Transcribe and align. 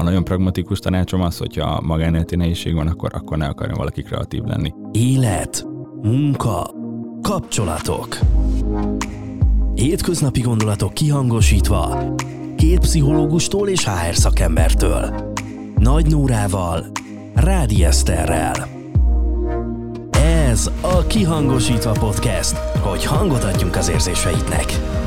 A 0.00 0.02
nagyon 0.02 0.24
pragmatikus 0.24 0.78
tanácsom 0.78 1.20
az, 1.20 1.38
hogyha 1.38 1.80
magánéleti 1.80 2.36
nehézség 2.36 2.74
van, 2.74 2.86
akkor, 2.86 3.10
akkor 3.14 3.36
ne 3.36 3.46
akarjon 3.46 3.76
valaki 3.78 4.02
kreatív 4.02 4.42
lenni. 4.42 4.72
Élet, 4.92 5.66
munka, 6.02 6.70
kapcsolatok. 7.22 8.18
Hétköznapi 9.74 10.40
gondolatok 10.40 10.94
kihangosítva, 10.94 12.14
két 12.56 12.78
pszichológustól 12.78 13.68
és 13.68 13.84
HR 13.84 14.14
szakembertől. 14.14 15.32
Nagy 15.76 16.06
Nórával, 16.06 16.86
Rádi 17.34 17.84
Eszterrel. 17.84 18.68
Ez 20.10 20.70
a 20.80 21.06
Kihangosítva 21.06 21.92
Podcast, 21.92 22.56
hogy 22.58 23.04
hangot 23.04 23.44
adjunk 23.44 23.76
az 23.76 23.88
érzéseidnek. 23.88 24.98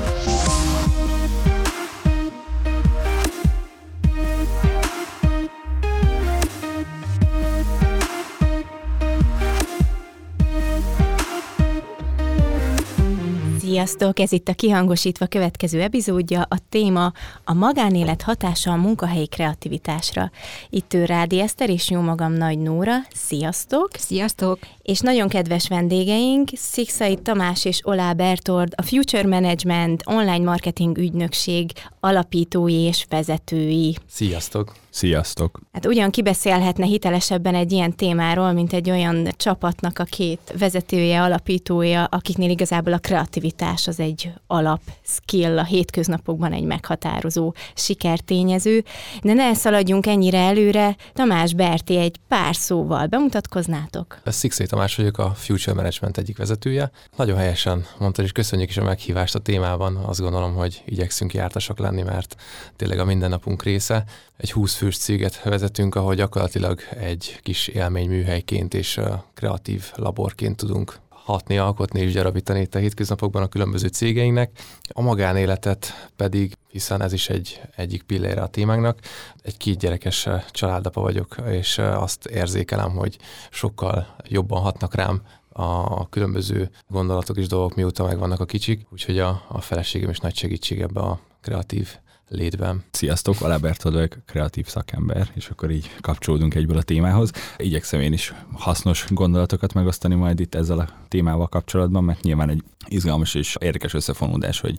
Sziasztok! 13.84 14.20
Ez 14.20 14.32
itt 14.32 14.48
a 14.48 14.54
Kihangosítva 14.54 15.26
következő 15.26 15.82
epizódja. 15.82 16.42
A 16.50 16.58
téma 16.70 17.14
a 17.44 17.54
magánélet 17.54 18.22
hatása 18.22 18.72
a 18.72 18.76
munkahelyi 18.76 19.28
kreativitásra. 19.28 20.32
Itt 20.70 20.94
ő 20.94 21.06
Rádi 21.06 21.40
Eszter 21.40 21.70
és 21.70 21.90
jó 21.90 22.02
magam 22.02 22.34
Nagy 22.34 22.60
Nóra. 22.60 22.96
Sziasztok! 23.14 23.90
Sziasztok! 23.94 24.60
És 24.84 25.00
nagyon 25.00 25.28
kedves 25.28 25.68
vendégeink, 25.68 26.50
Szikszai 26.54 27.16
Tamás 27.16 27.66
és 27.66 27.80
Olá 27.84 28.14
Bertord, 28.14 28.74
a 28.76 28.82
Future 28.82 29.28
Management 29.28 30.04
online 30.06 30.44
marketing 30.44 30.98
ügynökség 30.98 31.72
alapítói 32.00 32.74
és 32.74 33.06
vezetői. 33.10 33.98
Sziasztok! 34.08 34.74
Sziasztok! 34.90 35.60
Hát 35.72 35.86
ugyan 35.86 36.10
kibeszélhetne 36.10 36.86
hitelesebben 36.86 37.56
egy 37.56 37.72
ilyen 37.72 37.96
témáról, 37.96 38.52
mint 38.52 38.74
egy 38.74 38.90
olyan 38.90 39.28
csapatnak 39.38 40.00
a 40.00 40.04
két 40.04 40.54
vezetője, 40.58 41.22
alapítója, 41.22 42.04
akiknél 42.04 42.50
igazából 42.50 42.94
a 42.94 42.98
kreativitás 42.98 43.88
az 43.88 44.00
egy 44.00 44.32
alap 44.48 44.82
skill, 45.04 45.58
a 45.60 45.64
hétköznapokban 45.64 46.54
egy 46.54 46.64
meghatározó 46.64 47.54
sikertényező. 47.76 48.84
De 49.22 49.34
ne 49.34 49.54
szaladjunk 49.54 50.06
ennyire 50.06 50.40
előre. 50.40 50.96
Tamás 51.14 51.54
Berti 51.54 51.98
egy 51.98 52.16
pár 52.28 52.56
szóval 52.56 53.06
bemutatkoznátok? 53.06 54.22
Szikszé 54.26 54.66
Tamás 54.74 54.96
vagyok, 54.96 55.18
a 55.18 55.34
Future 55.34 55.74
Management 55.74 56.18
egyik 56.18 56.38
vezetője. 56.38 56.92
Nagyon 57.16 57.38
helyesen 57.38 57.86
mondtad, 58.00 58.26
és 58.26 58.32
köszönjük 58.32 58.70
is 58.70 58.78
a 58.78 58.84
meghívást 58.84 59.36
a 59.36 59.40
témában. 59.40 59.96
Azt 59.96 60.20
gondolom, 60.20 60.54
hogy 60.54 60.82
igyekszünk 60.86 61.34
jártasak 61.34 61.80
lenni, 61.80 62.02
mert 62.02 62.36
tényleg 62.76 63.00
a 63.00 63.06
mindennapunk 63.06 63.64
része. 63.64 64.04
Egy 64.38 64.52
20 64.52 64.74
fős 64.74 64.98
céget 64.98 65.44
vezetünk, 65.44 65.96
ahol 65.96 66.16
gyakorlatilag 66.16 66.80
egy 66.90 67.40
kis 67.42 67.68
élményműhelyként 67.68 68.74
és 68.74 69.00
kreatív 69.34 69.92
laborként 69.96 70.58
tudunk 70.58 71.00
hatni, 71.24 71.58
alkotni 71.58 72.00
és 72.00 72.12
gyarapítani 72.12 72.60
itt 72.60 72.76
a 72.76 72.80
hétköznapokban 72.80 73.44
a 73.44 73.48
különböző 73.48 73.88
cégeinknek. 73.88 74.52
A 74.88 75.02
magánéletet 75.02 76.10
pedig, 76.16 76.54
hiszen 76.68 77.02
ez 77.02 77.14
is 77.14 77.30
egy 77.30 77.62
egyik 77.76 78.04
pillére 78.04 78.42
a 78.42 78.48
témánknak, 78.48 79.00
egy 79.42 79.58
két 79.58 79.78
gyerekes 79.78 80.28
családapa 80.52 81.02
vagyok, 81.02 81.36
és 81.50 81.78
azt 81.78 82.26
érzékelem, 82.26 82.92
hogy 82.92 83.18
sokkal 83.50 84.16
jobban 84.28 84.62
hatnak 84.62 84.96
rám 84.96 85.22
a 85.54 86.10
különböző 86.10 86.70
gondolatok 86.88 87.38
és 87.38 87.48
dolgok, 87.48 87.76
mióta 87.76 88.06
megvannak 88.06 88.40
a 88.40 88.46
kicsik, 88.46 88.86
úgyhogy 88.90 89.20
a, 89.20 89.44
a 89.48 89.62
feleségem 89.62 90.10
is 90.10 90.20
nagy 90.20 90.36
segítség 90.36 90.82
ebbe 90.82 91.00
a 91.00 91.20
kreatív 91.42 91.98
létben. 92.34 92.84
Sziasztok, 92.92 93.42
Alabert 93.42 93.82
vagyok, 93.82 94.18
kreatív 94.26 94.68
szakember, 94.68 95.30
és 95.34 95.48
akkor 95.48 95.72
így 95.72 95.92
kapcsolódunk 96.02 96.56
egyből 96.56 96.78
a 96.78 96.84
témához. 96.84 97.32
Igyekszem 97.58 98.00
én 98.00 98.14
is 98.14 98.34
hasznos 98.54 99.06
gondolatokat 99.10 99.74
megosztani 99.74 100.16
majd 100.16 100.40
itt 100.40 100.56
ezzel 100.56 100.80
a 100.80 100.90
témával 101.08 101.48
kapcsolatban, 101.48 102.04
mert 102.04 102.22
nyilván 102.22 102.50
egy 102.50 102.64
izgalmas 102.88 103.36
és 103.36 103.56
érdekes 103.60 103.94
összefonódás, 103.94 104.60
hogy 104.60 104.78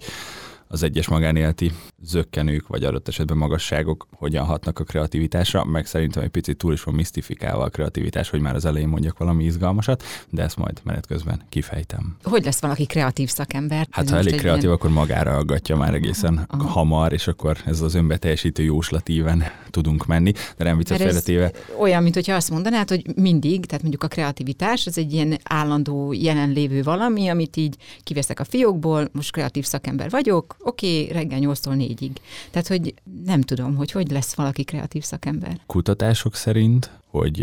az 0.69 0.83
egyes 0.83 1.09
magánéleti 1.09 1.73
zöggenők, 2.03 2.67
vagy 2.67 2.85
adott 2.85 3.09
esetben 3.09 3.37
magasságok 3.37 4.07
hogyan 4.17 4.45
hatnak 4.45 4.79
a 4.79 4.85
kreativitásra, 4.85 5.65
meg 5.65 5.87
szerintem 5.87 6.23
egy 6.23 6.29
picit 6.29 6.57
túl 6.57 6.73
is 6.73 6.83
van 6.83 6.95
misztifikálva 6.95 7.65
a 7.65 7.69
kreativitás, 7.69 8.31
hogy 8.31 8.41
már 8.41 8.55
az 8.55 8.65
elején 8.65 8.89
mondjak 8.89 9.19
valami 9.19 9.45
izgalmasat, 9.45 10.03
de 10.31 10.43
ezt 10.43 10.57
majd 10.57 10.81
menet 10.83 11.07
közben 11.07 11.43
kifejtem. 11.49 12.17
Hogy 12.23 12.45
lesz 12.45 12.61
valaki 12.61 12.87
kreatív 12.87 13.29
szakember? 13.29 13.87
Hát 13.91 14.11
ha 14.11 14.17
elég 14.17 14.37
kreatív, 14.37 14.63
ilyen... 14.63 14.75
akkor 14.75 14.91
magára 14.91 15.37
aggatja 15.37 15.77
már 15.77 15.95
egészen 15.95 16.47
Aha. 16.49 16.69
hamar, 16.69 17.13
és 17.13 17.27
akkor 17.27 17.57
ez 17.65 17.81
az 17.81 17.95
önbeteljesítő 17.95 18.63
jóslatíven 18.63 19.45
tudunk 19.71 20.07
menni, 20.07 20.33
de 20.57 20.65
nem 20.65 20.77
viccet 20.77 20.97
félretéve. 20.97 21.53
Olyan, 21.79 22.03
mint 22.03 22.15
hogyha 22.15 22.35
azt 22.35 22.51
mondanád, 22.51 22.89
hogy 22.89 23.17
mindig, 23.17 23.67
tehát 23.67 23.83
mondjuk 23.83 24.03
a 24.03 24.09
kreativitás, 24.09 24.87
ez 24.87 24.99
egy 24.99 25.13
ilyen 25.13 25.39
állandó 25.43 26.13
jelenlévő 26.13 26.83
valami, 26.83 27.29
amit 27.29 27.57
így 27.57 27.77
kiveszek 28.03 28.41
a 28.41 28.45
fiókból, 28.45 29.09
most 29.13 29.33
kreatív 29.33 29.65
szakember 29.65 30.11
vagyok, 30.11 30.54
oké, 30.59 31.11
reggel 31.11 31.39
8-tól 31.43 31.95
4-ig. 31.97 32.11
Tehát, 32.51 32.69
hogy 32.69 32.95
nem 33.25 33.41
tudom, 33.41 33.75
hogy 33.77 33.91
hogy 33.91 34.11
lesz 34.11 34.35
valaki 34.35 34.65
kreatív 34.65 35.03
szakember. 35.03 35.61
Kutatások 35.67 36.35
szerint 36.35 36.91
hogy 37.19 37.39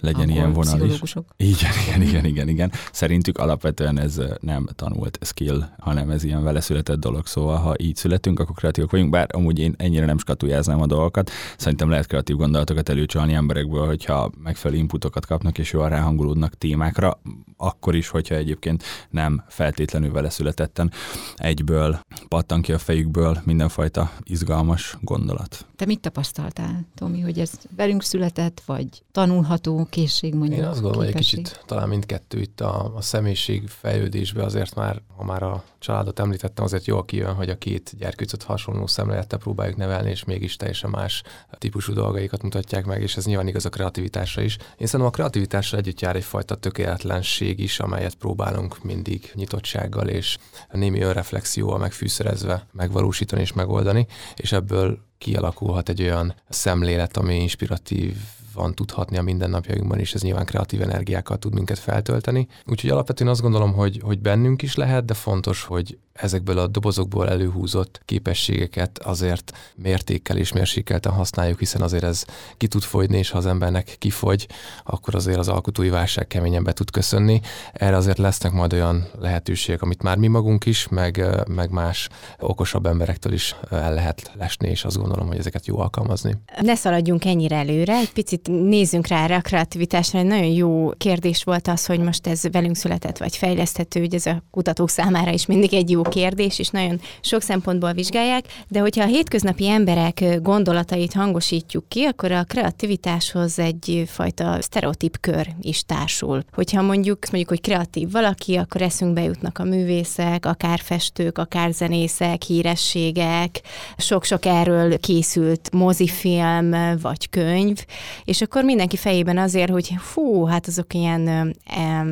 legyen 0.00 0.20
Angol 0.20 0.34
ilyen 0.34 0.52
vonal 0.52 0.86
is. 0.86 1.14
Igen, 1.36 1.72
igen, 1.86 2.02
igen, 2.02 2.24
igen, 2.24 2.48
igen. 2.48 2.72
Szerintük 2.92 3.38
alapvetően 3.38 3.98
ez 3.98 4.20
nem 4.40 4.68
tanult 4.74 5.18
skill, 5.20 5.64
hanem 5.78 6.10
ez 6.10 6.24
ilyen 6.24 6.42
vele 6.42 6.60
született 6.60 6.98
dolog, 6.98 7.26
szóval 7.26 7.56
ha 7.56 7.74
így 7.78 7.96
születünk, 7.96 8.40
akkor 8.40 8.54
kreatívak 8.54 8.90
vagyunk, 8.90 9.10
bár 9.10 9.28
amúgy 9.32 9.58
én 9.58 9.74
ennyire 9.78 10.06
nem 10.06 10.18
skatujáznám 10.18 10.80
a 10.80 10.86
dolgokat. 10.86 11.30
Szerintem 11.56 11.90
lehet 11.90 12.06
kreatív 12.06 12.36
gondolatokat 12.36 12.88
előcsalni 12.88 13.32
emberekből, 13.32 13.86
hogyha 13.86 14.30
megfelelő 14.42 14.80
inputokat 14.80 15.26
kapnak 15.26 15.58
és 15.58 15.72
jól 15.72 15.88
ráhangolódnak 15.88 16.54
témákra, 16.58 17.20
akkor 17.56 17.94
is, 17.94 18.08
hogyha 18.08 18.34
egyébként 18.34 18.82
nem 19.10 19.44
feltétlenül 19.48 20.12
vele 20.12 20.30
születetten 20.30 20.92
egyből 21.36 22.00
pattan 22.28 22.62
ki 22.62 22.72
a 22.72 22.78
fejükből 22.78 23.40
mindenfajta 23.44 24.12
izgalmas 24.22 24.96
gondolat. 25.00 25.66
Te 25.76 25.86
mit 25.86 26.00
tapasztaltál, 26.00 26.86
Tomi, 26.94 27.20
hogy 27.20 27.38
ez 27.38 27.52
velünk 27.76 28.02
született, 28.02 28.62
vagy 28.66 29.02
tanulható 29.12 29.86
készség 29.90 30.34
mondjuk? 30.34 30.60
Én 30.60 30.66
azt 30.66 30.80
gondolom, 30.80 31.06
hogy 31.06 31.14
egy 31.14 31.20
kicsit 31.20 31.62
talán 31.66 31.88
mindkettő 31.88 32.40
itt 32.40 32.60
a, 32.60 32.94
a 32.94 33.00
személyiség 33.00 33.68
fejlődésbe 33.68 34.44
azért 34.44 34.74
már, 34.74 35.02
ha 35.16 35.24
már 35.24 35.42
a 35.42 35.64
családot 35.78 36.18
említettem, 36.18 36.64
azért 36.64 36.84
jól 36.84 37.04
kijön, 37.04 37.34
hogy 37.34 37.48
a 37.48 37.58
két 37.58 37.92
gyerkőcöt 37.98 38.42
hasonló 38.42 38.86
szemlélettel 38.86 39.38
próbáljuk 39.38 39.76
nevelni, 39.76 40.10
és 40.10 40.24
mégis 40.24 40.56
teljesen 40.56 40.90
más 40.90 41.22
típusú 41.58 41.92
dolgaikat 41.92 42.42
mutatják 42.42 42.86
meg, 42.86 43.02
és 43.02 43.16
ez 43.16 43.24
nyilván 43.24 43.48
igaz 43.48 43.64
a 43.64 43.68
kreativitásra 43.68 44.42
is. 44.42 44.56
Én 44.56 44.86
szerintem 44.86 45.06
a 45.06 45.10
kreativitással 45.10 45.78
együtt 45.78 46.00
jár 46.00 46.16
egyfajta 46.16 46.54
tökéletlenség 46.54 47.58
is, 47.58 47.80
amelyet 47.80 48.14
próbálunk 48.14 48.82
mindig 48.82 49.30
nyitottsággal 49.34 50.08
és 50.08 50.38
némi 50.70 51.00
önreflexióval 51.00 51.78
megfűszerezve 51.78 52.66
megvalósítani 52.72 53.42
és 53.42 53.52
megoldani, 53.52 54.06
és 54.36 54.52
ebből 54.52 54.98
kialakulhat 55.18 55.88
egy 55.88 56.02
olyan 56.02 56.34
szemlélet, 56.48 57.16
ami 57.16 57.34
inspiratív 57.34 58.16
van 58.54 58.74
tudhatni 58.74 59.18
a 59.18 59.22
mindennapjainkban, 59.22 59.98
és 59.98 60.14
ez 60.14 60.22
nyilván 60.22 60.44
kreatív 60.44 60.82
energiákkal 60.82 61.38
tud 61.38 61.54
minket 61.54 61.78
feltölteni. 61.78 62.46
Úgyhogy 62.66 62.90
alapvetően 62.90 63.30
azt 63.30 63.40
gondolom, 63.40 63.72
hogy, 63.72 64.00
hogy 64.02 64.20
bennünk 64.20 64.62
is 64.62 64.74
lehet, 64.74 65.04
de 65.04 65.14
fontos, 65.14 65.64
hogy 65.64 65.98
ezekből 66.12 66.58
a 66.58 66.66
dobozokból 66.66 67.28
előhúzott 67.28 68.00
képességeket 68.04 68.98
azért 68.98 69.52
mértékkel 69.76 70.36
és 70.36 70.52
mérsékelten 70.52 71.12
használjuk, 71.12 71.58
hiszen 71.58 71.82
azért 71.82 72.04
ez 72.04 72.24
ki 72.56 72.68
tud 72.68 72.82
fogyni, 72.82 73.18
és 73.18 73.30
ha 73.30 73.38
az 73.38 73.46
embernek 73.46 73.96
kifogy, 73.98 74.48
akkor 74.84 75.14
azért 75.14 75.38
az 75.38 75.48
alkotói 75.48 75.88
válság 75.88 76.26
keményen 76.26 76.64
be 76.64 76.72
tud 76.72 76.90
köszönni. 76.90 77.40
Erre 77.72 77.96
azért 77.96 78.18
lesznek 78.18 78.52
majd 78.52 78.72
olyan 78.72 79.08
lehetőségek, 79.18 79.82
amit 79.82 80.02
már 80.02 80.16
mi 80.16 80.26
magunk 80.26 80.66
is, 80.66 80.88
meg, 80.88 81.24
meg 81.48 81.70
más 81.70 82.08
okosabb 82.38 82.86
emberektől 82.86 83.32
is 83.32 83.56
el 83.70 83.94
lehet 83.94 84.30
lesni, 84.38 84.68
és 84.68 84.84
azt 84.84 84.98
gondolom, 84.98 85.26
hogy 85.26 85.38
ezeket 85.38 85.66
jó 85.66 85.78
alkalmazni. 85.78 86.36
Ne 86.60 86.74
szaladjunk 86.74 87.24
ennyire 87.24 87.56
előre, 87.56 87.96
egy 87.96 88.12
picit 88.12 88.48
nézzünk 88.48 89.06
rá 89.06 89.24
erre 89.24 89.36
a 89.36 89.40
kreativitásra. 89.40 90.18
Egy 90.18 90.26
nagyon 90.26 90.44
jó 90.44 90.90
kérdés 90.90 91.44
volt 91.44 91.68
az, 91.68 91.86
hogy 91.86 91.98
most 92.00 92.26
ez 92.26 92.42
velünk 92.52 92.76
született, 92.76 93.18
vagy 93.18 93.36
fejleszthető, 93.36 94.00
hogy 94.00 94.14
ez 94.14 94.26
a 94.26 94.42
kutatók 94.50 94.90
számára 94.90 95.30
is 95.30 95.46
mindig 95.46 95.74
egy 95.74 95.90
jó 95.90 96.01
kérdés, 96.02 96.58
és 96.58 96.68
nagyon 96.68 97.00
sok 97.20 97.42
szempontból 97.42 97.92
vizsgálják, 97.92 98.44
de 98.68 98.80
hogyha 98.80 99.02
a 99.02 99.06
hétköznapi 99.06 99.68
emberek 99.68 100.24
gondolatait 100.42 101.12
hangosítjuk 101.12 101.88
ki, 101.88 102.04
akkor 102.04 102.32
a 102.32 102.44
kreativitáshoz 102.44 103.58
egyfajta 103.58 104.56
sztereotíp 104.60 105.20
kör 105.20 105.46
is 105.60 105.84
társul. 105.84 106.42
Hogyha 106.52 106.82
mondjuk, 106.82 107.18
mondjuk, 107.24 107.48
hogy 107.48 107.60
kreatív 107.60 108.10
valaki, 108.10 108.56
akkor 108.56 108.82
eszünkbe 108.82 109.22
jutnak 109.22 109.58
a 109.58 109.64
művészek, 109.64 110.46
akár 110.46 110.80
festők, 110.80 111.38
akár 111.38 111.72
zenészek, 111.72 112.42
hírességek, 112.42 113.60
sok-sok 113.96 114.44
erről 114.44 114.98
készült 114.98 115.72
mozifilm 115.72 116.70
vagy 117.02 117.30
könyv, 117.30 117.84
és 118.24 118.40
akkor 118.42 118.64
mindenki 118.64 118.96
fejében 118.96 119.38
azért, 119.38 119.70
hogy 119.70 119.94
fú, 119.98 120.44
hát 120.44 120.66
azok 120.66 120.94
ilyen 120.94 121.54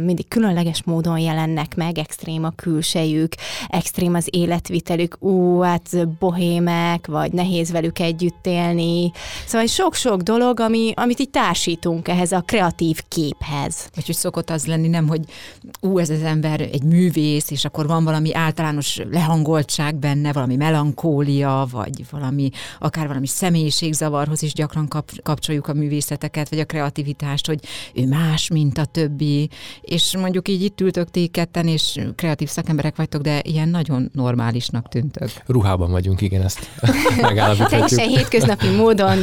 mindig 0.04 0.28
különleges 0.28 0.82
módon 0.82 1.18
jelennek 1.18 1.74
meg, 1.76 1.98
extrém 1.98 2.44
a 2.44 2.50
külsejük, 2.50 3.34
extrém 3.80 4.14
az 4.14 4.28
életvitelük, 4.30 5.16
ú, 5.18 5.60
hát 5.60 6.08
bohémek, 6.18 7.06
vagy 7.06 7.32
nehéz 7.32 7.70
velük 7.70 7.98
együtt 7.98 8.46
élni. 8.46 9.12
Szóval 9.46 9.66
sok-sok 9.66 10.20
dolog, 10.20 10.60
ami, 10.60 10.92
amit 10.96 11.20
így 11.20 11.30
társítunk 11.30 12.08
ehhez 12.08 12.32
a 12.32 12.40
kreatív 12.40 13.00
képhez. 13.08 13.88
Vagy 13.94 14.06
hogy 14.06 14.14
szokott 14.14 14.50
az 14.50 14.66
lenni, 14.66 14.88
nem, 14.88 15.08
hogy 15.08 15.20
ú, 15.80 15.98
ez 15.98 16.10
az 16.10 16.22
ember 16.22 16.60
egy 16.60 16.82
művész, 16.82 17.50
és 17.50 17.64
akkor 17.64 17.86
van 17.86 18.04
valami 18.04 18.34
általános 18.34 19.00
lehangoltság 19.10 19.96
benne, 19.96 20.32
valami 20.32 20.56
melankólia, 20.56 21.66
vagy 21.70 22.04
valami, 22.10 22.50
akár 22.78 23.06
valami 23.06 23.26
személyiségzavarhoz 23.26 24.42
is 24.42 24.52
gyakran 24.52 24.88
kap, 24.88 25.10
kapcsoljuk 25.22 25.68
a 25.68 25.74
művészeteket, 25.74 26.48
vagy 26.48 26.58
a 26.58 26.64
kreativitást, 26.64 27.46
hogy 27.46 27.60
ő 27.94 28.06
más, 28.06 28.48
mint 28.48 28.78
a 28.78 28.84
többi, 28.84 29.48
és 29.80 30.16
mondjuk 30.16 30.48
így 30.48 30.62
itt 30.62 30.80
ültök 30.80 31.10
ti 31.10 31.26
ketten, 31.26 31.66
és 31.66 31.98
kreatív 32.16 32.48
szakemberek 32.48 32.96
vagytok, 32.96 33.22
de 33.22 33.40
ilyen 33.44 33.69
nagyon 33.70 34.10
normálisnak 34.12 34.88
tűntök. 34.88 35.30
Ruhában 35.46 35.90
vagyunk, 35.90 36.20
igen, 36.20 36.42
ezt 36.42 36.70
megállapíthatjuk. 37.20 37.88
Teljesen 37.88 38.08
hétköznapi 38.08 38.68
módon 38.68 39.18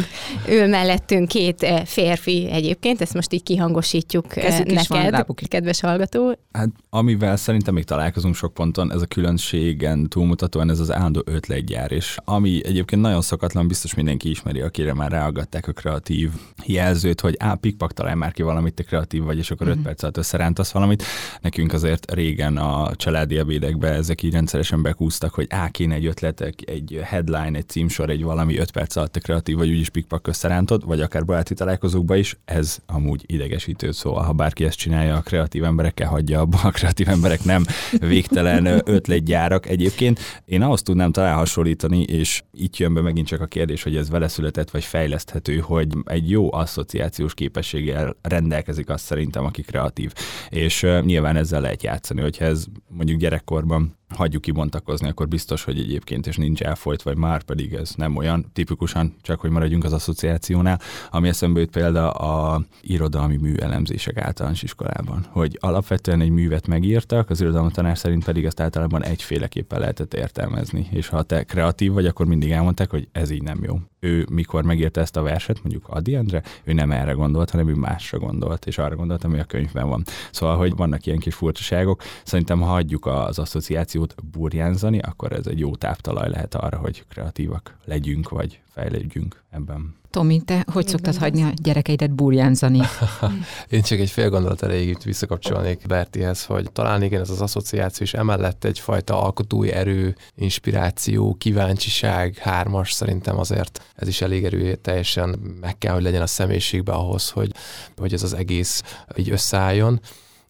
ül 0.50 0.68
mellettünk 0.68 1.28
két 1.28 1.64
eh, 1.64 1.86
férfi 1.86 2.50
egyébként, 2.52 3.02
ezt 3.02 3.14
most 3.14 3.34
így 3.34 3.44
kihangosítjuk 3.44 4.38
eh, 4.38 4.44
Kezük 4.44 4.66
neked, 4.66 5.12
van, 5.12 5.36
kedves 5.48 5.80
hallgató. 5.80 6.38
Hát 6.52 6.70
amivel 6.90 7.36
szerintem 7.36 7.74
még 7.74 7.84
találkozunk 7.84 8.36
sok 8.36 8.54
ponton, 8.54 8.94
ez 8.94 9.02
a 9.02 9.06
különbségen 9.06 10.10
túlmutatóan 10.10 10.70
ez 10.70 10.80
az 10.80 10.92
állandó 10.92 11.22
ötletgyár, 11.26 11.92
és 11.92 12.18
ami 12.26 12.62
egyébként 12.66 13.02
nagyon 13.02 13.22
szokatlan, 13.22 13.68
biztos 13.68 13.94
mindenki 13.94 14.30
ismeri, 14.30 14.62
akire 14.62 14.94
már 14.94 15.12
ráaggatták 15.12 15.68
a 15.68 15.72
kreatív 15.72 16.32
jelzőt, 16.66 17.22
hogy 17.22 17.36
á, 17.40 17.54
pikpak 17.54 17.94
talál 17.94 18.16
már 18.16 18.32
ki 18.32 18.42
valamit, 18.42 18.74
te 18.74 18.84
kreatív 18.84 19.24
vagy, 19.24 19.38
és 19.38 19.52
akkor 19.52 19.68
mm. 19.68 19.70
öt 19.70 19.82
perc 19.82 20.04
alatt 20.04 20.18
összerántasz 20.18 20.72
valamit. 20.72 21.04
Nekünk 21.42 21.74
azért 21.74 22.12
régen 22.12 22.58
a 22.58 22.96
családi 22.96 23.38
ebédekbe 23.38 23.88
ezek 23.88 24.24
így 24.24 24.34
rendszeresen 24.38 24.82
bekúztak, 24.82 25.34
hogy 25.34 25.48
á, 25.50 25.70
kéne 25.70 25.96
egy 25.96 26.06
ötletek, 26.06 26.54
egy 26.66 27.00
headline, 27.04 27.58
egy 27.58 27.68
címsor, 27.68 28.10
egy 28.10 28.24
valami 28.24 28.58
öt 28.58 28.72
perc 28.72 28.96
alatt 28.96 29.12
te 29.12 29.20
kreatív 29.20 29.58
vagy, 29.58 29.70
úgyis 29.70 29.90
pikpak 29.90 30.28
összerántod, 30.28 30.86
vagy 30.86 31.02
akár 31.02 31.26
baráti 31.26 31.54
találkozókba 31.54 32.16
is, 32.16 32.38
ez 32.46 32.78
amúgy 32.86 33.24
idegesítő, 33.26 33.92
szóval 33.92 34.24
ha 34.24 34.32
bárki 34.32 34.64
ezt 34.64 34.78
csinálja, 34.78 35.16
a 35.16 35.22
kreatív 35.22 35.64
emberekkel 35.64 36.08
hagyja 36.08 36.40
abba, 36.40 36.60
a 36.64 36.72
kreatív 36.72 37.10
emberek 37.10 37.44
nem 37.44 37.66
végtelen 38.00 38.82
ötletgyárak. 38.86 39.66
Egyébként 39.68 40.20
én 40.46 40.62
ahhoz 40.62 40.82
tudnám 40.82 41.12
talán 41.12 41.36
hasonlítani, 41.36 42.02
és 42.02 42.44
itt 42.54 42.78
jön 42.78 42.94
be 42.94 43.02
megint 43.02 43.28
csak 43.28 43.42
a 43.42 43.46
kérdés, 43.46 43.84
hogy 43.84 43.96
ez 43.96 44.10
vele 44.10 44.28
született 44.28 44.70
vagy 44.70 44.84
fejleszthető, 44.84 45.58
hogy 45.58 45.88
egy 46.06 46.30
jó 46.30 46.54
asszociációs 46.54 47.34
képességgel 47.34 48.16
rendelkezik 48.22 48.90
azt 48.90 49.06
szerintem, 49.06 49.46
aki 49.46 49.62
kreatív. 49.62 50.14
És 50.50 50.88
nyilván 51.02 51.36
ezzel 51.36 51.62
lehet 51.62 51.84
játszani, 51.84 52.22
hogyha 52.22 52.46
ez 52.46 52.66
mondjuk 52.88 53.20
gyerekkorban 53.20 53.97
hagyjuk 54.16 54.42
kibontakozni, 54.42 55.08
akkor 55.08 55.28
biztos, 55.28 55.64
hogy 55.64 55.80
egyébként 55.80 56.28
és 56.28 56.38
nincs 56.38 56.62
elfolyt, 56.62 57.02
vagy 57.02 57.18
már 57.18 57.44
pedig 57.44 57.74
ez 57.74 57.92
nem 57.96 58.16
olyan 58.16 58.46
tipikusan, 58.54 59.16
csak 59.22 59.40
hogy 59.40 59.50
maradjunk 59.50 59.84
az 59.84 59.94
asszociációnál, 59.94 60.80
ami 61.12 61.28
eszembe 61.28 61.60
jut 61.60 61.70
példa 61.70 62.12
a 62.12 62.62
irodalmi 62.82 63.38
műelemzések 63.38 64.18
általános 64.18 64.64
iskolában, 64.64 65.26
hogy 65.30 65.58
alapvetően 65.62 66.22
egy 66.22 66.30
művet 66.30 66.68
megírtak, 66.68 67.30
az 67.30 67.42
irodalmi 67.42 67.72
tanár 67.72 67.98
szerint 67.98 68.24
pedig 68.24 68.46
ezt 68.46 68.60
általában 68.60 69.04
egyféleképpen 69.04 69.80
lehetett 69.80 70.14
értelmezni, 70.14 70.88
és 70.92 71.08
ha 71.08 71.24
te 71.24 71.44
kreatív 71.44 71.92
vagy, 71.92 72.06
akkor 72.06 72.26
mindig 72.26 72.52
elmondták, 72.52 72.90
hogy 72.90 73.08
ez 73.12 73.30
így 73.30 73.44
nem 73.44 73.60
jó. 73.64 73.80
Ő 74.08 74.26
mikor 74.30 74.64
megírta 74.64 75.02
ezt 75.02 75.18
a 75.18 75.22
verset, 75.22 75.64
mondjuk 75.64 75.86
Adi 75.88 76.16
Endre, 76.16 76.44
ő 76.64 76.74
nem 76.74 76.92
erre 76.92 77.12
gondolt, 77.12 77.50
hanem 77.50 77.70
ő 77.70 77.74
másra 77.74 78.20
gondolt, 78.20 78.66
és 78.66 78.78
arra 78.78 78.96
gondolt, 78.96 79.24
ami 79.24 79.40
a 79.40 79.44
könyvben 79.44 79.90
van. 79.90 80.04
Szóval, 80.32 80.58
hogy 80.58 80.76
vannak 80.76 81.06
ilyen 81.06 81.20
kis 81.20 81.36
furcsaságok, 81.36 82.04
szerintem 82.24 82.60
ha 82.60 82.68
hagyjuk 82.68 83.06
az 83.06 83.40
asszociációt, 83.40 84.16
burjánzani, 84.32 85.00
akkor 85.00 85.32
ez 85.32 85.48
egy 85.48 85.60
jó 85.60 85.76
táptalaj 85.76 86.30
lehet 86.30 86.56
arra, 86.56 86.78
hogy 86.78 87.06
kreatívak 87.10 87.78
legyünk, 87.86 88.30
vagy 88.30 88.60
fejlődjünk 88.70 89.44
ebben. 89.50 89.96
Tomi, 90.10 90.42
te 90.42 90.66
hogy 90.72 90.86
Én 90.86 90.92
szoktad 90.92 91.16
hagyni 91.16 91.44
a 91.44 91.52
gyerekeidet 91.56 92.12
burjánzani? 92.12 92.82
Én 93.70 93.82
csak 93.82 94.00
egy 94.00 94.10
fél 94.10 94.30
gondolat 94.30 94.62
elég 94.62 94.88
itt 94.88 95.04
visszakapcsolnék 95.04 95.88
Bertihez, 95.88 96.46
hogy 96.46 96.72
talán 96.72 97.04
igen, 97.04 97.22
ez 97.22 97.30
az 97.30 97.42
asszociáció, 97.42 98.06
és 98.06 98.14
emellett 98.14 98.64
egyfajta 98.64 99.24
alkotói 99.24 99.72
erő, 99.72 100.16
inspiráció, 100.36 101.36
kíváncsiság, 101.38 102.38
hármas 102.38 102.92
szerintem 102.92 103.38
azért 103.38 103.82
ez 103.96 104.08
is 104.08 104.22
elég 104.22 104.46
erő, 104.46 104.76
teljesen 104.76 105.40
meg 105.62 105.78
kell, 105.78 105.94
hogy 105.94 106.04
legyen 106.04 106.22
a 106.22 106.28
személyiségbe 106.28 106.92
ahhoz, 106.92 107.30
hogy, 107.30 107.52
hogy 107.98 108.14
ez 108.14 108.24
az 108.24 108.34
egész 108.34 108.84
így 109.16 109.32
összeálljon. 109.32 110.00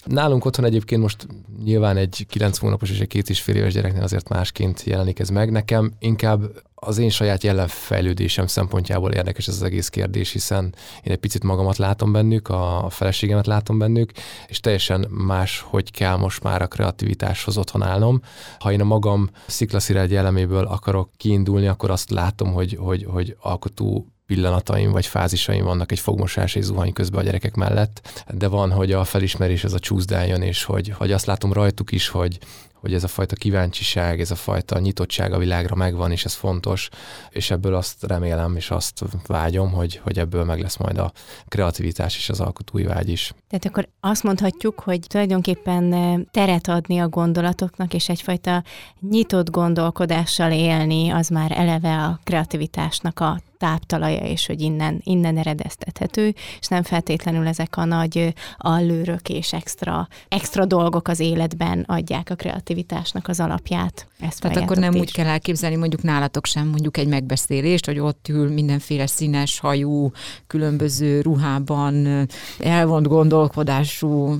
Nálunk 0.07 0.45
otthon 0.45 0.65
egyébként 0.65 1.01
most 1.01 1.27
nyilván 1.63 1.97
egy 1.97 2.25
9 2.29 2.57
hónapos 2.57 2.89
és 2.89 2.99
egy 2.99 3.07
két 3.07 3.29
és 3.29 3.41
fél 3.41 3.55
éves 3.55 3.73
gyereknél 3.73 4.03
azért 4.03 4.29
másként 4.29 4.83
jelenik 4.83 5.19
ez 5.19 5.29
meg. 5.29 5.51
Nekem 5.51 5.93
inkább 5.99 6.41
az 6.75 6.97
én 6.97 7.09
saját 7.09 7.43
jelenfejlődésem 7.43 8.47
szempontjából 8.47 9.11
érdekes 9.11 9.47
ez 9.47 9.53
az 9.53 9.63
egész 9.63 9.89
kérdés, 9.89 10.31
hiszen 10.31 10.63
én 11.03 11.11
egy 11.11 11.17
picit 11.17 11.43
magamat 11.43 11.77
látom 11.77 12.11
bennük, 12.11 12.47
a 12.47 12.87
feleségemet 12.89 13.47
látom 13.47 13.77
bennük, 13.77 14.11
és 14.47 14.59
teljesen 14.59 15.07
más, 15.09 15.59
hogy 15.59 15.91
kell 15.91 16.15
most 16.15 16.43
már 16.43 16.61
a 16.61 16.67
kreativitáshoz 16.67 17.57
otthon 17.57 17.83
állnom. 17.83 18.21
Ha 18.59 18.71
én 18.71 18.81
a 18.81 18.83
magam 18.83 19.29
sziklaszirágy 19.47 20.15
eleméből 20.15 20.65
akarok 20.65 21.09
kiindulni, 21.17 21.67
akkor 21.67 21.91
azt 21.91 22.09
látom, 22.09 22.53
hogy, 22.53 22.77
hogy, 22.79 23.05
hogy 23.09 23.35
alkotó 23.39 24.07
pillanataim 24.27 24.91
vagy 24.91 25.05
fázisaim 25.05 25.63
vannak 25.63 25.91
egy 25.91 25.99
fogmosás 25.99 26.55
és 26.55 26.63
zuhany 26.63 26.93
közben 26.93 27.19
a 27.19 27.23
gyerekek 27.23 27.55
mellett, 27.55 28.23
de 28.33 28.47
van, 28.47 28.71
hogy 28.71 28.91
a 28.91 29.03
felismerés 29.03 29.63
ez 29.63 29.73
a 29.73 29.79
csúszdáljon, 29.79 30.41
és 30.41 30.63
hogy, 30.63 30.89
hogy 30.89 31.11
azt 31.11 31.25
látom 31.25 31.53
rajtuk 31.53 31.91
is, 31.91 32.07
hogy, 32.07 32.39
hogy 32.73 32.93
ez 32.93 33.03
a 33.03 33.07
fajta 33.07 33.35
kíváncsiság, 33.35 34.19
ez 34.19 34.31
a 34.31 34.35
fajta 34.35 34.79
nyitottság 34.79 35.33
a 35.33 35.37
világra 35.37 35.75
megvan, 35.75 36.11
és 36.11 36.25
ez 36.25 36.33
fontos, 36.33 36.89
és 37.29 37.51
ebből 37.51 37.75
azt 37.75 38.03
remélem, 38.03 38.55
és 38.55 38.71
azt 38.71 39.03
vágyom, 39.27 39.71
hogy, 39.71 39.99
hogy 40.03 40.19
ebből 40.19 40.43
meg 40.43 40.61
lesz 40.61 40.77
majd 40.77 40.97
a 40.97 41.11
kreativitás 41.47 42.17
és 42.17 42.29
az 42.29 42.39
alkotói 42.39 42.83
vágy 42.83 43.09
is. 43.09 43.33
Tehát 43.47 43.65
akkor 43.65 43.89
azt 43.99 44.23
mondhatjuk, 44.23 44.79
hogy 44.79 44.99
tulajdonképpen 45.07 45.93
eh, 45.93 46.19
teret 46.31 46.67
adni 46.67 46.99
a 46.99 47.09
gondolatoknak, 47.09 47.93
és 47.93 48.09
egyfajta 48.09 48.63
nyitott 49.09 49.49
gondolkodással 49.49 50.51
élni, 50.51 51.09
az 51.09 51.27
már 51.27 51.51
eleve 51.51 52.03
a 52.03 52.19
kreativitásnak 52.23 53.19
a 53.19 53.41
táptalaja, 53.57 54.25
és 54.25 54.45
hogy 54.45 54.61
innen, 54.61 55.01
innen 55.03 55.37
eredeztethető, 55.37 56.33
és 56.59 56.67
nem 56.67 56.83
feltétlenül 56.83 57.47
ezek 57.47 57.77
a 57.77 57.85
nagy 57.85 58.33
allőrök 58.57 59.29
és 59.29 59.53
extra, 59.53 60.07
extra 60.27 60.65
dolgok 60.65 61.07
az 61.07 61.19
életben 61.19 61.83
adják 61.87 62.29
a 62.29 62.35
kreativitásnak 62.35 63.27
az 63.27 63.39
alapját. 63.39 64.07
Ezt 64.19 64.41
Tehát 64.41 64.57
akkor 64.57 64.77
nem 64.77 64.93
is. 64.93 64.99
úgy 64.99 65.11
kell 65.11 65.27
elképzelni 65.27 65.75
mondjuk 65.75 66.01
nálatok 66.01 66.45
sem 66.45 66.67
mondjuk 66.67 66.97
egy 66.97 67.07
megbeszélést, 67.07 67.85
hogy 67.85 67.99
ott 67.99 68.27
ül 68.29 68.49
mindenféle 68.49 69.07
színes 69.07 69.59
hajú, 69.59 70.11
különböző 70.47 71.21
ruhában, 71.21 72.27
elvont 72.59 73.07
gondolkodású 73.07 74.39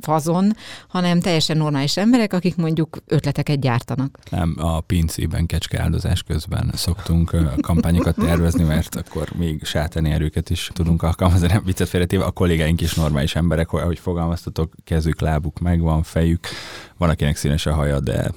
fazon, 0.00 0.52
hanem 0.88 1.20
teljesen 1.20 1.56
normális 1.56 1.96
emberek, 1.96 2.32
akik 2.32 2.56
mondjuk 2.56 2.96
ötleteket 3.06 3.60
gyártanak. 3.60 4.18
Nem, 4.30 4.54
a 4.58 4.80
pincében 4.80 5.46
kecskeáldozás 5.46 6.22
közben 6.22 6.70
szoktunk 6.74 7.36
kampányokat 7.60 8.14
tervezni, 8.14 8.55
alkalmazni, 8.56 8.74
mert 8.74 9.08
akkor 9.08 9.28
még 9.38 9.64
sátáni 9.64 10.10
erőket 10.10 10.50
is 10.50 10.70
tudunk 10.74 11.02
alkalmazni, 11.02 11.46
nem 11.46 11.62
viccet 11.64 11.88
félretéve, 11.88 12.24
a 12.24 12.30
kollégáink 12.30 12.80
is 12.80 12.94
normális 12.94 13.34
emberek, 13.34 13.72
ahogy 13.72 13.98
fogalmaztatok, 13.98 14.72
kezük, 14.84 15.20
lábuk 15.20 15.58
megvan, 15.58 16.02
fejük, 16.02 16.46
van, 16.98 17.08
akinek 17.08 17.36
színes 17.36 17.66
a 17.66 17.74
haja, 17.74 18.00
de 18.00 18.30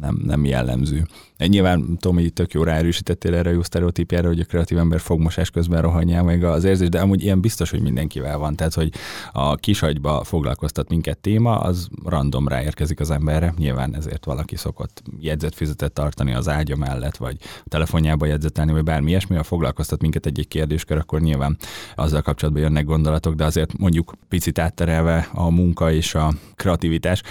nem, 0.00 0.20
nem 0.24 0.44
jellemző. 0.44 1.06
Nyilván 1.46 1.96
Tomi 1.98 2.30
tök 2.30 2.52
jó 2.52 2.62
ráerősítettél 2.62 3.34
erre 3.34 3.50
a 3.50 3.52
jó 3.52 3.62
sztereotípjára, 3.62 4.28
hogy 4.28 4.40
a 4.40 4.44
kreatív 4.44 4.78
ember 4.78 5.00
fogmosás 5.00 5.50
közben 5.50 5.82
rohanjál 5.82 6.22
meg 6.22 6.44
az 6.44 6.64
érzés, 6.64 6.88
de 6.88 7.00
amúgy 7.00 7.22
ilyen 7.22 7.40
biztos, 7.40 7.70
hogy 7.70 7.80
mindenkivel 7.80 8.38
van. 8.38 8.56
Tehát, 8.56 8.74
hogy 8.74 8.92
a 9.32 9.54
kisagyba 9.54 10.24
foglalkoztat 10.24 10.88
minket 10.88 11.18
téma, 11.18 11.58
az 11.58 11.88
random 12.04 12.48
ráérkezik 12.48 13.00
az 13.00 13.10
emberre. 13.10 13.54
Nyilván 13.58 13.94
ezért 13.94 14.24
valaki 14.24 14.56
szokott 14.56 15.02
jegyzetfizetet 15.20 15.92
tartani 15.92 16.34
az 16.34 16.48
ágya 16.48 16.76
mellett, 16.76 17.16
vagy 17.16 17.36
a 17.40 17.68
telefonjába 17.68 18.26
jegyzetelni, 18.26 18.72
vagy 18.72 18.84
bármi 18.84 19.10
ilyesmi, 19.10 19.36
ha 19.36 19.42
foglalkoztat 19.42 20.00
minket 20.00 20.26
egy-egy 20.26 20.48
kérdéskör, 20.48 20.96
akkor 20.96 21.20
nyilván 21.20 21.56
azzal 21.94 22.22
kapcsolatban 22.22 22.62
jönnek 22.62 22.84
gondolatok, 22.84 23.34
de 23.34 23.44
azért 23.44 23.78
mondjuk 23.78 24.14
picit 24.28 24.58
átterelve 24.58 25.28
a 25.32 25.50
munka 25.50 25.92
és 25.92 26.14
a 26.14 26.34
kreativitás 26.54 27.22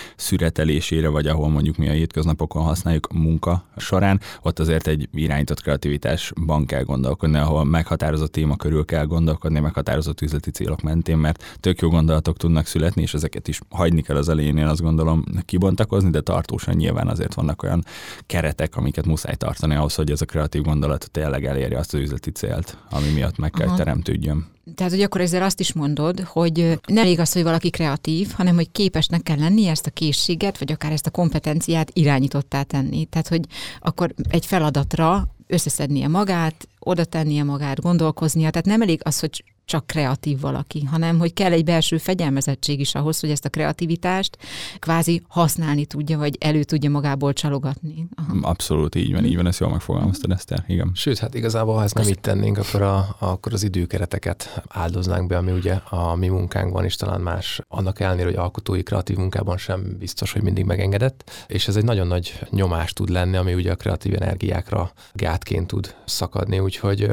szüretelésére, 0.59 1.07
vagy 1.07 1.27
ahol 1.27 1.49
mondjuk 1.49 1.77
mi 1.77 1.89
a 1.89 1.91
hétköznapokon 1.91 2.63
használjuk 2.63 3.13
munka 3.13 3.63
során, 3.77 4.19
ott 4.41 4.59
azért 4.59 4.87
egy 4.87 5.09
irányított 5.13 5.61
kreativitásban 5.61 6.65
kell 6.65 6.83
gondolkodni, 6.83 7.37
ahol 7.37 7.63
meghatározott 7.63 8.31
téma 8.31 8.55
körül 8.55 8.85
kell 8.85 9.05
gondolkodni, 9.05 9.59
meghatározott 9.59 10.21
üzleti 10.21 10.51
célok 10.51 10.81
mentén, 10.81 11.17
mert 11.17 11.57
tök 11.59 11.81
jó 11.81 11.89
gondolatok 11.89 12.37
tudnak 12.37 12.65
születni, 12.65 13.01
és 13.01 13.13
ezeket 13.13 13.47
is 13.47 13.59
hagyni 13.69 14.01
kell 14.01 14.15
az 14.17 14.29
elején, 14.29 14.57
én 14.57 14.67
azt 14.67 14.81
gondolom 14.81 15.23
kibontakozni, 15.45 16.09
de 16.09 16.21
tartósan 16.21 16.75
nyilván 16.75 17.07
azért 17.07 17.33
vannak 17.33 17.63
olyan 17.63 17.83
keretek, 18.25 18.75
amiket 18.75 19.05
muszáj 19.05 19.35
tartani 19.35 19.75
ahhoz, 19.75 19.95
hogy 19.95 20.11
ez 20.11 20.21
a 20.21 20.25
kreatív 20.25 20.61
gondolat 20.61 21.09
tényleg 21.11 21.45
elérje 21.45 21.77
azt 21.77 21.93
az 21.93 21.99
üzleti 21.99 22.31
célt, 22.31 22.77
ami 22.89 23.09
miatt 23.13 23.37
meg 23.37 23.51
kell 23.51 23.67
Aha. 23.67 23.77
teremtődjön 23.77 24.45
Tehát, 24.75 24.91
hogy 24.91 25.01
akkor 25.01 25.21
ezzel 25.21 25.43
azt 25.43 25.59
is 25.59 25.73
mondod, 25.73 26.19
hogy 26.19 26.79
nem 26.87 26.97
elég 26.97 27.19
az, 27.19 27.33
hogy 27.33 27.43
valaki 27.43 27.69
kreatív, 27.69 28.31
hanem 28.31 28.55
hogy 28.55 28.71
képesnek 28.71 29.23
kell 29.23 29.37
lenni 29.39 29.67
ezt 29.67 29.85
a 29.85 29.91
készséget, 29.91 30.57
vagy 30.59 30.71
akár 30.71 30.91
ezt 30.91 31.05
a 31.05 31.11
kompetenciát 31.11 31.91
irányítottá 31.93 32.63
tenni. 32.63 33.05
Tehát, 33.05 33.27
hogy 33.27 33.41
akkor 33.79 34.13
egy 34.29 34.45
feladatra 34.45 35.27
összeszednie 35.47 36.07
magát, 36.07 36.67
oda 36.79 37.05
tennie 37.05 37.43
magát, 37.43 37.81
gondolkoznia. 37.81 38.49
Tehát 38.49 38.67
nem 38.67 38.81
elég 38.81 39.01
az, 39.03 39.19
hogy 39.19 39.43
csak 39.69 39.87
kreatív 39.87 40.39
valaki, 40.39 40.83
hanem 40.83 41.19
hogy 41.19 41.33
kell 41.33 41.51
egy 41.51 41.63
belső 41.63 41.97
fegyelmezettség 41.97 42.79
is 42.79 42.95
ahhoz, 42.95 43.19
hogy 43.19 43.29
ezt 43.29 43.45
a 43.45 43.49
kreativitást 43.49 44.37
kvázi 44.79 45.21
használni 45.27 45.85
tudja, 45.85 46.17
vagy 46.17 46.35
elő 46.39 46.63
tudja 46.63 46.89
magából 46.89 47.33
csalogatni. 47.33 48.07
Aha. 48.15 48.37
Abszolút 48.41 48.95
így 48.95 49.13
van, 49.13 49.25
így 49.25 49.35
van, 49.35 49.47
ezt 49.47 49.59
jól 49.59 49.69
megfogalmaztad, 49.69 50.31
Eszter, 50.31 50.63
igen. 50.67 50.91
Sőt, 50.93 51.17
hát 51.17 51.33
igazából, 51.33 51.75
ha 51.75 51.83
ezt 51.83 51.93
nem 51.93 52.07
így 52.07 52.19
tennénk, 52.19 52.57
akkor, 52.57 52.81
a, 52.81 53.15
akkor 53.19 53.53
az 53.53 53.63
időkereteket 53.63 54.63
áldoznánk 54.67 55.27
be, 55.27 55.37
ami 55.37 55.51
ugye 55.51 55.73
a 55.73 56.15
mi 56.15 56.27
munkánkban 56.27 56.85
is 56.85 56.95
talán 56.95 57.21
más, 57.21 57.61
annak 57.67 57.99
ellenére, 57.99 58.25
hogy 58.25 58.35
alkotói 58.35 58.83
kreatív 58.83 59.17
munkában 59.17 59.57
sem 59.57 59.95
biztos, 59.99 60.31
hogy 60.31 60.41
mindig 60.41 60.65
megengedett, 60.65 61.45
és 61.47 61.67
ez 61.67 61.75
egy 61.75 61.83
nagyon 61.83 62.07
nagy 62.07 62.39
nyomás 62.49 62.93
tud 62.93 63.09
lenni, 63.09 63.37
ami 63.37 63.53
ugye 63.53 63.71
a 63.71 63.75
kreatív 63.75 64.13
energiákra 64.13 64.91
gátként 65.13 65.67
tud 65.67 65.95
szakadni, 66.05 66.59
úgyhogy 66.59 67.09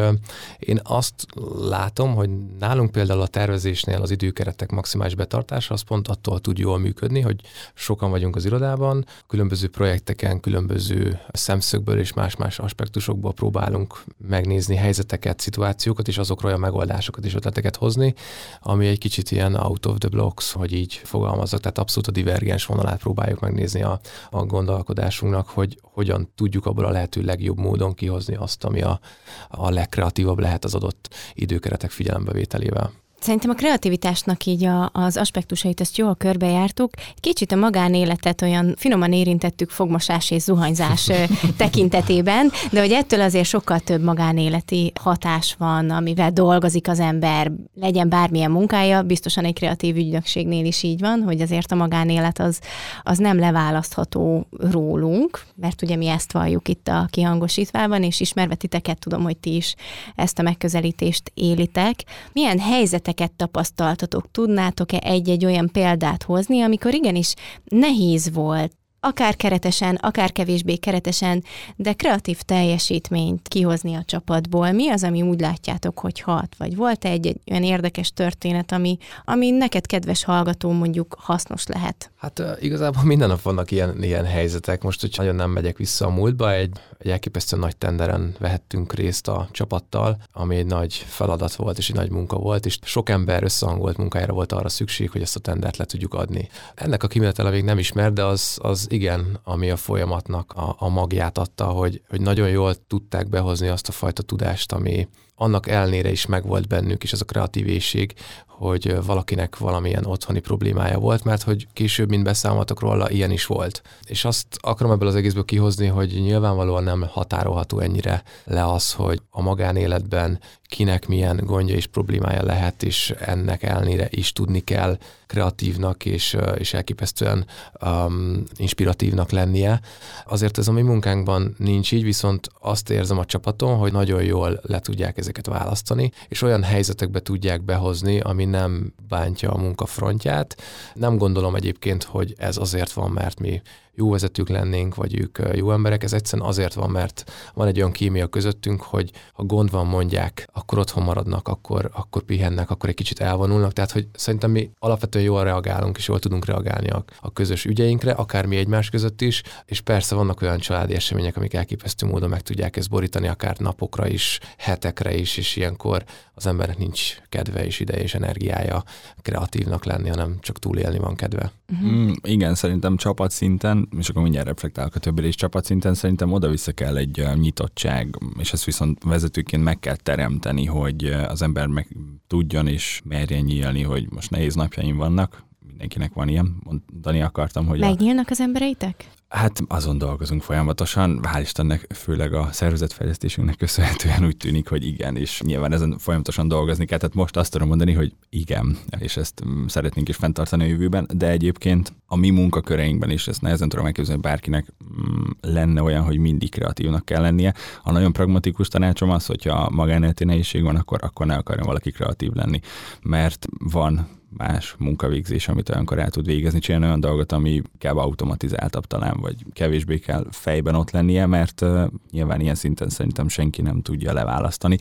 én 0.59 0.81
azt 0.83 1.27
látom, 1.69 2.15
hogy 2.15 2.31
nálunk 2.59 2.91
például 2.91 3.21
a 3.21 3.27
tervezésnél 3.27 4.03
az 4.03 4.11
időkeretek 4.11 4.71
maximális 4.71 5.15
betartása 5.15 5.75
az 5.75 5.81
pont 5.81 6.09
attól 6.09 6.41
tud 6.41 6.59
jól 6.59 6.79
működni, 6.79 7.21
hogy 7.21 7.41
sokan 7.75 8.11
vagyunk 8.11 8.37
az 8.37 8.45
irodában, 8.45 9.07
különböző 9.27 9.69
projekteken, 9.69 10.41
különböző 10.41 11.21
szemszögből 11.33 11.99
és 11.99 12.13
más-más 12.13 12.59
aspektusokból 12.59 13.33
próbálunk 13.33 14.05
megnézni 14.29 14.77
helyzeteket, 14.77 15.41
szituációkat, 15.41 16.09
és 16.09 16.19
azokról 16.19 16.53
a 16.53 16.57
megoldásokat 16.57 17.25
és 17.25 17.35
ötleteket 17.35 17.77
hozni, 17.77 18.15
ami 18.61 18.87
egy 18.87 18.99
kicsit 18.99 19.31
ilyen 19.31 19.55
out 19.55 19.87
of 19.87 19.99
the 19.99 20.09
blocks, 20.09 20.53
hogy 20.53 20.73
így 20.73 21.01
fogalmazok, 21.05 21.61
tehát 21.61 21.79
abszolút 21.79 22.07
a 22.09 22.11
divergens 22.11 22.67
vonalát 22.67 22.99
próbáljuk 22.99 23.41
megnézni 23.41 23.83
a, 23.83 24.01
a 24.31 24.45
gondolkodásunknak, 24.45 25.49
hogy 25.49 25.79
hogyan 25.83 26.31
tudjuk 26.35 26.67
abból 26.67 26.85
a 26.85 26.91
lehető 26.91 27.23
legjobb 27.23 27.59
módon 27.59 27.95
kihozni 27.95 28.35
azt, 28.35 28.65
ami 28.65 28.83
a, 28.83 29.01
a 29.49 29.71
legkreatívabb 29.71 30.39
lehet 30.39 30.65
az 30.65 30.75
adott 30.75 31.15
időkeretek 31.35 31.91
figyelembe 31.91 32.33
figyelembevételével. 32.37 33.06
Szerintem 33.21 33.51
a 33.51 33.55
kreativitásnak 33.55 34.45
így 34.45 34.65
a, 34.65 34.91
az 34.93 35.17
aspektusait 35.17 35.81
ezt 35.81 35.97
jól 35.97 36.15
körbejártuk. 36.15 36.91
Kicsit 37.21 37.53
a 37.53 37.57
magánéletet 37.57 38.43
olyan 38.43 38.75
finoman 38.79 39.13
érintettük 39.13 39.71
fogmosás 39.71 40.31
és 40.31 40.43
zuhanyzás 40.43 41.11
tekintetében, 41.57 42.51
de 42.71 42.81
hogy 42.81 42.93
ettől 42.93 43.21
azért 43.21 43.47
sokkal 43.47 43.79
több 43.79 44.03
magánéleti 44.03 44.93
hatás 45.01 45.55
van, 45.59 45.91
amivel 45.91 46.31
dolgozik 46.31 46.89
az 46.89 47.01
ember, 47.01 47.53
legyen 47.75 48.09
bármilyen 48.09 48.51
munkája, 48.51 49.03
biztosan 49.03 49.45
egy 49.45 49.55
kreatív 49.55 49.97
ügynökségnél 49.97 50.65
is 50.65 50.83
így 50.83 51.01
van, 51.01 51.23
hogy 51.23 51.41
azért 51.41 51.73
a 51.73 51.75
magánélet 51.75 52.39
az, 52.39 52.61
az 53.03 53.19
nem 53.19 53.39
leválasztható 53.39 54.47
rólunk, 54.71 55.45
mert 55.55 55.83
ugye 55.83 55.97
mi 55.97 56.07
ezt 56.07 56.33
valljuk 56.33 56.69
itt 56.69 56.89
a 56.89 57.07
kihangosítvában, 57.11 58.03
és 58.03 58.21
ismerve 58.21 58.55
titeket 58.55 58.99
tudom, 58.99 59.23
hogy 59.23 59.37
ti 59.37 59.55
is 59.55 59.75
ezt 60.15 60.39
a 60.39 60.43
megközelítést 60.43 61.31
élitek. 61.35 62.05
Milyen 62.33 62.59
helyzetek 62.59 63.06
eseteket 63.07 63.33
tapasztaltatok? 63.33 64.31
Tudnátok-e 64.31 64.99
egy-egy 64.99 65.45
olyan 65.45 65.69
példát 65.73 66.23
hozni, 66.23 66.63
amikor 66.63 66.95
igenis 66.95 67.35
nehéz 67.65 68.33
volt 68.33 68.73
akár 69.07 69.37
keretesen, 69.37 69.95
akár 69.95 70.33
kevésbé 70.33 70.77
keretesen, 70.77 71.45
de 71.77 71.93
kreatív 71.93 72.41
teljesítményt 72.41 73.49
kihozni 73.49 73.95
a 73.95 74.03
csapatból. 74.05 74.73
Mi 74.73 74.89
az, 74.89 75.03
ami 75.03 75.23
úgy 75.23 75.41
látjátok, 75.41 75.99
hogy 75.99 76.21
hat? 76.21 76.55
Vagy 76.59 76.77
volt 76.77 77.05
egy, 77.05 77.27
egy 77.27 77.39
olyan 77.51 77.63
érdekes 77.63 78.13
történet, 78.13 78.73
ami, 78.73 78.99
ami 79.25 79.51
neked, 79.51 79.87
kedves 79.87 80.25
hallgató, 80.25 80.71
mondjuk 80.71 81.17
hasznos 81.19 81.67
lehet? 81.67 82.11
Hát 82.17 82.43
igazából 82.61 83.03
minden 83.05 83.29
nap 83.29 83.43
vannak 83.43 83.71
ilyen, 83.71 84.03
ilyen 84.03 84.25
helyzetek. 84.25 84.83
Most, 84.83 85.01
hogy 85.01 85.15
nagyon 85.17 85.35
nem 85.35 85.51
megyek 85.51 85.77
vissza 85.77 86.07
a 86.07 86.11
múltba, 86.11 86.53
egy, 86.53 86.71
egy 86.99 87.11
elképesztően 87.11 87.63
nagy 87.63 87.77
tenderen 87.77 88.35
vehettünk 88.39 88.93
részt 88.93 89.29
a 89.29 89.49
csapattal, 89.51 90.17
ami 90.33 90.57
egy 90.57 90.67
nagy 90.67 90.95
feladat 90.95 91.55
volt, 91.55 91.79
és 91.79 91.89
egy 91.89 91.97
nagy 91.97 92.11
munka 92.11 92.39
volt, 92.39 92.67
és 92.67 92.79
sok 92.83 93.09
ember 93.09 93.43
összehangolt 93.43 93.97
munkájára 93.97 94.33
volt 94.33 94.53
arra 94.53 94.69
szükség, 94.69 95.11
hogy 95.11 95.23
ezt 95.23 95.37
a 95.37 95.41
tendert 95.41 95.77
le 95.77 95.85
tudjuk 95.85 96.15
adni. 96.15 96.49
Ennek 96.75 97.03
a 97.03 97.07
kimenetele 97.07 97.51
még 97.51 97.65
nem 97.65 97.79
ismer, 97.79 98.13
de 98.13 98.25
az, 98.25 98.59
az 98.63 98.87
igen, 98.97 99.41
ami 99.45 99.71
a 99.71 99.77
folyamatnak 99.77 100.53
a, 100.53 100.77
a 100.79 100.89
magját 100.89 101.39
adta, 101.39 101.65
hogy, 101.65 102.03
hogy 102.09 102.21
nagyon 102.21 102.49
jól 102.49 102.75
tudták 102.87 103.29
behozni 103.29 103.69
azt 103.69 103.89
a 103.89 103.93
fajta 103.93 104.23
tudást, 104.23 104.73
ami, 104.73 105.09
annak 105.37 105.69
elnére 105.69 106.11
is 106.11 106.27
megvolt 106.27 106.69
bennük 106.69 107.03
is 107.03 107.13
ez 107.13 107.21
a 107.21 107.25
kreatív 107.25 107.69
éjség, 107.69 108.15
hogy 108.47 109.05
valakinek 109.05 109.59
valamilyen 109.59 110.05
otthoni 110.05 110.41
problémája 110.41 110.99
volt, 110.99 111.25
mert 111.25 111.43
hogy 111.43 111.67
később, 111.73 112.09
mint 112.09 112.25
beszámoltak 112.25 112.81
róla, 112.81 113.11
ilyen 113.11 113.31
is 113.31 113.47
volt. 113.47 113.83
És 114.05 114.25
azt 114.25 114.47
akarom 114.61 114.93
ebből 114.93 115.09
az 115.09 115.15
egészből 115.15 115.45
kihozni, 115.45 115.87
hogy 115.87 116.09
nyilvánvalóan 116.09 116.83
nem 116.83 117.07
határolható 117.11 117.79
ennyire 117.79 118.23
le 118.45 118.67
az, 118.73 118.93
hogy 118.93 119.21
a 119.31 119.43
magánéletben 119.43 120.41
kinek 120.69 121.07
milyen 121.07 121.41
gondja 121.45 121.75
és 121.75 121.87
problémája 121.87 122.45
lehet, 122.45 122.83
és 122.83 123.15
ennek 123.19 123.63
elnére 123.63 124.07
is 124.11 124.33
tudni 124.33 124.61
kell 124.61 124.99
kreatívnak 125.27 126.05
és, 126.05 126.37
és 126.59 126.75
elképesztően 126.75 127.47
um, 127.81 128.43
inspiratívnak 128.57 129.31
lennie. 129.31 129.81
Azért 130.27 130.59
ez 130.59 130.69
a 130.69 130.73
mi 130.73 130.83
munkánkban 130.83 131.55
nincs 131.59 131.93
így, 131.93 132.03
viszont 132.03 132.49
azt 132.61 132.91
érzem 132.91 133.19
a 133.19 133.25
csapaton, 133.25 133.77
hogy 133.77 133.93
nagyon 133.93 134.23
jól 134.23 134.61
le 134.63 134.81
tudják 134.81 135.17
ezeket 135.27 135.47
választani, 135.47 136.11
és 136.29 136.43
olyan 136.43 136.63
helyzetekbe 136.63 137.21
tudják 137.21 137.65
behozni, 137.65 138.21
ami 138.21 138.45
nem 138.45 138.93
bántja 139.09 139.51
a 139.51 139.59
munkafrontját. 139.59 140.57
Nem 140.95 141.17
gondolom 141.17 141.55
egyébként, 141.55 142.03
hogy 142.05 142.35
ez 142.39 142.57
azért 142.57 142.93
van, 142.93 143.11
mert 143.11 143.41
mi 143.41 143.63
jó 143.97 144.11
vezetők 144.11 144.49
lennénk, 144.49 144.95
vagy 144.95 145.21
ők 145.21 145.39
jó 145.55 145.73
emberek, 145.73 146.03
ez 146.03 146.13
egyszerűen 146.13 146.49
azért 146.49 146.75
van, 146.75 146.91
mert 146.91 147.33
van 147.55 147.67
egy 147.67 147.77
olyan 147.79 147.93
kémia 147.93 148.27
közöttünk, 148.27 148.83
hogy 148.83 149.11
ha 149.33 149.43
gond 149.43 149.71
van, 149.71 149.87
mondják, 149.87 150.49
akkor 150.53 150.79
otthon 150.79 151.05
maradnak, 151.05 151.49
akkor, 151.49 151.91
akkor 151.93 152.23
pihennek, 152.23 152.71
akkor 152.71 152.89
egy 152.89 152.95
kicsit 152.95 153.21
elvonulnak. 153.21 153.73
Tehát, 153.73 153.91
hogy 153.91 154.09
szerintem 154.15 154.51
mi 154.51 154.71
alapvetően 154.79 155.25
jól 155.25 155.45
reagálunk, 155.45 155.97
és 155.97 156.09
jól 156.09 156.19
tudunk 156.19 156.45
reagálni 156.45 156.89
a, 156.89 157.05
a 157.21 157.33
közös 157.33 157.65
ügyeinkre, 157.65 158.13
akár 158.13 158.47
mi 158.47 158.57
egymás 158.57 158.91
között 158.91 159.21
is, 159.21 159.43
és 159.65 159.81
persze 159.81 160.15
vannak 160.15 160.41
olyan 160.43 160.59
családi 160.59 160.95
események, 160.95 161.37
amik 161.37 161.55
elképesztő 161.55 162.07
módon 162.07 162.29
meg 162.29 162.41
tudják 162.41 162.77
ezt 162.77 162.91
borítani, 162.91 163.29
akár 163.29 163.57
napokra 163.59 164.09
is, 164.09 164.39
hetekre 164.57 165.15
is, 165.15 165.37
és 165.37 165.57
ilyenkor 165.57 166.05
az 166.35 166.47
embernek 166.47 166.79
nincs 166.79 167.17
kedve 167.29 167.65
és 167.65 167.81
ideje 167.81 168.03
és 168.03 168.15
energiája 168.15 168.83
kreatívnak 169.23 169.85
lenni, 169.85 170.09
hanem 170.09 170.37
csak 170.41 170.59
túlélni 170.59 170.99
van 170.99 171.15
kedve. 171.15 171.53
Mm, 171.85 172.13
igen, 172.23 172.55
szerintem 172.55 172.97
csapatszinten, 172.97 173.86
és 173.99 174.09
akkor 174.09 174.23
mindjárt 174.23 174.47
reflektálok 174.47 174.95
a 174.95 174.99
többire 174.99 175.27
is, 175.27 175.35
csapatszinten 175.35 175.95
szerintem 175.95 176.33
oda-vissza 176.33 176.73
kell 176.73 176.97
egy 176.97 177.27
nyitottság, 177.35 178.19
és 178.39 178.53
ezt 178.53 178.65
viszont 178.65 179.03
vezetőként 179.05 179.63
meg 179.63 179.79
kell 179.79 179.97
teremteni, 179.97 180.65
hogy 180.65 181.05
az 181.05 181.43
ember 181.43 181.67
meg 181.67 181.97
tudjon 182.27 182.67
és 182.67 183.01
merjen 183.05 183.45
nyílni, 183.45 183.83
hogy 183.83 184.11
most 184.11 184.31
nehéz 184.31 184.55
napjaim 184.55 184.97
vannak, 184.97 185.45
mindenkinek 185.67 186.13
van 186.13 186.29
ilyen, 186.29 186.57
mondani 186.65 187.23
akartam, 187.23 187.67
hogy... 187.67 187.79
Megnyílnak 187.79 188.29
a... 188.29 188.31
az 188.31 188.41
embereitek? 188.41 189.11
Hát 189.29 189.63
azon 189.69 189.99
dolgozunk 189.99 190.43
folyamatosan, 190.43 191.21
hál' 191.23 191.41
Istennek, 191.41 191.87
főleg 191.95 192.33
a 192.33 192.49
szervezetfejlesztésünknek 192.53 193.57
köszönhetően 193.57 194.25
úgy 194.25 194.37
tűnik, 194.37 194.69
hogy 194.69 194.87
igen, 194.87 195.17
és 195.17 195.41
nyilván 195.41 195.73
ezen 195.73 195.99
folyamatosan 195.99 196.49
dolgozni 196.49 196.85
kell, 196.85 196.99
tehát 196.99 197.15
most 197.15 197.37
azt 197.37 197.53
tudom 197.53 197.69
mondani, 197.69 197.93
hogy 197.93 198.13
igen, 198.31 198.79
és 198.99 199.17
ezt 199.17 199.45
mm, 199.47 199.67
szeretnénk 199.67 200.09
is 200.09 200.17
fenntartani 200.17 200.65
a 200.65 200.67
jövőben, 200.67 201.09
de 201.13 201.29
egyébként 201.31 201.93
a 202.07 202.17
mi 202.17 202.31
munkaköreinkben 202.31 203.11
is, 203.11 203.29
ezt 203.29 203.43
nehezen 203.43 203.69
tudom 203.69 203.87
elképzelni, 203.87 204.21
hogy 204.23 204.31
bárkinek 204.31 204.67
mm, 204.85 205.31
lenne 205.41 205.83
olyan, 205.83 206.03
hogy 206.03 206.19
mindig 206.19 206.51
kreatívnak 206.51 207.05
kell 207.05 207.23
lennie. 207.23 207.55
A 207.83 207.93
nagyon 207.93 208.13
pragmatikus 208.13 208.69
tanácsom 208.69 209.11
az, 209.11 209.27
hogyha 209.27 209.71
magánéleti 209.71 210.25
nehézség 210.25 210.63
van, 210.63 210.77
akkor, 210.77 210.99
akkor 211.03 211.27
ne 211.27 211.37
akarjon 211.37 211.67
valaki 211.67 211.91
kreatív 211.91 212.33
lenni, 212.33 212.61
mert 213.03 213.47
van 213.59 214.09
más 214.37 214.75
munkavégzés, 214.79 215.49
amit 215.49 215.69
olyankor 215.69 215.99
el 215.99 216.11
tud 216.11 216.27
végezni, 216.27 216.59
csinálni 216.59 216.87
olyan 216.87 217.01
dolgot, 217.01 217.33
ami 217.33 217.63
kb. 217.79 217.99
automatizáltabb 217.99 218.85
talán, 218.85 219.17
vagy 219.21 219.37
kevésbé 219.53 219.99
kell 219.99 220.27
fejben 220.31 220.75
ott 220.75 220.91
lennie, 220.91 221.27
mert 221.27 221.61
uh, 221.61 221.83
nyilván 222.11 222.41
ilyen 222.41 222.55
szinten 222.55 222.89
szerintem 222.89 223.29
senki 223.29 223.63
nem 223.63 223.83
tudja 223.83 224.13
leválasztani 224.13 224.79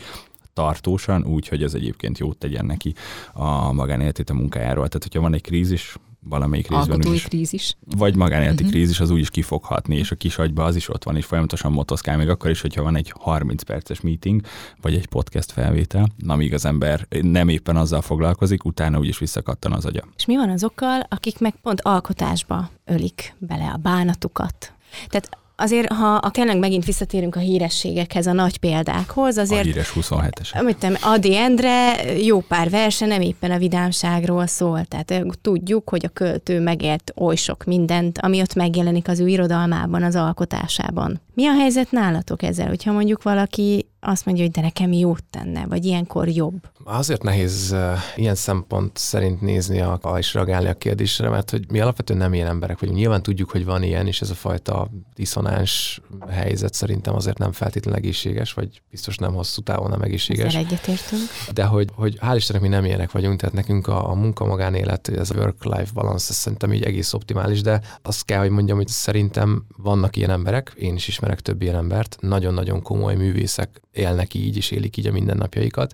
tartósan, 0.54 1.26
úgy, 1.26 1.48
hogy 1.48 1.64
ez 1.64 1.74
egyébként 1.74 2.18
jót 2.18 2.38
tegyen 2.38 2.66
neki 2.66 2.94
a 3.34 3.72
magánéletét 3.72 4.30
a 4.30 4.34
munkájáról. 4.34 4.88
Tehát, 4.88 5.04
hogyha 5.04 5.22
van 5.22 5.34
egy 5.34 5.42
krízis, 5.42 5.98
valamelyik 6.30 6.70
részben 6.70 7.02
is, 7.02 7.24
krízis. 7.24 7.76
Vagy 7.98 8.16
magánéleti 8.16 8.56
uh-huh. 8.56 8.70
krízis, 8.70 9.00
az 9.00 9.10
úgy 9.10 9.20
is 9.20 9.30
kifoghatni, 9.30 9.96
és 9.96 10.12
a 10.12 10.16
kis 10.16 10.38
agyba 10.38 10.64
az 10.64 10.76
is 10.76 10.90
ott 10.90 11.04
van, 11.04 11.16
és 11.16 11.26
folyamatosan 11.26 11.72
motoszkál, 11.72 12.18
még 12.18 12.30
akkor 12.30 12.50
is, 12.50 12.62
hogyha 12.62 12.84
van 12.84 12.96
egy 12.96 13.14
30 13.20 13.64
perces 13.64 14.02
meeting, 14.02 14.42
vagy 14.82 14.94
egy 14.94 15.08
podcast 15.08 15.52
felvétel, 15.52 16.08
amíg 16.28 16.54
az 16.54 16.66
ember 16.66 17.08
nem 17.22 17.50
éppen 17.50 17.76
azzal 17.78 18.02
foglalkozik, 18.02 18.66
utána 18.66 19.00
úgyis 19.00 19.18
visszakattan 19.18 19.72
az 19.72 19.86
agya. 19.86 20.04
És 20.18 20.26
mi 20.26 20.36
van 20.36 20.50
azokkal, 20.50 21.06
akik 21.10 21.40
meg 21.40 21.56
pont 21.62 21.82
alkotásba 21.82 22.70
ölik 22.86 23.36
bele 23.38 23.72
a 23.74 23.78
bánatukat? 23.78 24.74
Tehát 25.08 25.38
azért, 25.56 25.92
ha 25.92 26.14
a 26.16 26.32
tényleg 26.32 26.58
megint 26.58 26.86
visszatérünk 26.86 27.36
a 27.36 27.40
hírességekhez, 27.40 28.28
a 28.28 28.34
nagy 28.34 28.58
példákhoz, 28.58 29.38
azért... 29.38 29.62
A 29.62 29.66
híres 29.66 29.94
27-es. 29.96 30.54
Amit 30.54 30.98
Adi 31.02 31.38
Endre 31.38 32.12
jó 32.14 32.40
pár 32.40 32.70
verse 32.70 33.06
nem 33.06 33.22
éppen 33.22 33.52
a 33.52 33.58
vidámságról 33.58 34.48
szól, 34.48 34.86
tehát 34.86 35.26
tudjuk, 35.42 35.90
hogy 35.90 36.06
a 36.06 36.10
költő 36.10 36.60
megélt 36.60 37.14
oly 37.16 37.36
sok 37.36 37.64
mindent, 37.64 38.18
ami 38.18 38.42
ott 38.42 38.54
megjelenik 38.54 39.08
az 39.08 39.20
ő 39.20 39.28
irodalmában, 39.28 40.04
az 40.04 40.16
alkotásában. 40.16 41.22
Mi 41.34 41.48
a 41.48 41.54
helyzet 41.54 41.92
nálatok 41.92 42.44
ezzel, 42.44 42.68
hogyha 42.68 42.92
mondjuk 42.92 43.24
valaki 43.24 43.88
azt 44.08 44.26
mondja, 44.26 44.44
hogy 44.44 44.52
de 44.52 44.62
nekem 44.62 44.92
jót 44.92 45.24
tenne, 45.24 45.66
vagy 45.66 45.86
ilyenkor 45.86 46.28
jobb? 46.28 46.70
Azért 46.84 47.24
nehéz 47.24 47.72
uh, 47.72 47.94
ilyen 48.16 48.36
szempont 48.36 48.98
szerint 48.98 49.42
nézni 49.42 49.80
a, 49.80 50.00
a, 50.02 50.18
és 50.18 50.34
reagálni 50.34 50.68
a 50.68 50.74
kérdésre, 50.74 51.30
mert 51.30 51.50
hogy 51.50 51.72
mi 51.72 51.80
alapvetően 51.80 52.20
nem 52.20 52.34
ilyen 52.34 52.48
emberek 52.48 52.80
vagyunk. 52.80 52.98
Nyilván 52.98 53.24
tudjuk, 53.24 53.50
hogy 53.52 53.66
van 53.66 53.84
ilyen, 53.84 54.08
és 54.08 54.22
ez 54.22 54.30
a 54.30 54.34
fajta 54.34 54.90
diszonáns 55.16 56.02
helyzet 56.30 56.74
szerintem 56.74 57.16
azért 57.16 57.38
nem 57.38 57.52
feltétlenül 57.52 58.00
egészséges, 58.00 58.54
vagy 58.54 58.82
biztos 58.90 59.18
nem 59.18 59.34
hosszú 59.34 59.62
távon 59.62 59.90
nem 59.90 60.02
egészséges. 60.02 60.46
Ezzel 60.46 60.60
egyetértünk. 60.60 61.22
De 61.54 61.64
hogy, 61.64 61.90
hogy 61.94 62.18
hál' 62.22 62.34
Istennek 62.36 62.62
mi 62.62 62.68
nem 62.68 62.86
ilyenek 62.86 63.12
vagyunk, 63.12 63.40
tehát 63.40 63.56
nekünk 63.56 63.88
a, 63.88 64.10
a 64.10 64.14
munka-magánélet, 64.14 65.08
ez 65.08 65.30
a 65.30 65.36
work-life 65.36 65.92
balance, 65.94 66.26
ez 66.30 66.36
szerintem 66.36 66.74
így 66.74 66.84
egész 66.84 67.14
optimális, 67.14 67.62
de 67.62 67.82
azt 68.02 68.26
kell, 68.26 68.40
hogy 68.40 68.50
mondjam, 68.50 68.78
hogy 68.78 68.88
szerintem 68.88 69.66
vannak 69.78 70.16
ilyen 70.16 70.30
emberek, 70.30 70.74
én 70.78 70.96
is 70.96 71.08
ismerek 71.08 71.40
több 71.40 71.62
ilyen 71.62 71.76
embert, 71.76 72.18
nagyon-nagyon 72.20 72.82
komoly 72.82 73.16
művészek, 73.16 73.82
élnek 73.96 74.34
így, 74.34 74.58
és 74.58 74.72
élik 74.72 74.98
így 74.98 75.08
a 75.08 75.12
mindennapjaikat. 75.12 75.94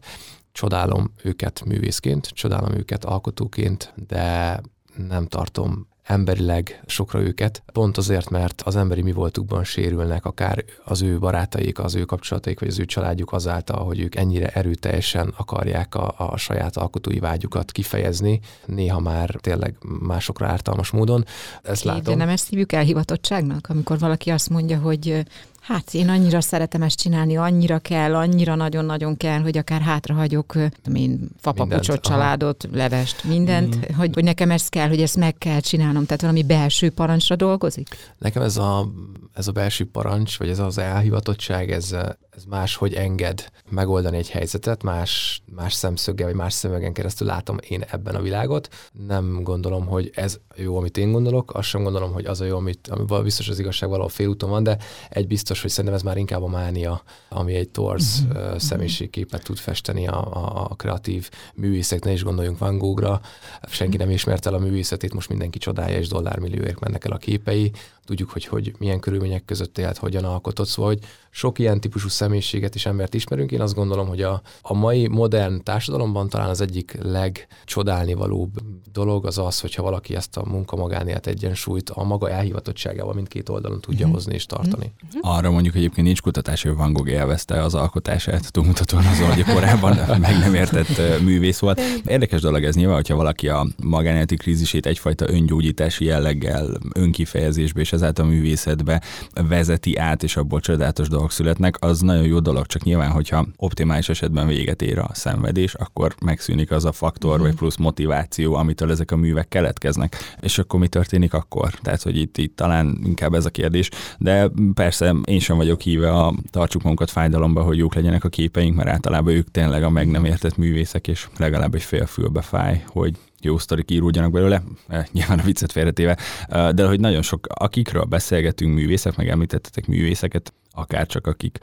Csodálom 0.51 1.11
őket 1.23 1.63
művészként, 1.65 2.27
csodálom 2.27 2.73
őket 2.73 3.05
alkotóként, 3.05 3.93
de 4.07 4.61
nem 5.07 5.27
tartom 5.27 5.89
emberileg 6.03 6.83
sokra 6.85 7.19
őket, 7.19 7.63
pont 7.73 7.97
azért, 7.97 8.29
mert 8.29 8.61
az 8.61 8.75
emberi 8.75 9.01
mi 9.01 9.11
voltukban 9.11 9.63
sérülnek, 9.63 10.25
akár 10.25 10.63
az 10.85 11.01
ő 11.01 11.19
barátaik, 11.19 11.79
az 11.79 11.95
ő 11.95 12.05
kapcsolataik, 12.05 12.59
vagy 12.59 12.69
az 12.69 12.79
ő 12.79 12.85
családjuk 12.85 13.31
azáltal, 13.31 13.85
hogy 13.85 13.99
ők 13.99 14.15
ennyire 14.15 14.47
erőteljesen 14.47 15.33
akarják 15.37 15.95
a, 15.95 16.13
a 16.17 16.37
saját 16.37 16.77
alkotói 16.77 17.19
vágyukat 17.19 17.71
kifejezni, 17.71 18.39
néha 18.65 18.99
már 18.99 19.35
tényleg 19.41 19.75
másokra 19.99 20.47
ártalmas 20.47 20.89
módon. 20.89 21.25
Ezt 21.61 21.83
látom. 21.83 22.03
De 22.03 22.15
nem 22.15 22.29
ezt 22.29 22.49
hívjuk 22.49 22.71
elhivatottságnak, 22.71 23.67
amikor 23.69 23.99
valaki 23.99 24.29
azt 24.29 24.49
mondja, 24.49 24.79
hogy 24.79 25.23
Hát 25.61 25.93
én 25.93 26.09
annyira 26.09 26.41
szeretem 26.41 26.81
ezt 26.81 26.97
csinálni, 26.97 27.37
annyira 27.37 27.79
kell, 27.79 28.15
annyira 28.15 28.55
nagyon-nagyon 28.55 29.17
kell, 29.17 29.39
hogy 29.39 29.57
akár 29.57 29.81
hátrahagyok, 29.81 30.55
én 30.93 31.29
fapapucsot, 31.39 32.01
családot, 32.01 32.63
aha. 32.63 32.75
levest, 32.75 33.23
mindent, 33.23 33.75
mm. 33.75 33.95
hogy, 33.95 34.13
hogy 34.13 34.23
nekem 34.23 34.51
ezt 34.51 34.69
kell, 34.69 34.87
hogy 34.87 35.01
ezt 35.01 35.17
meg 35.17 35.37
kell 35.37 35.59
csinálnom, 35.59 36.05
tehát 36.05 36.21
valami 36.21 36.43
belső 36.43 36.89
parancsra 36.89 37.35
dolgozik? 37.35 37.87
Nekem 38.17 38.41
ez 38.41 38.57
a, 38.57 38.91
ez 39.33 39.47
a 39.47 39.51
belső 39.51 39.89
parancs, 39.91 40.37
vagy 40.37 40.49
ez 40.49 40.59
az 40.59 40.77
elhivatottság, 40.77 41.71
ez, 41.71 41.91
ez 42.29 42.43
máshogy 42.49 42.93
enged 42.93 43.51
megoldani 43.69 44.17
egy 44.17 44.29
helyzetet, 44.29 44.83
más, 44.83 45.41
más 45.55 45.73
szemszöggel, 45.73 46.27
vagy 46.27 46.35
más 46.35 46.53
szemüvegen 46.53 46.93
keresztül 46.93 47.27
látom 47.27 47.57
én 47.67 47.83
ebben 47.91 48.15
a 48.15 48.21
világot. 48.21 48.67
Nem 49.07 49.43
gondolom, 49.43 49.85
hogy 49.85 50.11
ez 50.15 50.39
jó, 50.55 50.77
amit 50.77 50.97
én 50.97 51.11
gondolok, 51.11 51.53
azt 51.53 51.67
sem 51.67 51.83
gondolom, 51.83 52.13
hogy 52.13 52.25
az 52.25 52.41
a 52.41 52.45
jó, 52.45 52.57
amit, 52.57 52.87
ami 52.87 53.21
biztos 53.23 53.49
az 53.49 53.59
igazság 53.59 53.89
valahol 53.89 54.09
félúton 54.09 54.49
van, 54.49 54.63
de 54.63 54.77
egy 55.09 55.27
biztos, 55.27 55.61
hogy 55.61 55.69
szerintem 55.69 55.93
ez 55.93 56.01
már 56.01 56.17
inkább 56.17 56.43
a 56.43 56.47
mánia, 56.47 57.03
ami 57.29 57.53
egy 57.53 57.69
torz 57.69 58.23
uh-huh. 58.29 58.57
személyiségképet 58.57 59.43
tud 59.43 59.57
festeni 59.57 60.07
a, 60.07 60.33
a, 60.33 60.67
a 60.69 60.75
kreatív 60.75 61.29
művészek, 61.55 62.03
ne 62.03 62.11
is 62.11 62.23
gondoljunk 62.23 62.57
Van 62.57 62.77
Gogh-ra, 62.77 63.21
senki 63.67 63.97
nem 63.97 64.09
ismert 64.09 64.45
el 64.45 64.53
a 64.53 64.59
művészetét, 64.59 65.13
most 65.13 65.29
mindenki 65.29 65.57
csodálja, 65.57 65.97
és 65.97 66.07
dollármillióért 66.07 66.79
mennek 66.79 67.05
el 67.05 67.11
a 67.11 67.17
képei, 67.17 67.71
tudjuk, 68.05 68.29
hogy, 68.29 68.45
hogy 68.45 68.73
milyen 68.77 68.99
körülmények 68.99 69.45
között 69.45 69.77
élt, 69.77 69.97
hogyan 69.97 70.23
alkotott, 70.23 70.67
szóval, 70.67 70.91
hogy 70.91 71.03
sok 71.29 71.59
ilyen 71.59 71.79
típusú 71.79 72.07
személyiséget 72.07 72.75
és 72.75 72.85
embert 72.85 73.13
ismerünk. 73.13 73.51
Én 73.51 73.61
azt 73.61 73.75
gondolom, 73.75 74.07
hogy 74.07 74.21
a, 74.21 74.41
a 74.61 74.73
mai 74.73 75.07
modern 75.07 75.63
társadalomban 75.63 76.29
talán 76.29 76.49
az 76.49 76.61
egyik 76.61 76.97
legcsodálnivalóbb 77.01 78.51
dolog 78.91 79.25
az 79.25 79.37
az, 79.37 79.59
hogyha 79.59 79.83
valaki 79.83 80.15
ezt 80.15 80.37
a 80.37 80.40
munka 80.45 80.75
magánélet 80.75 81.27
egyensúlyt 81.27 81.89
a 81.89 82.03
maga 82.03 82.29
elhivatottságával 82.29 83.13
mindkét 83.13 83.49
oldalon 83.49 83.81
tudja 83.81 84.05
mm-hmm. 84.05 84.13
hozni 84.13 84.33
és 84.33 84.45
tartani. 84.45 84.91
Mm-hmm. 85.05 85.19
Arra 85.21 85.51
mondjuk 85.51 85.75
egyébként 85.75 86.07
nincs 86.07 86.21
kutatás, 86.21 86.63
hogy 86.63 86.75
Van 86.75 86.93
Gogh 86.93 87.09
élvezte 87.09 87.63
az 87.63 87.75
alkotását, 87.75 88.51
túlmutatóan 88.51 89.05
azon, 89.05 89.33
hogy 89.33 89.43
korábban 89.43 89.97
meg 90.21 90.39
nem 90.39 90.53
értett 90.53 91.21
művész 91.21 91.59
volt. 91.59 91.81
Érdekes 92.05 92.41
dolog 92.41 92.63
ez 92.63 92.75
nyilván, 92.75 92.95
hogyha 92.95 93.15
valaki 93.15 93.47
a 93.47 93.67
magánéleti 93.83 94.35
krízisét 94.35 94.85
egyfajta 94.85 95.29
öngyógyítási 95.29 96.05
jelleggel, 96.05 96.77
önkifejezésbe 96.93 97.79
és 97.79 97.93
ezáltal 97.93 98.25
a 98.25 98.27
művészetbe 98.27 99.01
vezeti 99.33 99.97
át, 99.97 100.23
és 100.23 100.37
abból 100.37 100.59
csodálatos 100.59 101.07
dolgok 101.07 101.31
születnek, 101.31 101.75
az 101.79 101.99
nagyon 101.99 102.25
jó 102.25 102.39
dolog, 102.39 102.65
csak 102.65 102.83
nyilván, 102.83 103.11
hogyha 103.11 103.47
optimális 103.55 104.09
esetben 104.09 104.47
véget 104.47 104.81
ér 104.81 104.97
a 104.97 105.09
szenvedés, 105.13 105.73
akkor 105.73 106.15
megszűnik 106.21 106.71
az 106.71 106.85
a 106.85 106.91
faktor, 106.91 107.39
mm. 107.39 107.41
vagy 107.41 107.55
plusz 107.55 107.77
motiváció, 107.77 108.53
amitől 108.53 108.91
ezek 108.91 109.11
a 109.11 109.15
művek 109.15 109.47
keletkeznek. 109.47 110.30
És 110.39 110.57
akkor 110.57 110.79
mi 110.79 110.87
történik 110.87 111.33
akkor? 111.33 111.73
Tehát, 111.73 112.01
hogy 112.01 112.17
itt, 112.17 112.37
itt 112.37 112.55
talán 112.55 112.99
inkább 113.03 113.33
ez 113.33 113.45
a 113.45 113.49
kérdés, 113.49 113.89
de 114.17 114.51
persze 114.73 115.15
én 115.23 115.39
sem 115.39 115.57
vagyok 115.57 115.81
híve 115.81 116.11
a 116.11 116.33
tartsuk 116.49 116.81
magunkat 116.81 117.09
fájdalomba, 117.09 117.61
hogy 117.61 117.77
jók 117.77 117.95
legyenek 117.95 118.23
a 118.23 118.29
képeink, 118.29 118.75
mert 118.75 118.89
általában 118.89 119.33
ők 119.33 119.51
tényleg 119.51 119.83
a 119.83 119.89
meg 119.89 120.07
nem 120.07 120.25
értett 120.25 120.57
művészek, 120.57 121.07
és 121.07 121.27
legalább 121.37 121.75
egy 121.75 121.83
fél 121.83 122.07
fáj, 122.41 122.83
hogy 122.87 123.15
jó 123.41 123.57
sztorik 123.57 123.91
íródjanak 123.91 124.31
belőle, 124.31 124.63
eh, 124.87 125.05
nyilván 125.11 125.39
a 125.39 125.43
viccet 125.43 125.71
félretéve, 125.71 126.17
eh, 126.47 126.69
de 126.69 126.87
hogy 126.87 126.99
nagyon 126.99 127.21
sok, 127.21 127.47
akikről 127.49 128.03
beszélgetünk 128.03 128.73
művészek, 128.73 129.15
meg 129.15 129.29
említettetek 129.29 129.87
művészeket, 129.87 130.53
akár 130.73 131.05
csak 131.07 131.27
akik 131.27 131.59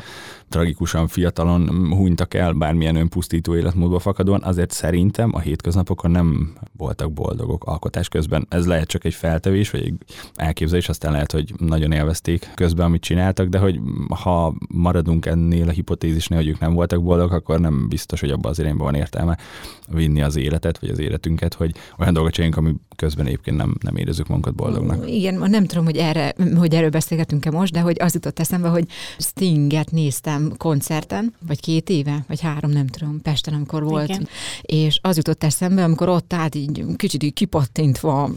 tragikusan 0.49 1.09
fiatalon 1.09 1.69
hunytak 1.91 2.35
el 2.35 2.53
bármilyen 2.53 2.97
önpusztító 2.97 3.57
életmódba 3.57 3.99
fakadóan, 3.99 4.43
azért 4.43 4.71
szerintem 4.71 5.31
a 5.35 5.39
hétköznapokon 5.39 6.11
nem 6.11 6.53
voltak 6.77 7.13
boldogok 7.13 7.65
alkotás 7.65 8.09
közben. 8.09 8.47
Ez 8.49 8.67
lehet 8.67 8.89
csak 8.89 9.05
egy 9.05 9.15
feltevés, 9.15 9.71
vagy 9.71 9.83
egy 9.83 9.95
elképzelés, 10.35 10.89
aztán 10.89 11.13
lehet, 11.13 11.33
hogy 11.33 11.55
nagyon 11.59 11.93
élvezték 11.93 12.51
közben, 12.55 12.87
amit 12.87 13.03
csináltak, 13.03 13.49
de 13.49 13.59
hogy 13.59 13.81
ha 14.09 14.55
maradunk 14.69 15.27
ennél 15.27 15.69
a 15.69 15.73
hipotézisnél, 15.73 16.39
hogy 16.39 16.49
ők 16.49 16.59
nem 16.59 16.75
voltak 16.75 17.03
boldogok, 17.03 17.33
akkor 17.33 17.61
nem 17.61 17.89
biztos, 17.89 18.21
hogy 18.21 18.31
abban 18.31 18.51
az 18.51 18.59
irányban 18.59 18.87
van 18.87 18.95
értelme 18.95 19.39
vinni 19.89 20.23
az 20.23 20.37
életet, 20.37 20.79
vagy 20.79 20.91
az 20.91 20.99
életünket, 20.99 21.55
hogy 21.55 21.75
olyan 21.99 22.13
dolgot 22.13 22.33
csináljunk, 22.33 22.59
ami 22.59 22.75
közben 22.99 23.27
egyébként 23.27 23.57
nem, 23.57 23.75
nem 23.81 23.97
érezzük 23.97 24.27
magunkat 24.27 24.55
boldognak. 24.55 25.11
Igen, 25.11 25.35
nem 25.35 25.67
tudom, 25.67 25.85
hogy, 25.85 25.97
erre, 25.97 26.35
hogy 26.57 26.75
erről 26.75 26.91
beszélgetünk-e 26.91 27.51
most, 27.51 27.73
de 27.73 27.81
hogy 27.81 27.97
az 28.01 28.15
jutott 28.15 28.39
eszembe, 28.39 28.69
hogy 28.69 28.85
Stinget 29.19 29.91
néztem 29.91 30.53
koncerten, 30.57 31.35
vagy 31.47 31.61
két 31.61 31.89
éve, 31.89 32.25
vagy 32.29 32.41
három, 32.41 32.71
nem 32.71 32.87
tudom, 32.87 33.23
Pesten, 33.23 33.55
amikor 33.55 33.83
volt, 33.83 34.09
Igen. 34.09 34.29
és 34.63 34.99
az 35.03 35.17
jutott 35.17 35.45
eszembe, 35.45 35.85
amikor 35.85 36.09
ott 36.09 36.33
állt 36.33 36.55
így 36.55 36.85
kicsit 36.97 37.23
így 37.23 37.33
kipattintva, 37.33 38.31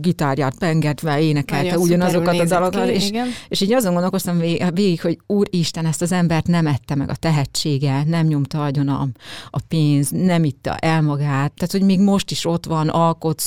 gitárját 0.00 0.58
pengetve, 0.58 1.20
énekelte 1.20 1.68
Nagyon 1.68 1.82
ugyanazokat 1.82 2.38
a 2.38 2.44
dalokat, 2.44 2.88
és, 2.88 3.10
és 3.48 3.60
így 3.60 3.72
azon 3.72 3.92
gondolkoztam 3.92 4.38
végig, 4.74 5.00
hogy 5.00 5.18
úristen, 5.26 5.86
ezt 5.86 6.02
az 6.02 6.12
embert 6.12 6.46
nem 6.46 6.66
ette 6.66 6.94
meg 6.94 7.10
a 7.10 7.14
tehetsége, 7.14 8.04
nem 8.06 8.26
nyomta 8.26 8.64
agyon 8.64 8.88
a, 8.88 9.08
a 9.50 9.60
pénz, 9.68 10.10
nem 10.10 10.44
itta 10.44 10.76
el 10.76 11.02
magát, 11.02 11.52
tehát 11.52 11.72
hogy 11.72 11.82
még 11.82 12.00
most 12.00 12.30
is 12.30 12.44
ott 12.44 12.66
van, 12.66 12.88
alkot, 12.88 13.40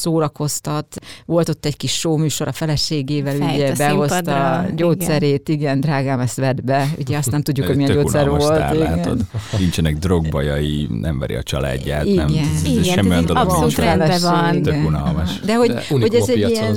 szórakoztat, 0.52 1.00
volt 1.26 1.50
ott 1.50 1.66
egy 1.66 1.78
kis 1.78 2.06
műsor 2.06 2.48
a 2.48 2.52
feleségével, 2.52 3.36
Fejt 3.36 3.56
ugye 3.56 3.72
a 3.72 3.74
behozta 3.76 4.58
a 4.58 4.66
gyógyszerét, 4.76 5.50
igen. 5.50 5.60
igen, 5.60 5.80
drágám, 5.80 6.20
ezt 6.20 6.36
vedd 6.36 6.58
be, 6.64 6.90
ugye 6.98 7.18
azt 7.18 7.32
nem 7.32 7.42
tudjuk, 7.42 7.68
hogy 7.68 7.76
milyen 7.76 7.92
gyógyszer 7.92 8.30
volt. 8.30 8.48
Tár, 8.48 8.76
igen. 8.76 8.96
Látod? 8.96 9.22
Nincsenek 9.60 9.98
drogbajai, 9.98 10.88
nem 11.02 11.20
veri 11.20 11.36
a 11.36 11.44
családját, 11.44 12.06
igen. 12.06 12.32
nem 12.32 12.50
igen, 12.66 12.84
semmi 12.84 13.10
olyan 13.10 13.26
dolog 13.26 13.44
abszolút 13.44 13.76
rendben 13.76 14.22
van. 14.22 14.62
Tök 14.62 14.86
unalmas. 14.86 15.40
De 15.40 15.56
hogy, 15.56 15.74
De 15.74 15.84
hogy 15.90 16.16
ez 16.16 16.30
egy 16.30 16.50
ilyen, 16.50 16.76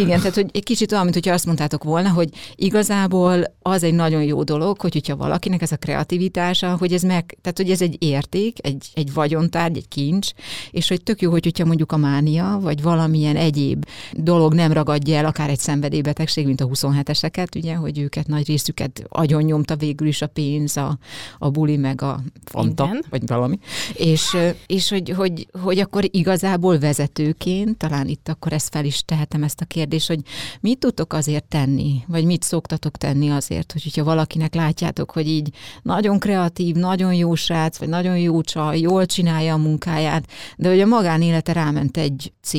igen, 0.00 0.18
tehát 0.18 0.34
hogy 0.34 0.48
egy 0.52 0.64
kicsit 0.64 0.92
olyan, 0.92 1.02
mint 1.02 1.16
hogyha 1.16 1.32
azt 1.32 1.46
mondtátok 1.46 1.84
volna, 1.84 2.08
hogy 2.10 2.28
igazából 2.54 3.44
az 3.62 3.82
egy 3.82 3.94
nagyon 3.94 4.22
jó 4.22 4.42
dolog, 4.42 4.80
hogy 4.80 4.92
hogyha 4.92 5.16
valakinek 5.16 5.62
ez 5.62 5.72
a 5.72 5.76
kreativitása, 5.76 6.76
hogy 6.78 6.92
ez 6.92 7.02
meg, 7.02 7.38
tehát 7.42 7.58
hogy 7.58 7.70
ez 7.70 7.82
egy 7.82 7.96
érték, 7.98 8.56
egy, 8.66 8.86
egy 8.94 9.12
vagyontárgy, 9.12 9.76
egy 9.76 9.88
kincs, 9.88 10.30
és 10.70 10.88
hogy 10.88 11.02
tök 11.02 11.20
jó, 11.20 11.30
hogy 11.30 11.44
hogyha 11.44 11.64
mondjuk 11.64 11.92
a 11.92 11.96
mánia, 11.96 12.58
vagy 12.62 12.82
valamilyen 13.12 13.36
egyéb 13.36 13.86
dolog 14.12 14.54
nem 14.54 14.72
ragadja 14.72 15.16
el, 15.16 15.24
akár 15.24 15.50
egy 15.50 15.58
szenvedélybetegség, 15.58 16.46
mint 16.46 16.60
a 16.60 16.66
27-eseket, 16.66 17.56
ugye, 17.56 17.74
hogy 17.74 17.98
őket 17.98 18.26
nagy 18.26 18.46
részüket 18.46 19.04
agyon 19.08 19.42
nyomta 19.42 19.76
végül 19.76 20.06
is 20.06 20.22
a 20.22 20.26
pénz, 20.26 20.76
a, 20.76 20.98
a 21.38 21.50
buli, 21.50 21.76
meg 21.76 22.02
a 22.02 22.20
fanta, 22.44 22.84
Igen. 22.84 23.04
vagy 23.10 23.26
valami. 23.26 23.58
És, 23.94 24.36
és 24.66 24.88
hogy, 24.88 25.10
hogy, 25.10 25.46
hogy 25.62 25.78
akkor 25.78 26.04
igazából 26.10 26.78
vezetőként, 26.78 27.76
talán 27.76 28.06
itt 28.08 28.28
akkor 28.28 28.52
ezt 28.52 28.68
fel 28.68 28.84
is 28.84 29.04
tehetem 29.04 29.42
ezt 29.42 29.60
a 29.60 29.64
kérdést, 29.64 30.08
hogy 30.08 30.20
mit 30.60 30.78
tudtok 30.78 31.12
azért 31.12 31.44
tenni, 31.44 32.02
vagy 32.06 32.24
mit 32.24 32.42
szoktatok 32.42 32.96
tenni 32.96 33.30
azért, 33.30 33.72
hogy 33.72 33.82
hogyha 33.82 34.04
valakinek 34.04 34.54
látjátok, 34.54 35.10
hogy 35.10 35.28
így 35.28 35.50
nagyon 35.82 36.18
kreatív, 36.18 36.74
nagyon 36.74 37.14
jó 37.14 37.34
srác, 37.34 37.78
vagy 37.78 37.88
nagyon 37.88 38.18
jó 38.18 38.42
csaj, 38.42 38.78
jól 38.78 39.06
csinálja 39.06 39.54
a 39.54 39.56
munkáját, 39.56 40.26
de 40.56 40.68
hogy 40.68 40.80
a 40.80 40.86
magánélete 40.86 41.52
ráment 41.52 41.96
egy 41.96 42.32
C 42.42 42.52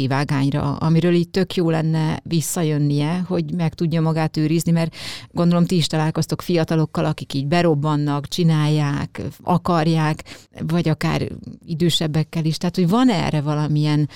irányra, 0.44 0.76
amiről 0.76 1.14
így 1.14 1.30
tök 1.30 1.56
jó 1.56 1.70
lenne 1.70 2.20
visszajönnie, 2.24 3.24
hogy 3.28 3.54
meg 3.54 3.74
tudja 3.74 4.02
magát 4.02 4.38
őrizni, 4.38 4.72
mert 4.72 4.96
gondolom 5.32 5.66
ti 5.66 5.76
is 5.76 5.88
találkoztok 5.88 6.42
fiatalokkal, 6.42 7.06
akik 7.06 7.34
így 7.34 7.48
berobbannak, 7.48 8.28
csinálják, 8.28 9.22
akarják, 9.44 10.24
vagy 10.68 10.90
akár 10.90 11.28
idősebbekkel 11.66 12.46
is. 12.46 12.58
Tehát, 12.58 12.76
hogy 12.76 12.90
van 12.90 13.10
erre 13.10 13.42
valamilyen 13.42 14.10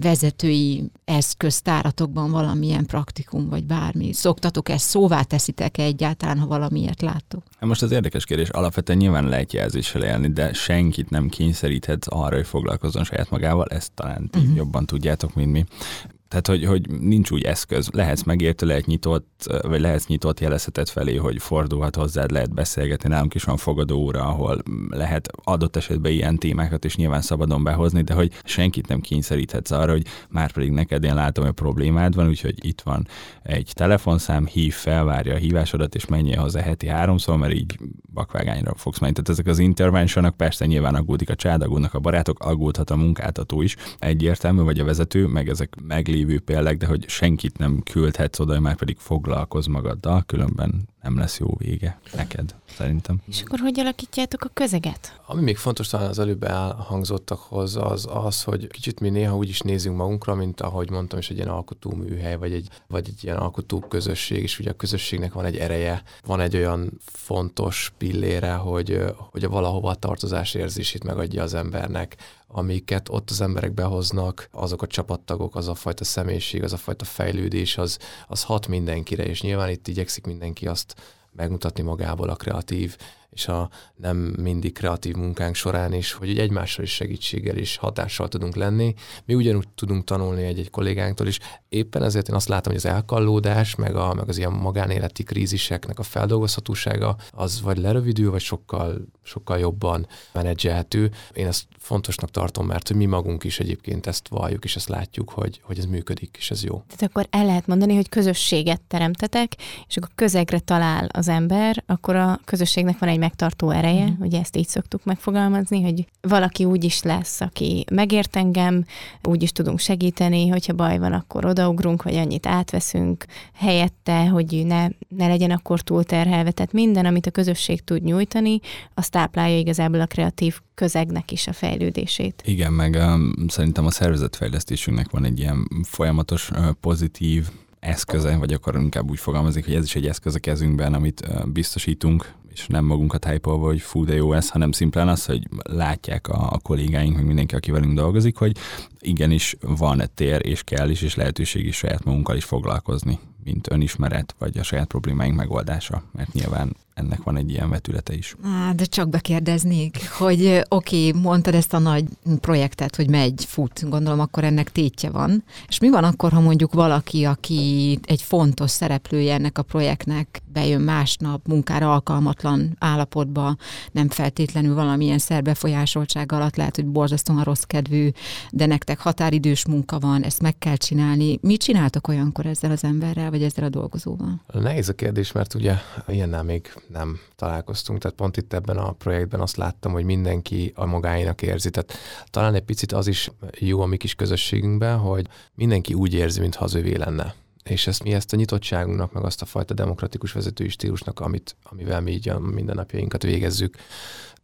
vezetői 0.00 0.90
eszköztáratokban 1.04 2.30
valamilyen 2.30 2.86
praktikum, 2.86 3.48
vagy 3.48 3.64
bármi? 3.64 4.12
Szoktatok 4.12 4.68
ezt 4.68 4.88
szóvá 4.88 5.22
teszitek 5.22 5.78
-e 5.78 5.82
egyáltalán, 5.82 6.38
ha 6.38 6.46
valamiért 6.46 7.02
láttok? 7.02 7.42
Hát 7.58 7.68
most 7.68 7.82
az 7.82 7.90
érdekes 7.90 8.24
kérdés, 8.24 8.48
alapvetően 8.48 8.98
nyilván 8.98 9.28
lehet 9.28 9.52
jelzéssel 9.52 10.02
élni, 10.02 10.28
de 10.28 10.52
senkit 10.52 11.10
nem 11.10 11.28
kényszeríthetsz 11.28 12.06
arra, 12.10 12.36
hogy 12.36 12.46
foglalkozzon 12.46 13.04
saját 13.04 13.30
magával, 13.30 13.66
ezt 13.66 13.92
talán 13.94 14.30
uh-huh. 14.36 14.56
jobban 14.56 14.86
tudjátok, 14.86 15.34
mint 15.34 15.52
mi. 15.52 15.59
me. 15.64 16.10
Tehát, 16.30 16.46
hogy, 16.46 16.64
hogy 16.64 17.00
nincs 17.00 17.30
úgy 17.30 17.42
eszköz. 17.42 17.88
Lehetsz 17.92 18.22
megértő, 18.22 18.66
lehet 18.66 18.86
nyitott, 18.86 19.58
vagy 19.62 19.80
lehetsz 19.80 20.06
nyitott 20.06 20.40
jelezheted 20.40 20.88
felé, 20.88 21.16
hogy 21.16 21.42
fordulhat 21.42 21.96
hozzád, 21.96 22.30
lehet 22.30 22.54
beszélgetni. 22.54 23.08
Nálunk 23.08 23.34
is 23.34 23.44
van 23.44 23.56
fogadó 23.56 23.98
óra, 23.98 24.22
ahol 24.22 24.62
lehet 24.90 25.30
adott 25.44 25.76
esetben 25.76 26.12
ilyen 26.12 26.36
témákat 26.36 26.84
is 26.84 26.96
nyilván 26.96 27.20
szabadon 27.20 27.64
behozni, 27.64 28.02
de 28.02 28.14
hogy 28.14 28.32
senkit 28.44 28.88
nem 28.88 29.00
kényszeríthetsz 29.00 29.70
arra, 29.70 29.92
hogy 29.92 30.06
már 30.28 30.52
pedig 30.52 30.70
neked 30.70 31.04
én 31.04 31.14
látom, 31.14 31.44
hogy 31.44 31.54
problémád 31.54 32.14
van, 32.14 32.28
úgyhogy 32.28 32.64
itt 32.66 32.80
van 32.80 33.06
egy 33.42 33.72
telefonszám, 33.74 34.46
hív, 34.46 34.74
felvárja 34.74 35.34
a 35.34 35.38
hívásodat, 35.38 35.94
és 35.94 36.06
menjél 36.06 36.40
hozzá 36.40 36.60
heti 36.60 36.86
háromszor, 36.86 37.36
mert 37.36 37.54
így 37.54 37.78
bakvágányra 38.12 38.74
fogsz 38.76 38.98
menni. 38.98 39.12
Tehát 39.12 39.28
ezek 39.28 39.46
az 39.46 39.58
interventionok 39.58 40.36
persze 40.36 40.66
nyilván 40.66 40.94
aggódik 40.94 41.30
a 41.30 41.34
csád, 41.34 41.62
aggódnak 41.62 41.94
a 41.94 42.00
barátok, 42.00 42.40
aggódhat 42.40 42.90
a 42.90 42.96
munkáltató 42.96 43.62
is 43.62 43.76
egyértelmű, 43.98 44.62
vagy 44.62 44.78
a 44.78 44.84
vezető, 44.84 45.26
meg 45.26 45.48
ezek 45.48 45.74
meglévő 45.82 46.18
lévő 46.20 46.40
példák, 46.40 46.76
de 46.76 46.86
hogy 46.86 47.08
senkit 47.08 47.58
nem 47.58 47.82
küldhetsz 47.82 48.38
oda, 48.38 48.60
már 48.60 48.76
pedig 48.76 48.96
foglalkoz 48.98 49.66
magaddal, 49.66 50.22
különben 50.26 50.88
nem 51.02 51.18
lesz 51.18 51.38
jó 51.38 51.54
vége 51.58 52.00
neked, 52.14 52.54
szerintem. 52.76 53.20
És 53.26 53.42
akkor 53.42 53.58
hogy 53.58 53.80
alakítjátok 53.80 54.44
a 54.44 54.50
közeget? 54.52 55.20
Ami 55.26 55.42
még 55.42 55.56
fontos 55.56 55.88
talán 55.88 56.08
az 56.08 56.18
előbb 56.18 56.42
elhangzottakhoz, 56.42 57.76
az 57.76 58.08
az, 58.10 58.42
hogy 58.42 58.66
kicsit 58.66 59.00
mi 59.00 59.10
néha 59.10 59.36
úgy 59.36 59.48
is 59.48 59.60
nézünk 59.60 59.96
magunkra, 59.96 60.34
mint 60.34 60.60
ahogy 60.60 60.90
mondtam 60.90 61.18
is, 61.18 61.30
egy 61.30 61.36
ilyen 61.36 61.48
alkotó 61.48 61.90
műhely, 61.90 62.36
vagy 62.36 62.52
egy, 62.52 62.68
vagy 62.86 63.08
egy 63.08 63.24
ilyen 63.24 63.36
alkotó 63.36 63.80
közösség, 63.80 64.42
és 64.42 64.58
ugye 64.58 64.70
a 64.70 64.74
közösségnek 64.74 65.32
van 65.32 65.44
egy 65.44 65.56
ereje, 65.56 66.02
van 66.26 66.40
egy 66.40 66.56
olyan 66.56 66.90
fontos 67.04 67.92
pillére, 67.98 68.52
hogy, 68.52 69.04
hogy 69.30 69.44
a 69.44 69.48
valahova 69.48 69.90
a 69.90 69.94
tartozás 69.94 70.54
érzését 70.54 71.04
megadja 71.04 71.42
az 71.42 71.54
embernek, 71.54 72.16
amiket 72.52 73.08
ott 73.08 73.30
az 73.30 73.40
emberek 73.40 73.72
behoznak, 73.72 74.48
azok 74.52 74.82
a 74.82 74.86
csapattagok, 74.86 75.56
az 75.56 75.68
a 75.68 75.74
fajta 75.74 76.04
személyiség, 76.04 76.62
az 76.62 76.72
a 76.72 76.76
fajta 76.76 77.04
fejlődés, 77.04 77.78
az, 77.78 77.98
az 78.28 78.42
hat 78.42 78.66
mindenkire, 78.66 79.24
és 79.24 79.42
nyilván 79.42 79.70
itt 79.70 79.88
igyekszik 79.88 80.26
mindenki 80.26 80.66
azt 80.66 80.89
megmutatni 81.32 81.82
magából 81.82 82.28
a 82.28 82.36
kreatív 82.36 82.96
és 83.30 83.48
a 83.48 83.70
nem 83.96 84.16
mindig 84.16 84.72
kreatív 84.72 85.14
munkánk 85.14 85.54
során 85.54 85.92
is, 85.92 86.12
hogy 86.12 86.38
egymással 86.38 86.84
is 86.84 86.94
segítséggel 86.94 87.56
és 87.56 87.76
hatással 87.76 88.28
tudunk 88.28 88.54
lenni. 88.54 88.94
Mi 89.24 89.34
ugyanúgy 89.34 89.68
tudunk 89.68 90.04
tanulni 90.04 90.42
egy-egy 90.42 90.70
kollégánktól 90.70 91.26
is. 91.26 91.38
Éppen 91.68 92.02
ezért 92.02 92.28
én 92.28 92.34
azt 92.34 92.48
látom, 92.48 92.72
hogy 92.72 92.82
az 92.84 92.90
elkallódás, 92.90 93.74
meg, 93.74 93.96
a, 93.96 94.14
meg 94.14 94.28
az 94.28 94.38
ilyen 94.38 94.52
magánéleti 94.52 95.22
kríziseknek 95.22 95.98
a 95.98 96.02
feldolgozhatósága 96.02 97.16
az 97.30 97.62
vagy 97.62 97.78
lerövidül, 97.78 98.30
vagy 98.30 98.40
sokkal, 98.40 99.08
sokkal 99.22 99.58
jobban 99.58 100.06
menedzselhető. 100.32 101.10
Én 101.32 101.46
ezt 101.46 101.64
fontosnak 101.78 102.30
tartom, 102.30 102.66
mert 102.66 102.92
mi 102.92 103.04
magunk 103.04 103.44
is 103.44 103.60
egyébként 103.60 104.06
ezt 104.06 104.28
valljuk, 104.28 104.64
és 104.64 104.76
ezt 104.76 104.88
látjuk, 104.88 105.30
hogy, 105.30 105.60
hogy 105.62 105.78
ez 105.78 105.84
működik, 105.84 106.36
és 106.38 106.50
ez 106.50 106.64
jó. 106.64 106.82
Tehát 106.86 107.02
akkor 107.02 107.26
el 107.30 107.44
lehet 107.44 107.66
mondani, 107.66 107.94
hogy 107.94 108.08
közösséget 108.08 108.80
teremtetek, 108.88 109.56
és 109.88 109.96
akkor 109.96 110.10
közegre 110.14 110.58
talál 110.58 111.08
az 111.12 111.28
ember, 111.28 111.82
akkor 111.86 112.16
a 112.16 112.40
közösségnek 112.44 112.98
van 112.98 113.08
egy 113.08 113.18
megtartó 113.20 113.70
ereje, 113.70 114.06
mm. 114.06 114.14
ugye 114.18 114.38
ezt 114.38 114.56
így 114.56 114.68
szoktuk 114.68 115.04
megfogalmazni, 115.04 115.82
hogy 115.82 116.06
valaki 116.20 116.64
úgy 116.64 116.84
is 116.84 117.02
lesz, 117.02 117.40
aki 117.40 117.84
megért 117.92 118.36
engem, 118.36 118.84
úgy 119.22 119.42
is 119.42 119.52
tudunk 119.52 119.78
segíteni, 119.78 120.48
hogyha 120.48 120.72
baj 120.72 120.98
van, 120.98 121.12
akkor 121.12 121.44
odaugrunk, 121.44 122.02
vagy 122.02 122.14
annyit 122.14 122.46
átveszünk 122.46 123.24
helyette, 123.54 124.28
hogy 124.28 124.62
ne, 124.66 124.86
ne 125.08 125.26
legyen 125.26 125.50
akkor 125.50 125.80
túlterhelve. 125.80 126.50
Tehát 126.50 126.72
minden, 126.72 127.06
amit 127.06 127.26
a 127.26 127.30
közösség 127.30 127.84
tud 127.84 128.02
nyújtani, 128.02 128.60
az 128.94 129.08
táplálja 129.08 129.58
igazából 129.58 130.00
a 130.00 130.06
kreatív 130.06 130.60
közegnek 130.74 131.32
is 131.32 131.46
a 131.46 131.52
fejlődését. 131.52 132.42
Igen, 132.46 132.72
meg 132.72 132.94
um, 132.94 133.34
szerintem 133.48 133.86
a 133.86 133.90
szervezetfejlesztésünknek 133.90 135.10
van 135.10 135.24
egy 135.24 135.38
ilyen 135.38 135.68
folyamatos 135.82 136.50
uh, 136.50 136.70
pozitív 136.80 137.48
eszköze, 137.80 138.36
vagy 138.36 138.52
akkor 138.52 138.76
inkább 138.76 139.10
úgy 139.10 139.18
fogalmazik, 139.18 139.64
hogy 139.64 139.74
ez 139.74 139.84
is 139.84 139.96
egy 139.96 140.06
eszköz 140.06 140.34
a 140.34 140.38
kezünkben, 140.38 140.94
amit 140.94 141.26
biztosítunk 141.52 142.34
és 142.52 142.66
nem 142.66 142.84
magunkat 142.84 143.24
hype 143.24 143.50
hogy 143.50 143.80
fú, 143.80 144.04
de 144.04 144.14
jó 144.14 144.32
ez, 144.32 144.48
hanem 144.48 144.72
szimplán 144.72 145.08
az, 145.08 145.24
hogy 145.24 145.48
látják 145.62 146.28
a, 146.28 146.52
a 146.52 146.58
kollégáink, 146.58 147.16
meg 147.16 147.26
mindenki, 147.26 147.54
aki 147.54 147.70
velünk 147.70 147.94
dolgozik, 147.94 148.36
hogy 148.36 148.56
igenis 148.98 149.56
van 149.60 150.02
tér, 150.14 150.46
és 150.46 150.62
kell 150.62 150.88
is, 150.88 151.02
és 151.02 151.14
lehetőség 151.14 151.66
is 151.66 151.76
saját 151.76 152.04
magunkkal 152.04 152.36
is 152.36 152.44
foglalkozni, 152.44 153.18
mint 153.44 153.70
önismeret, 153.70 154.34
vagy 154.38 154.58
a 154.58 154.62
saját 154.62 154.86
problémáink 154.86 155.36
megoldása, 155.36 156.02
mert 156.12 156.32
nyilván 156.32 156.76
ennek 157.00 157.22
van 157.22 157.36
egy 157.36 157.50
ilyen 157.50 157.70
vetülete 157.70 158.14
is. 158.14 158.36
Á, 158.44 158.72
de 158.72 158.84
csak 158.84 159.08
bekérdeznék, 159.08 160.10
hogy 160.10 160.64
oké, 160.68 161.08
okay, 161.08 161.22
mondtad 161.22 161.54
ezt 161.54 161.72
a 161.72 161.78
nagy 161.78 162.04
projektet, 162.40 162.96
hogy 162.96 163.10
megy, 163.10 163.44
fut, 163.48 163.88
gondolom 163.88 164.20
akkor 164.20 164.44
ennek 164.44 164.72
tétje 164.72 165.10
van. 165.10 165.44
És 165.68 165.78
mi 165.78 165.90
van 165.90 166.04
akkor, 166.04 166.32
ha 166.32 166.40
mondjuk 166.40 166.72
valaki, 166.72 167.24
aki 167.24 167.98
egy 168.04 168.22
fontos 168.22 168.70
szereplője 168.70 169.34
ennek 169.34 169.58
a 169.58 169.62
projektnek, 169.62 170.42
bejön 170.52 170.80
másnap 170.80 171.46
munkára 171.46 171.92
alkalmatlan 171.92 172.76
állapotba, 172.78 173.56
nem 173.92 174.08
feltétlenül 174.08 174.74
valamilyen 174.74 175.18
szerbefolyásoltság 175.18 176.32
alatt, 176.32 176.56
lehet, 176.56 176.76
hogy 176.76 176.86
borzasztóan 176.86 177.42
rossz 177.42 177.62
kedvű, 177.62 178.10
de 178.50 178.66
nektek 178.66 178.98
határidős 178.98 179.66
munka 179.66 179.98
van, 179.98 180.22
ezt 180.22 180.42
meg 180.42 180.58
kell 180.58 180.76
csinálni. 180.76 181.38
Mit 181.42 181.62
csináltok 181.62 182.08
olyankor 182.08 182.46
ezzel 182.46 182.70
az 182.70 182.84
emberrel, 182.84 183.30
vagy 183.30 183.42
ezzel 183.42 183.64
a 183.64 183.68
dolgozóval? 183.68 184.40
Nehéz 184.52 184.88
a 184.88 184.92
kérdés, 184.92 185.32
mert 185.32 185.54
ugye 185.54 185.74
ilyennel 186.08 186.42
még 186.42 186.72
nem 186.92 187.18
találkoztunk, 187.36 188.00
tehát 188.00 188.16
pont 188.16 188.36
itt 188.36 188.52
ebben 188.52 188.76
a 188.76 188.92
projektben 188.92 189.40
azt 189.40 189.56
láttam, 189.56 189.92
hogy 189.92 190.04
mindenki 190.04 190.72
a 190.74 190.86
magáinak 190.86 191.42
érzi. 191.42 191.70
Tehát 191.70 191.92
talán 192.30 192.54
egy 192.54 192.62
picit 192.62 192.92
az 192.92 193.06
is 193.06 193.30
jó 193.58 193.80
a 193.80 193.86
mi 193.86 193.96
kis 193.96 194.14
közösségünkben, 194.14 194.98
hogy 194.98 195.26
mindenki 195.54 195.94
úgy 195.94 196.14
érzi, 196.14 196.40
mintha 196.40 196.64
az 196.64 196.74
övé 196.74 196.96
lenne. 196.96 197.34
És 197.62 197.86
ezt 197.86 198.02
mi 198.02 198.12
ezt 198.12 198.32
a 198.32 198.36
nyitottságunknak, 198.36 199.12
meg 199.12 199.24
azt 199.24 199.42
a 199.42 199.46
fajta 199.46 199.74
demokratikus 199.74 200.32
vezetői 200.32 200.68
stílusnak, 200.68 201.20
amit, 201.20 201.56
amivel 201.62 202.00
mi 202.00 202.10
így 202.10 202.28
a 202.28 202.38
mindennapjainkat 202.38 203.22
végezzük, 203.22 203.76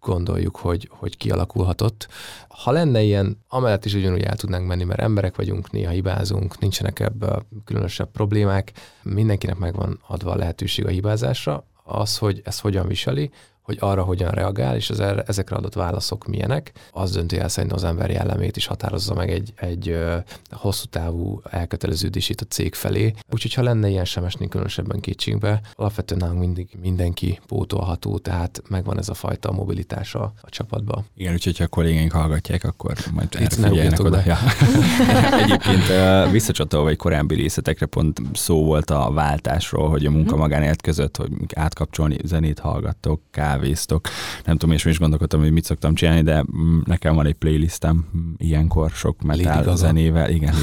gondoljuk, 0.01 0.57
hogy, 0.57 0.89
hogy 0.93 1.17
kialakulhatott. 1.17 2.09
Ha 2.49 2.71
lenne 2.71 3.03
ilyen, 3.03 3.39
amellett 3.49 3.85
is 3.85 3.95
ugyanúgy 3.95 4.23
el 4.23 4.37
tudnánk 4.37 4.67
menni, 4.67 4.85
mert 4.85 5.01
emberek 5.01 5.37
vagyunk, 5.37 5.71
néha 5.71 5.91
hibázunk, 5.91 6.59
nincsenek 6.59 7.01
ebbe 7.01 7.43
különösebb 7.65 8.11
problémák, 8.11 8.73
mindenkinek 9.03 9.57
megvan 9.57 10.01
adva 10.07 10.31
a 10.31 10.37
lehetőség 10.37 10.87
a 10.87 10.91
hibázásra, 10.91 11.65
az, 11.87 12.19
hogy 12.19 12.41
ezt 12.45 12.61
hogyan 12.61 12.87
viseli, 12.87 13.31
hogy 13.67 13.77
arra 13.81 14.03
hogyan 14.03 14.31
reagál, 14.31 14.77
és 14.77 14.91
az 14.91 15.01
erre, 15.01 15.23
ezekre 15.27 15.57
adott 15.57 15.75
válaszok 15.75 16.27
milyenek, 16.27 16.73
az 16.91 17.13
dönti 17.13 17.39
el 17.39 17.49
szerintem 17.49 17.79
az 17.79 17.85
ember 17.85 18.11
jellemét 18.11 18.57
is 18.57 18.67
határozza 18.67 19.15
meg 19.15 19.31
egy, 19.31 19.53
egy 19.57 19.99
hosszú 20.51 20.85
távú 20.91 21.41
elköteleződését 21.51 22.41
a 22.41 22.45
cég 22.49 22.75
felé. 22.75 23.13
Úgyhogy 23.33 23.55
ha 23.55 23.63
lenne 23.63 23.89
ilyen 23.89 24.05
sem 24.05 24.25
esnénk 24.25 24.51
különösebben 24.51 25.01
kétségbe, 25.01 25.61
alapvetően 25.75 26.21
nálunk 26.21 26.41
mindig 26.41 26.69
mindenki 26.81 27.41
pótolható, 27.47 28.19
tehát 28.19 28.63
megvan 28.69 28.99
ez 28.99 29.09
a 29.09 29.15
fajta 29.15 29.53
mobilitás 29.53 30.15
a, 30.15 30.33
a 30.41 30.49
csapatba. 30.49 31.05
Igen, 31.15 31.33
úgyhogy 31.33 31.59
ha 31.59 31.65
a 31.65 31.69
kollégáink 31.69 32.13
hallgatják, 32.13 32.65
akkor 32.65 32.95
majd 33.13 33.29
Itt 33.39 33.53
figyeljenek 33.53 34.01
oda. 34.01 34.23
Ja. 34.27 34.39
Egyébként 35.43 35.83
visszacsatolva 36.31 36.89
egy 36.89 36.97
korábbi 36.97 37.35
részletekre 37.35 37.87
pont 37.87 38.21
szó 38.33 38.65
volt 38.65 38.91
a 38.91 39.11
váltásról, 39.13 39.89
hogy 39.89 40.07
a 40.07 40.11
munka 40.11 40.33
mhm. 40.33 40.41
magánélet 40.41 40.83
között, 40.83 41.17
hogy 41.17 41.31
átkapcsolni 41.55 42.17
zenét 42.25 42.59
hallgattok, 42.59 43.21
kávé 43.31 43.56
kávéztok. 43.57 44.09
Nem 44.45 44.57
tudom, 44.57 44.75
és 44.75 44.85
is 44.85 44.99
gondolkodtam, 44.99 45.41
hogy 45.41 45.53
mit 45.53 45.65
szoktam 45.65 45.95
csinálni, 45.95 46.23
de 46.23 46.45
mm, 46.57 46.79
nekem 46.85 47.15
van 47.15 47.27
egy 47.27 47.35
playlistem 47.35 48.07
mm, 48.17 48.33
ilyenkor 48.37 48.91
sok 48.91 49.23
metal 49.23 49.77
zenével. 49.77 50.31
Igen, 50.31 50.55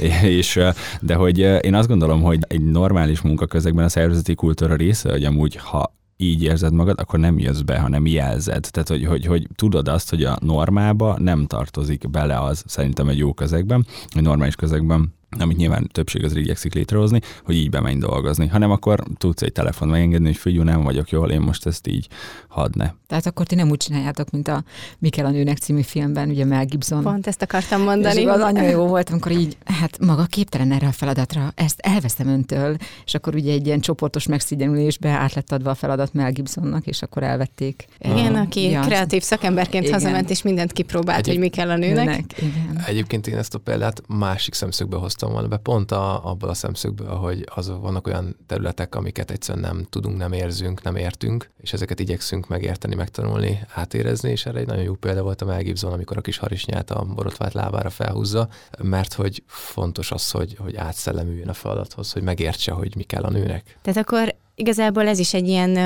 és, 0.38 0.60
de 1.00 1.14
hogy 1.14 1.38
én 1.38 1.74
azt 1.74 1.88
gondolom, 1.88 2.22
hogy 2.22 2.38
egy 2.48 2.64
normális 2.64 3.20
munkaközegben 3.20 3.84
a 3.84 3.88
szervezeti 3.88 4.34
kultúra 4.34 4.74
része, 4.74 5.10
hogy 5.10 5.24
amúgy 5.24 5.56
ha 5.56 5.96
így 6.20 6.42
érzed 6.42 6.72
magad, 6.72 7.00
akkor 7.00 7.18
nem 7.18 7.38
jössz 7.38 7.60
be, 7.60 7.78
hanem 7.78 8.06
jelzed. 8.06 8.66
Tehát, 8.70 8.88
hogy, 8.88 9.04
hogy, 9.04 9.26
hogy 9.26 9.46
tudod 9.54 9.88
azt, 9.88 10.10
hogy 10.10 10.24
a 10.24 10.38
normába 10.40 11.16
nem 11.18 11.46
tartozik 11.46 12.10
bele 12.10 12.40
az, 12.40 12.62
szerintem 12.66 13.08
egy 13.08 13.18
jó 13.18 13.32
közegben, 13.34 13.86
egy 14.14 14.22
normális 14.22 14.54
közegben 14.54 15.16
amit 15.30 15.56
nyilván 15.56 15.88
többség 15.92 16.24
az 16.24 16.36
igyekszik 16.36 16.74
létrehozni, 16.74 17.20
hogy 17.44 17.54
így 17.54 17.70
bemenj 17.70 17.98
dolgozni. 17.98 18.46
Hanem 18.46 18.70
akkor 18.70 19.02
tudsz 19.16 19.42
egy 19.42 19.52
telefon 19.52 19.88
megengedni, 19.88 20.26
hogy 20.26 20.36
figyelj, 20.36 20.64
nem 20.64 20.82
vagyok 20.82 21.10
jól, 21.10 21.30
én 21.30 21.40
most 21.40 21.66
ezt 21.66 21.86
így 21.86 22.08
hadd 22.48 22.70
ne. 22.74 22.90
Tehát 23.06 23.26
akkor 23.26 23.46
ti 23.46 23.54
nem 23.54 23.70
úgy 23.70 23.76
csináljátok, 23.76 24.30
mint 24.30 24.48
a 24.48 24.64
Mikel 24.98 25.26
a 25.26 25.30
nőnek 25.30 25.58
című 25.58 25.82
filmben, 25.82 26.28
ugye 26.28 26.44
Mel 26.44 26.64
Gibson. 26.64 27.02
Pont 27.02 27.26
ezt 27.26 27.42
akartam 27.42 27.82
mondani. 27.82 28.20
És 28.20 28.26
az 28.26 28.40
annyira 28.40 28.68
jó 28.68 28.86
volt, 28.94 29.10
amikor 29.10 29.32
így, 29.32 29.56
hát 29.64 29.98
maga 29.98 30.24
képtelen 30.24 30.72
erre 30.72 30.86
a 30.86 30.92
feladatra, 30.92 31.52
ezt 31.54 31.80
elveszem 31.80 32.28
öntől, 32.28 32.76
és 33.04 33.14
akkor 33.14 33.34
ugye 33.34 33.52
egy 33.52 33.66
ilyen 33.66 33.80
csoportos 33.80 34.26
megszigyenülésbe 34.26 35.08
át 35.08 35.34
lett 35.34 35.52
adva 35.52 35.70
a 35.70 35.74
feladat 35.74 36.12
Mel 36.12 36.32
Gibsonnak, 36.32 36.86
és 36.86 37.02
akkor 37.02 37.22
elvették. 37.22 37.84
Igen, 37.98 38.34
a, 38.34 38.40
aki 38.40 38.70
ja, 38.70 38.80
kreatív 38.80 39.22
szakemberként 39.22 39.84
igen. 39.84 40.00
hazament, 40.00 40.30
és 40.30 40.42
mindent 40.42 40.72
kipróbált, 40.72 41.18
Egyéb... 41.18 41.32
hogy 41.32 41.42
mi 41.42 41.48
kell 41.48 41.70
a 41.70 41.76
nőnek. 41.76 42.04
nőnek 42.04 42.38
igen. 42.38 42.82
Egyébként 42.86 43.26
én 43.26 43.36
ezt 43.36 43.54
a 43.54 43.58
példát 43.58 44.02
másik 44.06 44.54
szemszögből 44.54 45.00
hoztam 45.00 45.17
volna 45.26 45.48
be, 45.48 45.56
pont 45.56 45.92
a, 45.92 46.30
abból 46.30 46.48
a 46.48 46.54
szemszögből, 46.54 47.14
hogy 47.14 47.46
az 47.54 47.68
vannak 47.80 48.06
olyan 48.06 48.36
területek, 48.46 48.94
amiket 48.94 49.30
egyszerűen 49.30 49.64
nem 49.64 49.86
tudunk, 49.90 50.16
nem 50.16 50.32
érzünk, 50.32 50.82
nem 50.82 50.96
értünk, 50.96 51.50
és 51.60 51.72
ezeket 51.72 52.00
igyekszünk 52.00 52.48
megérteni, 52.48 52.94
megtanulni, 52.94 53.60
átérezni, 53.74 54.30
és 54.30 54.46
erre 54.46 54.58
egy 54.58 54.66
nagyon 54.66 54.82
jó 54.82 54.94
példa 54.94 55.22
volt 55.22 55.42
a 55.42 55.44
Mel 55.44 55.62
Gibson, 55.62 55.92
amikor 55.92 56.16
a 56.16 56.20
kis 56.20 56.38
harisnyát 56.38 56.90
a 56.90 57.04
borotvált 57.04 57.52
lábára 57.52 57.90
felhúzza, 57.90 58.48
mert 58.82 59.12
hogy 59.12 59.42
fontos 59.46 60.10
az, 60.10 60.30
hogy, 60.30 60.56
hogy 60.58 60.76
átszellemüljön 60.76 61.48
a 61.48 61.54
feladathoz, 61.54 62.12
hogy 62.12 62.22
megértse, 62.22 62.72
hogy 62.72 62.96
mi 62.96 63.02
kell 63.02 63.22
a 63.22 63.30
nőnek. 63.30 63.78
Tehát 63.82 64.00
akkor 64.00 64.34
igazából 64.54 65.08
ez 65.08 65.18
is 65.18 65.34
egy 65.34 65.48
ilyen 65.48 65.76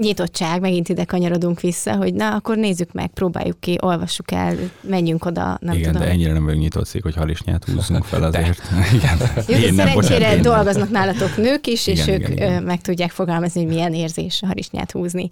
nyitottság, 0.00 0.60
megint 0.60 0.88
ide 0.88 1.04
kanyarodunk 1.04 1.60
vissza, 1.60 1.96
hogy 1.96 2.14
na, 2.14 2.34
akkor 2.34 2.56
nézzük 2.56 2.92
meg, 2.92 3.06
próbáljuk 3.06 3.60
ki, 3.60 3.78
olvassuk 3.80 4.32
el, 4.32 4.56
menjünk 4.80 5.24
oda, 5.24 5.58
nem 5.60 5.74
Igen, 5.74 5.92
tudom. 5.92 6.06
de 6.06 6.12
ennyire 6.12 6.32
nem 6.32 6.44
vagyunk 6.44 6.62
nyitott 6.62 6.86
szék, 6.86 7.02
hogy 7.02 7.14
harisnyát 7.14 7.64
húzzunk 7.64 8.04
fel 8.04 8.22
azért. 8.32 8.62
Igen. 8.96 9.18
Jó, 9.48 9.56
én 9.56 9.74
nem, 9.74 9.86
szerencsére 9.86 10.18
bocsánat, 10.18 10.40
dolgoznak 10.40 10.90
nálatok 10.90 11.36
nők 11.36 11.66
is, 11.66 11.86
igen, 11.86 11.98
és 11.98 12.06
igen, 12.06 12.20
ők 12.20 12.28
igen. 12.28 12.62
meg 12.62 12.80
tudják 12.80 13.10
fogalmazni, 13.10 13.64
hogy 13.64 13.72
milyen 13.72 13.94
érzés 13.94 14.42
a 14.42 14.46
harisnyát 14.46 14.90
húzni. 14.90 15.28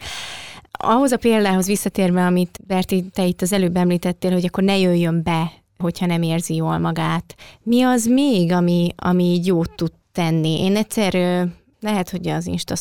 Ahhoz 0.71 1.13
a 1.13 1.17
példához 1.17 1.67
visszatérve, 1.67 2.27
amit 2.27 2.59
Berti, 2.67 3.05
te 3.13 3.25
itt 3.25 3.43
az 3.43 3.53
előbb 3.53 3.77
említettél, 3.77 4.33
hogy 4.33 4.45
akkor 4.45 4.65
ne 4.65 4.79
jöjjön 4.79 5.23
be, 5.23 5.53
hogyha 5.79 6.07
nem 6.07 6.23
érzi 6.23 6.55
jól 6.55 6.79
magát. 6.79 7.35
Mi 7.63 7.83
az 7.83 8.07
még, 8.07 8.53
ami, 8.53 8.89
ami 8.97 9.25
így 9.25 9.47
jót 9.47 9.71
tud 9.77 9.93
tenni? 10.13 10.61
Én 10.61 10.77
egyszer 10.77 11.13
lehet, 11.81 12.11
hogy 12.11 12.29
az 12.29 12.47
Insta 12.47 12.75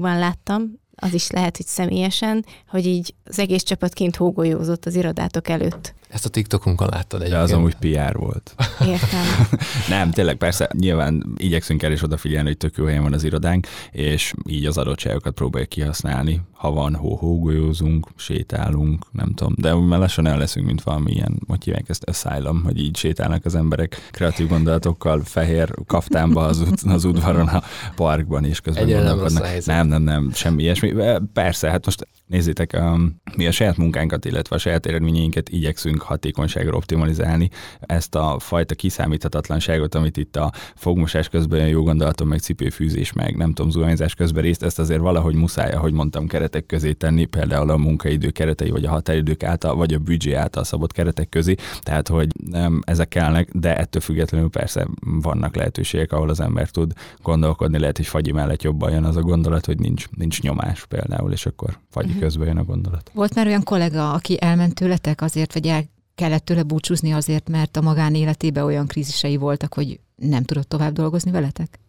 láttam, 0.00 0.80
az 1.00 1.14
is 1.14 1.30
lehet, 1.30 1.56
hogy 1.56 1.66
személyesen, 1.66 2.44
hogy 2.68 2.86
így 2.86 3.14
az 3.24 3.38
egész 3.38 3.62
csapat 3.62 3.92
kint 3.92 4.16
hógolyózott 4.16 4.86
az 4.86 4.94
irodátok 4.94 5.48
előtt. 5.48 5.94
Ezt 6.08 6.24
a 6.24 6.28
TikTokunkon 6.28 6.88
láttad 6.90 7.22
egy. 7.22 7.30
De 7.30 7.38
az 7.38 7.52
amúgy 7.52 7.74
PR 7.74 8.16
volt. 8.16 8.54
Értem. 8.80 9.24
nem, 9.96 10.10
tényleg 10.10 10.36
persze, 10.36 10.70
nyilván 10.72 11.24
igyekszünk 11.36 11.82
el 11.82 11.92
is 11.92 12.02
odafigyelni, 12.02 12.48
hogy 12.48 12.56
tök 12.56 12.76
jó 12.76 12.84
helyen 12.84 13.02
van 13.02 13.12
az 13.12 13.24
irodánk, 13.24 13.66
és 13.90 14.32
így 14.46 14.66
az 14.66 14.78
adottságokat 14.78 15.34
próbáljuk 15.34 15.70
kihasználni. 15.70 16.40
Ha 16.58 16.70
van 16.70 16.94
hó, 16.94 17.14
hógolyózunk, 17.14 18.08
sétálunk, 18.16 19.06
nem 19.12 19.32
tudom, 19.34 19.54
de 19.56 19.74
már 19.74 19.98
lassan 19.98 20.26
el 20.26 20.38
leszünk, 20.38 20.66
mint 20.66 20.82
valami 20.82 21.12
ilyen, 21.12 21.40
hogy 21.46 21.64
hívják 21.64 21.88
ezt 21.88 22.04
asylum, 22.04 22.62
hogy 22.64 22.78
így 22.78 22.96
sétálnak 22.96 23.44
az 23.44 23.54
emberek 23.54 24.08
kreatív 24.10 24.48
gondolatokkal, 24.48 25.20
fehér 25.24 25.74
kaftánba 25.86 26.44
az, 26.44 26.60
ut- 26.60 26.82
az 26.82 27.04
udvaron, 27.04 27.48
a 27.48 27.62
parkban, 27.94 28.44
és 28.44 28.60
közben 28.60 28.84
Egyre 28.84 28.96
gondolkodnak. 28.96 29.42
Nem, 29.42 29.86
nem, 29.88 30.02
nem, 30.02 30.02
nem, 30.02 30.32
semmi 30.32 30.62
ilyesmi. 30.62 30.94
Persze, 31.32 31.70
hát 31.70 31.84
most 31.84 32.06
nézzétek, 32.26 32.76
um, 32.80 33.20
mi 33.36 33.46
a 33.46 33.50
saját 33.50 33.76
munkánkat, 33.76 34.24
illetve 34.24 34.56
a 34.56 34.58
saját 34.58 34.86
eredményeinket 34.86 35.48
igyekszünk 35.48 36.02
hatékonyságra 36.02 36.76
optimalizálni. 36.76 37.50
Ezt 37.80 38.14
a 38.14 38.36
fajta 38.38 38.74
kiszámíthatatlanságot, 38.74 39.94
amit 39.94 40.16
itt 40.16 40.36
a 40.36 40.52
fogmosás 40.74 41.28
közben 41.28 41.68
jó 41.68 41.82
gondolatom, 41.82 42.28
meg 42.28 42.38
cipőfűzés, 42.38 43.12
meg 43.12 43.36
nem 43.36 43.52
tudom, 43.52 43.70
zuhanyzás 43.70 44.14
közben 44.14 44.42
részt, 44.42 44.62
ezt 44.62 44.78
azért 44.78 45.00
valahogy 45.00 45.34
muszáj, 45.34 45.72
ahogy 45.72 45.92
mondtam, 45.92 46.26
keretek 46.48 46.66
közé 46.66 46.92
tenni, 46.92 47.24
például 47.24 47.70
a 47.70 47.76
munkaidő 47.76 48.30
keretei, 48.30 48.70
vagy 48.70 48.84
a 48.84 48.90
határidők 48.90 49.42
által, 49.42 49.74
vagy 49.74 49.94
a 49.94 49.98
büdzsé 49.98 50.32
által 50.32 50.64
szabott 50.64 50.92
keretek 50.92 51.28
közé. 51.28 51.54
Tehát, 51.80 52.08
hogy 52.08 52.28
nem, 52.50 52.82
ezek 52.84 53.08
kellnek, 53.08 53.48
de 53.52 53.76
ettől 53.76 54.02
függetlenül 54.02 54.50
persze 54.50 54.86
vannak 55.00 55.56
lehetőségek, 55.56 56.12
ahol 56.12 56.28
az 56.28 56.40
ember 56.40 56.70
tud 56.70 56.92
gondolkodni, 57.22 57.78
lehet, 57.78 57.96
hogy 57.96 58.06
fagyi 58.06 58.32
mellett 58.32 58.62
jobban 58.62 58.90
jön 58.90 59.04
az 59.04 59.16
a 59.16 59.22
gondolat, 59.22 59.66
hogy 59.66 59.78
nincs, 59.78 60.08
nincs 60.10 60.42
nyomás 60.42 60.86
például, 60.86 61.32
és 61.32 61.46
akkor 61.46 61.78
fagyi 61.90 62.06
uh-huh. 62.06 62.22
közben 62.22 62.46
jön 62.46 62.58
a 62.58 62.64
gondolat. 62.64 63.10
Volt 63.14 63.34
már 63.34 63.46
olyan 63.46 63.62
kollega, 63.62 64.12
aki 64.12 64.36
elment 64.40 64.74
tőletek 64.74 65.20
azért, 65.20 65.52
vagy 65.52 65.66
el 65.66 65.84
kellett 66.14 66.44
tőle 66.44 66.62
búcsúzni 66.62 67.12
azért, 67.12 67.48
mert 67.48 67.76
a 67.76 67.80
magánéletében 67.80 68.64
olyan 68.64 68.86
krízisei 68.86 69.36
voltak, 69.36 69.74
hogy 69.74 70.00
nem 70.16 70.42
tudott 70.42 70.68
tovább 70.68 70.92
dolgozni 70.92 71.30
veletek? 71.30 71.80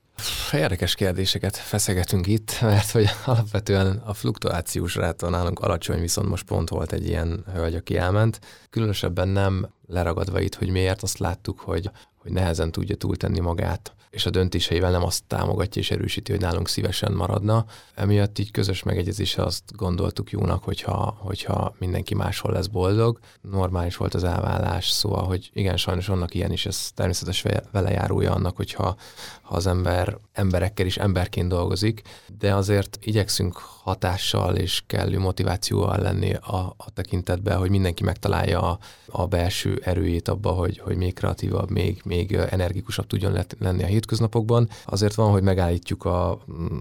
Érdekes 0.52 0.96
kérdéseket 0.96 1.58
feszegetünk 1.58 2.28
itt, 2.28 2.58
mert 2.62 2.92
hogy 2.92 3.10
alapvetően 3.26 4.02
a 4.06 4.14
fluktuációs 4.14 4.96
ráta 4.96 5.30
nálunk 5.30 5.60
alacsony, 5.60 6.00
viszont 6.00 6.30
most 6.30 6.44
pont 6.46 6.70
volt 6.70 6.92
egy 6.92 7.08
ilyen 7.08 7.44
hölgy, 7.54 7.76
aki 7.76 7.98
elment. 7.98 8.40
Különösebben 8.70 9.28
nem 9.28 9.70
leragadva 9.88 10.40
itt, 10.40 10.56
hogy 10.56 10.70
miért, 10.70 11.04
azt 11.04 11.18
láttuk, 11.18 11.60
hogy, 11.60 11.90
hogy 12.18 12.32
nehezen 12.32 12.72
tudja 12.72 12.96
túltenni 12.96 13.40
magát 13.40 13.94
és 14.10 14.26
a 14.26 14.30
döntéseivel 14.30 14.92
nem 14.92 15.04
azt 15.04 15.24
támogatja 15.28 15.82
és 15.82 15.92
erősíti, 15.92 16.32
hogy 16.32 16.42
nálunk 16.42 16.68
szívesen 16.68 17.12
maradna. 17.12 17.66
Emiatt 17.96 18.40
így 18.40 18.52
közös 18.52 18.84
megegyezéssel 18.84 19.46
azt 19.46 19.64
gondoltuk 19.76 20.32
jónak, 20.32 20.64
hogyha, 20.64 21.18
hogyha 21.20 21.76
mindenki 21.80 22.16
máshol 22.16 22.52
lesz 22.52 22.68
boldog. 22.68 23.20
Normális 23.42 23.98
volt 23.98 24.14
az 24.14 24.24
elvállás, 24.24 24.90
szóval, 24.90 25.24
hogy 25.24 25.50
igen, 25.54 25.78
sajnos 25.78 26.08
vannak 26.08 26.34
ilyen 26.34 26.52
is, 26.52 26.66
ez 26.66 26.92
természetes 26.94 27.46
vele 27.72 27.92
járója 27.92 28.34
annak, 28.34 28.56
hogyha 28.56 28.96
ha 29.42 29.56
az 29.56 29.68
ember 29.68 30.18
emberekkel 30.34 30.86
is 30.86 30.98
emberként 30.98 31.48
dolgozik, 31.48 32.02
de 32.40 32.56
azért 32.56 32.98
igyekszünk 33.02 33.58
hatással 33.58 34.56
és 34.56 34.84
kellő 34.88 35.20
motivációval 35.20 35.98
lenni 35.98 36.34
a, 36.34 36.74
a 36.78 36.92
tekintetben, 36.94 37.58
hogy 37.58 37.70
mindenki 37.70 38.04
megtalálja 38.04 38.62
a, 38.62 38.80
a 39.08 39.26
belső 39.26 39.82
erőjét 39.84 40.28
abba, 40.28 40.52
hogy, 40.52 40.80
hogy 40.80 40.98
még 40.98 41.14
kreatívabb, 41.14 41.70
még, 41.70 42.02
még 42.06 42.34
energikusabb 42.34 43.08
tudjon 43.08 43.46
lenni 43.60 43.84
a 43.84 43.88
hétköznapokban. 44.00 44.70
Azért 44.86 45.14
van, 45.14 45.32
hogy 45.32 45.44
megállítjuk 45.44 46.06
a, 46.06 46.32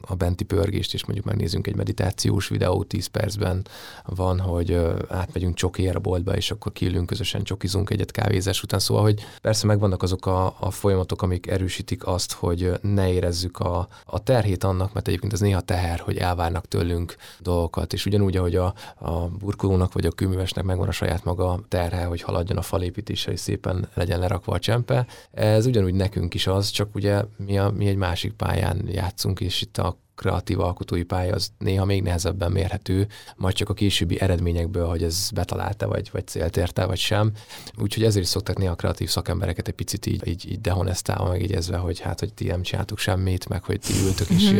a 0.00 0.14
benti 0.14 0.44
pörgést, 0.44 0.94
és 0.94 1.04
mondjuk 1.04 1.26
megnézzünk 1.26 1.66
egy 1.66 1.76
meditációs 1.76 2.48
videót 2.48 2.86
10 2.86 3.06
percben. 3.06 3.66
Van, 4.04 4.40
hogy 4.40 4.80
átmegyünk 5.08 5.54
csokiért 5.54 6.00
boltba, 6.00 6.36
és 6.36 6.50
akkor 6.50 6.72
kiülünk 6.72 7.06
közösen 7.06 7.42
csokizunk 7.42 7.90
egyet 7.90 8.10
kávézás 8.10 8.62
után. 8.62 8.80
Szóval, 8.80 9.02
hogy 9.02 9.24
persze 9.40 9.66
megvannak 9.66 10.02
azok 10.02 10.26
a, 10.26 10.56
a 10.60 10.70
folyamatok, 10.70 11.22
amik 11.22 11.46
erősítik 11.46 12.06
azt, 12.06 12.32
hogy 12.32 12.72
ne 12.82 13.12
érezzük 13.12 13.58
a, 13.58 13.88
a 14.04 14.22
terhét 14.22 14.64
annak, 14.64 14.92
mert 14.92 15.08
egyébként 15.08 15.32
ez 15.32 15.40
néha 15.40 15.60
teher, 15.60 15.98
hogy 15.98 16.16
elvárnak 16.16 16.68
tőlünk 16.68 17.16
dolgokat. 17.40 17.92
És 17.92 18.06
ugyanúgy, 18.06 18.36
ahogy 18.36 18.56
a, 18.56 18.74
a 18.98 19.28
burkolónak 19.28 19.92
vagy 19.92 20.06
a 20.06 20.10
kőművesnek 20.10 20.64
megvan 20.64 20.88
a 20.88 20.92
saját 20.92 21.24
maga 21.24 21.60
terhe, 21.68 22.04
hogy 22.04 22.20
haladjon 22.20 22.58
a 22.58 22.62
falépítése, 22.62 23.32
és 23.32 23.40
szépen 23.40 23.88
legyen 23.94 24.18
lerakva 24.18 24.52
a 24.52 24.58
csempe, 24.58 25.06
ez 25.30 25.66
ugyanúgy 25.66 25.94
nekünk 25.94 26.34
is 26.34 26.46
az, 26.46 26.70
csak 26.70 26.94
ugye 26.94 27.07
mi, 27.36 27.58
a, 27.58 27.70
mi 27.70 27.86
egy 27.86 27.96
másik 27.96 28.32
pályán 28.32 28.88
játszunk, 28.88 29.40
és 29.40 29.62
itt 29.62 29.78
a 29.78 29.98
kreatív 30.18 30.60
alkotói 30.60 31.02
pálya 31.02 31.34
az 31.34 31.50
néha 31.58 31.84
még 31.84 32.02
nehezebben 32.02 32.52
mérhető, 32.52 33.06
majd 33.36 33.54
csak 33.54 33.68
a 33.68 33.74
későbbi 33.74 34.20
eredményekből, 34.20 34.86
hogy 34.86 35.02
ez 35.02 35.30
betalálta, 35.34 35.88
vagy, 35.88 36.08
vagy 36.12 36.26
célt 36.26 36.56
érte, 36.56 36.84
vagy 36.86 36.98
sem. 36.98 37.32
Úgyhogy 37.80 38.04
ezért 38.04 38.24
is 38.24 38.30
szoktak 38.30 38.58
néha 38.58 38.72
a 38.72 38.74
kreatív 38.74 39.08
szakembereket 39.08 39.68
egy 39.68 39.74
picit 39.74 40.06
így, 40.06 40.28
így, 40.28 40.50
így 40.50 40.60
dehonestálva 40.60 41.28
megjegyezve, 41.28 41.76
hogy 41.76 42.00
hát, 42.00 42.20
hogy 42.20 42.34
ti 42.34 42.44
nem 42.44 42.62
csináltuk 42.62 42.98
semmit, 42.98 43.48
meg 43.48 43.64
hogy 43.64 43.80
ti 43.80 43.92
ültök 44.04 44.28
és, 44.28 44.52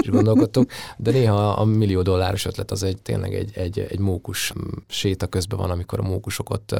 és 0.00 0.08
gondolkodtok. 0.08 0.70
De 0.96 1.10
néha 1.10 1.48
a 1.48 1.64
millió 1.64 2.02
dolláros 2.02 2.44
ötlet 2.44 2.70
az 2.70 2.82
egy 2.82 3.02
tényleg 3.02 3.34
egy, 3.34 3.50
egy, 3.54 3.78
egy 3.78 3.98
mókus 3.98 4.52
séta 4.88 5.26
közben 5.26 5.58
van, 5.58 5.70
amikor 5.70 5.98
a 5.98 6.02
mókusok 6.02 6.50
ott 6.50 6.74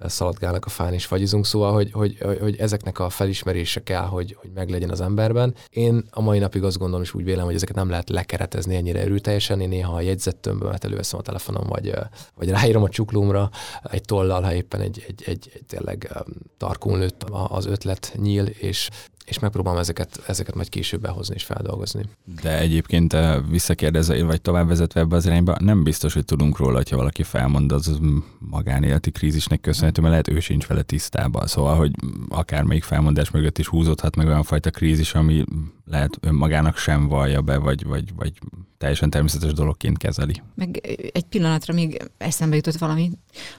szaladgálnak 0.00 0.64
a 0.66 0.68
fán 0.68 0.92
és 0.92 1.06
fagyizunk, 1.06 1.46
szóval, 1.46 1.72
hogy, 1.72 1.92
hogy, 1.92 2.18
hogy 2.40 2.56
ezeknek 2.56 2.98
a 2.98 3.08
felismerése 3.08 3.82
kell, 3.82 4.04
hogy, 4.04 4.36
hogy 4.40 4.50
meglegyen 4.54 4.90
az 4.90 5.00
emberben. 5.00 5.54
Én 5.70 6.04
a 6.10 6.20
mai 6.20 6.38
napig 6.38 6.62
azt 6.62 6.78
gondolom, 6.78 7.02
és 7.02 7.14
úgy 7.14 7.24
vélem, 7.24 7.44
hogy 7.44 7.54
ezek 7.54 7.69
ezeket 7.70 7.74
nem 7.74 7.90
lehet 7.90 8.08
lekeretezni 8.08 8.76
ennyire 8.76 9.00
erőteljesen. 9.00 9.60
Én 9.60 9.68
néha 9.68 9.94
a 9.94 10.00
jegyzettömbömet 10.00 10.84
előveszem 10.84 11.18
a 11.18 11.22
telefonom, 11.22 11.66
vagy, 11.66 11.92
vagy 12.34 12.48
ráírom 12.48 12.82
a 12.82 12.88
csuklómra 12.88 13.50
egy 13.90 14.02
tollal, 14.02 14.42
ha 14.42 14.54
éppen 14.54 14.80
egy, 14.80 15.04
egy, 15.08 15.22
egy, 15.26 15.50
egy 15.54 15.64
tényleg 15.66 16.12
tarkón 16.56 16.98
lőtt 16.98 17.24
az 17.48 17.66
ötlet 17.66 18.12
nyíl, 18.16 18.46
és 18.46 18.88
és 19.30 19.38
megpróbálom 19.38 19.80
ezeket, 19.80 20.22
ezeket 20.26 20.54
majd 20.54 20.68
később 20.68 21.00
behozni 21.00 21.34
és 21.34 21.44
feldolgozni. 21.44 22.02
De 22.42 22.58
egyébként 22.58 23.16
visszakérdezve, 23.48 24.24
vagy 24.24 24.40
továbbvezetve 24.40 25.00
ebbe 25.00 25.16
az 25.16 25.26
irányba, 25.26 25.56
nem 25.58 25.82
biztos, 25.82 26.14
hogy 26.14 26.24
tudunk 26.24 26.58
róla, 26.58 26.76
hogyha 26.76 26.96
valaki 26.96 27.22
felmond, 27.22 27.72
az 27.72 27.98
magánéleti 28.38 29.10
krízisnek 29.10 29.60
köszönhető, 29.60 30.00
mert 30.00 30.12
lehet 30.12 30.28
ő 30.28 30.40
sincs 30.40 30.66
vele 30.66 30.82
tisztában. 30.82 31.46
Szóval, 31.46 31.76
hogy 31.76 31.92
akármelyik 32.28 32.82
felmondás 32.82 33.30
mögött 33.30 33.58
is 33.58 33.66
húzódhat 33.66 34.16
meg 34.16 34.26
olyan 34.26 34.42
fajta 34.42 34.70
krízis, 34.70 35.14
ami 35.14 35.44
lehet 35.84 36.18
önmagának 36.20 36.76
sem 36.76 37.08
vallja 37.08 37.40
be, 37.40 37.56
vagy, 37.56 37.84
vagy, 37.84 38.14
vagy 38.14 38.32
teljesen 38.80 39.10
természetes 39.10 39.52
dologként 39.52 39.98
kezeli. 39.98 40.42
Meg 40.54 40.80
egy 41.12 41.24
pillanatra 41.24 41.74
még 41.74 42.10
eszembe 42.18 42.56
jutott 42.56 42.76
valami, 42.76 43.10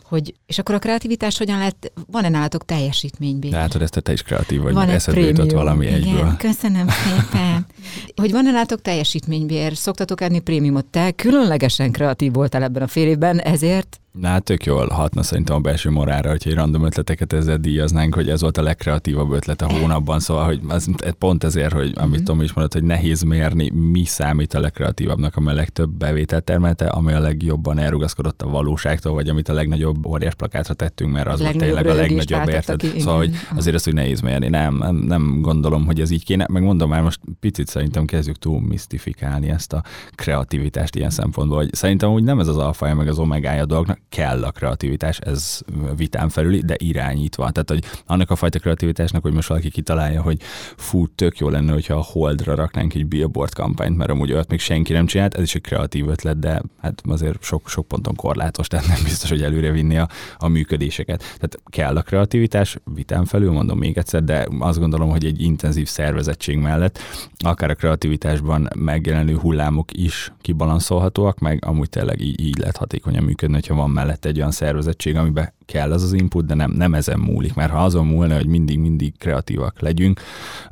hogy 0.03 0.33
és 0.45 0.59
akkor 0.59 0.75
a 0.75 0.79
kreativitás 0.79 1.37
hogyan 1.37 1.57
lehet, 1.57 1.91
van-e 2.11 2.29
nálatok 2.29 2.65
teljesítménybér? 2.65 3.51
Látod, 3.51 3.81
ezt 3.81 4.01
te 4.03 4.11
is 4.11 4.21
kreatív 4.21 4.61
vagy, 4.61 4.73
van 4.73 4.89
eszedbe 4.89 5.21
jutott 5.21 5.51
valami 5.51 5.85
Igen, 5.85 5.95
egyből. 5.95 6.35
köszönöm 6.37 6.87
szépen. 6.87 7.65
hogy 8.21 8.31
van-e 8.31 8.51
nálatok 8.51 8.81
teljesítménybér? 8.81 9.75
Szoktatok 9.75 10.21
enni 10.21 10.39
prémiumot? 10.39 10.85
Te 10.85 11.11
különlegesen 11.11 11.91
kreatív 11.91 12.33
voltál 12.33 12.63
ebben 12.63 12.83
a 12.83 12.87
fél 12.87 13.07
évben, 13.07 13.39
ezért 13.39 13.99
Na, 14.11 14.27
hát 14.27 14.43
tök 14.43 14.65
jól 14.65 14.87
hatna 14.87 15.23
szerintem 15.23 15.55
a 15.55 15.59
belső 15.59 15.89
morára, 15.89 16.29
hogyha 16.29 16.49
egy 16.49 16.55
random 16.55 16.85
ötleteket 16.85 17.33
ezzel 17.33 17.57
díjaznánk, 17.57 18.15
hogy 18.15 18.29
ez 18.29 18.41
volt 18.41 18.57
a 18.57 18.61
legkreatívabb 18.61 19.31
ötlet 19.31 19.61
a 19.61 19.71
hónapban, 19.71 20.19
szóval 20.19 20.45
hogy 20.45 20.61
az, 20.67 20.89
pont 21.17 21.43
ezért, 21.43 21.73
hogy 21.73 21.91
amit 21.95 22.15
mm-hmm. 22.15 22.23
Tomi 22.23 22.43
is 22.43 22.53
mondott, 22.53 22.73
hogy 22.73 22.83
nehéz 22.83 23.21
mérni, 23.21 23.69
mi 23.69 24.05
számít 24.05 24.53
a 24.53 24.59
legkreatívabbnak, 24.59 25.35
ami 25.35 25.49
a 25.49 25.53
legtöbb 25.53 25.89
bevételt 25.89 26.43
termelte, 26.43 26.87
ami 26.87 27.13
a 27.13 27.19
legjobban 27.19 27.77
elrugaszkodott 27.77 28.41
a 28.41 28.49
valóságtól, 28.49 29.13
vagy 29.13 29.29
amit 29.29 29.49
a 29.49 29.53
legnagyobb 29.53 30.05
óriás 30.05 30.35
plakátra 30.35 30.73
tettünk, 30.73 31.11
mert 31.11 31.27
az 31.27 31.41
volt 31.41 31.57
tényleg 31.57 31.87
a 31.87 31.93
legnagyobb 31.93 32.49
érted. 32.49 32.81
Szóval, 32.97 33.17
hogy 33.17 33.35
azért 33.55 33.75
azt 33.75 33.87
úgy 33.87 33.93
nehéz 33.93 34.21
mérni. 34.21 34.47
Nem, 34.47 34.77
nem, 34.77 34.95
nem 34.95 35.41
gondolom, 35.41 35.85
hogy 35.85 36.01
ez 36.01 36.11
így 36.11 36.25
kéne. 36.25 36.45
Meg 36.49 36.63
mondom 36.63 36.89
már 36.89 37.01
most 37.01 37.19
picit 37.39 37.67
szerintem 37.67 38.05
kezdjük 38.05 38.37
túl 38.37 38.61
misztifikálni 38.61 39.49
ezt 39.49 39.73
a 39.73 39.83
kreativitást 40.15 40.95
ilyen 40.95 41.09
szempontból, 41.09 41.57
hogy 41.57 41.73
szerintem 41.73 42.09
úgy 42.11 42.23
nem 42.23 42.39
ez 42.39 42.47
az 42.47 42.57
alfaja 42.57 42.95
meg 42.95 43.07
az 43.07 43.19
omegája 43.19 43.65
dolgnak, 43.65 43.99
kell 44.09 44.43
a 44.43 44.51
kreativitás, 44.51 45.19
ez 45.19 45.59
vitán 45.95 46.29
felüli, 46.29 46.61
de 46.61 46.75
irányítva. 46.77 47.51
Tehát, 47.51 47.69
hogy 47.69 47.83
annak 48.05 48.29
a 48.29 48.35
fajta 48.35 48.59
kreativitásnak, 48.59 49.21
hogy 49.21 49.33
most 49.33 49.47
valaki 49.47 49.69
kitalálja, 49.69 50.21
hogy 50.21 50.41
fú, 50.75 51.07
tök 51.07 51.37
jó 51.37 51.49
lenne, 51.49 51.71
hogyha 51.71 51.93
a 51.93 52.03
Holdra 52.03 52.55
raknánk 52.55 52.93
egy 52.93 53.05
billboard 53.05 53.53
kampányt, 53.53 53.97
mert 53.97 54.09
amúgy 54.09 54.31
olyat 54.31 54.49
még 54.49 54.59
senki 54.59 54.93
nem 54.93 55.05
csinált, 55.05 55.35
ez 55.35 55.43
is 55.43 55.55
egy 55.55 55.61
kreatív 55.61 56.07
ötlet, 56.07 56.39
de 56.39 56.61
hát 56.81 57.01
azért 57.05 57.43
sok, 57.43 57.69
sok 57.69 57.87
ponton 57.87 58.15
korlátos, 58.15 58.67
tehát 58.67 58.87
nem 58.87 59.03
biztos, 59.03 59.29
hogy 59.29 59.41
előre 59.41 59.71
vinni 59.71 59.97
a, 59.97 60.09
a 60.37 60.47
működéseket. 60.47 61.19
Tehát 61.19 61.59
kell 61.65 61.97
a 61.97 62.01
kreativitás, 62.01 62.77
vitán 62.83 63.25
felül, 63.25 63.51
mondom 63.51 63.77
még 63.77 63.97
egyszer, 63.97 64.23
de 64.23 64.47
azt 64.59 64.79
gondolom, 64.79 65.09
hogy 65.09 65.25
egy 65.25 65.41
intenzív 65.41 65.87
szervezettség 65.87 66.57
mellett 66.57 66.99
akár 67.37 67.69
a 67.69 67.75
kreativitásban 67.75 68.69
megjelenő 68.75 69.37
hullámok 69.37 69.97
is 69.97 70.33
kibalanszolhatóak, 70.41 71.39
meg 71.39 71.65
amúgy 71.65 71.89
tényleg 71.89 72.21
így, 72.21 72.39
így 72.39 72.57
lehet 72.57 72.77
hatékonyan 72.77 73.23
működni, 73.23 73.55
hogyha 73.55 73.75
van 73.75 73.89
mellett 73.91 74.25
egy 74.25 74.37
olyan 74.37 74.51
szervezettség, 74.51 75.15
amiben 75.15 75.53
kell 75.65 75.91
az 75.91 76.03
az 76.03 76.13
input, 76.13 76.45
de 76.45 76.53
nem, 76.53 76.71
nem 76.71 76.93
ezen 76.93 77.19
múlik, 77.19 77.53
mert 77.53 77.71
ha 77.71 77.83
azon 77.83 78.05
múlna, 78.05 78.35
hogy 78.35 78.47
mindig-mindig 78.47 79.17
kreatívak 79.17 79.79
legyünk, 79.79 80.21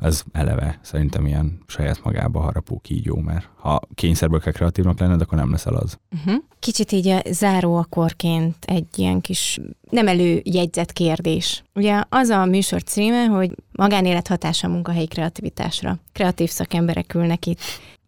az 0.00 0.24
eleve 0.32 0.78
szerintem 0.82 1.26
ilyen 1.26 1.58
saját 1.66 2.04
magába 2.04 2.40
harapó 2.40 2.80
kígyó, 2.82 3.16
mert 3.16 3.48
ha 3.56 3.80
kényszerből 3.94 4.40
kell 4.40 4.52
kreatívnak 4.52 4.98
lenned, 4.98 5.20
akkor 5.20 5.38
nem 5.38 5.50
leszel 5.50 5.74
az. 5.74 5.98
Uh-huh. 6.12 6.42
Kicsit 6.58 6.92
így 6.92 7.08
a 7.08 7.22
záróakorként 7.30 8.56
egy 8.64 8.86
ilyen 8.96 9.20
kis 9.20 9.60
nem 9.90 10.08
előjegyzett 10.08 10.92
kérdés. 10.92 11.62
Ugye 11.74 12.02
az 12.08 12.28
a 12.28 12.44
műsor 12.44 12.82
címe, 12.82 13.24
hogy 13.24 13.54
magánélet 13.72 14.28
hatása 14.28 14.68
a 14.68 14.70
munkahelyi 14.70 15.06
kreativitásra. 15.06 15.98
Kreatív 16.12 16.50
szakemberek 16.50 17.14
ülnek 17.14 17.46
itt. 17.46 17.60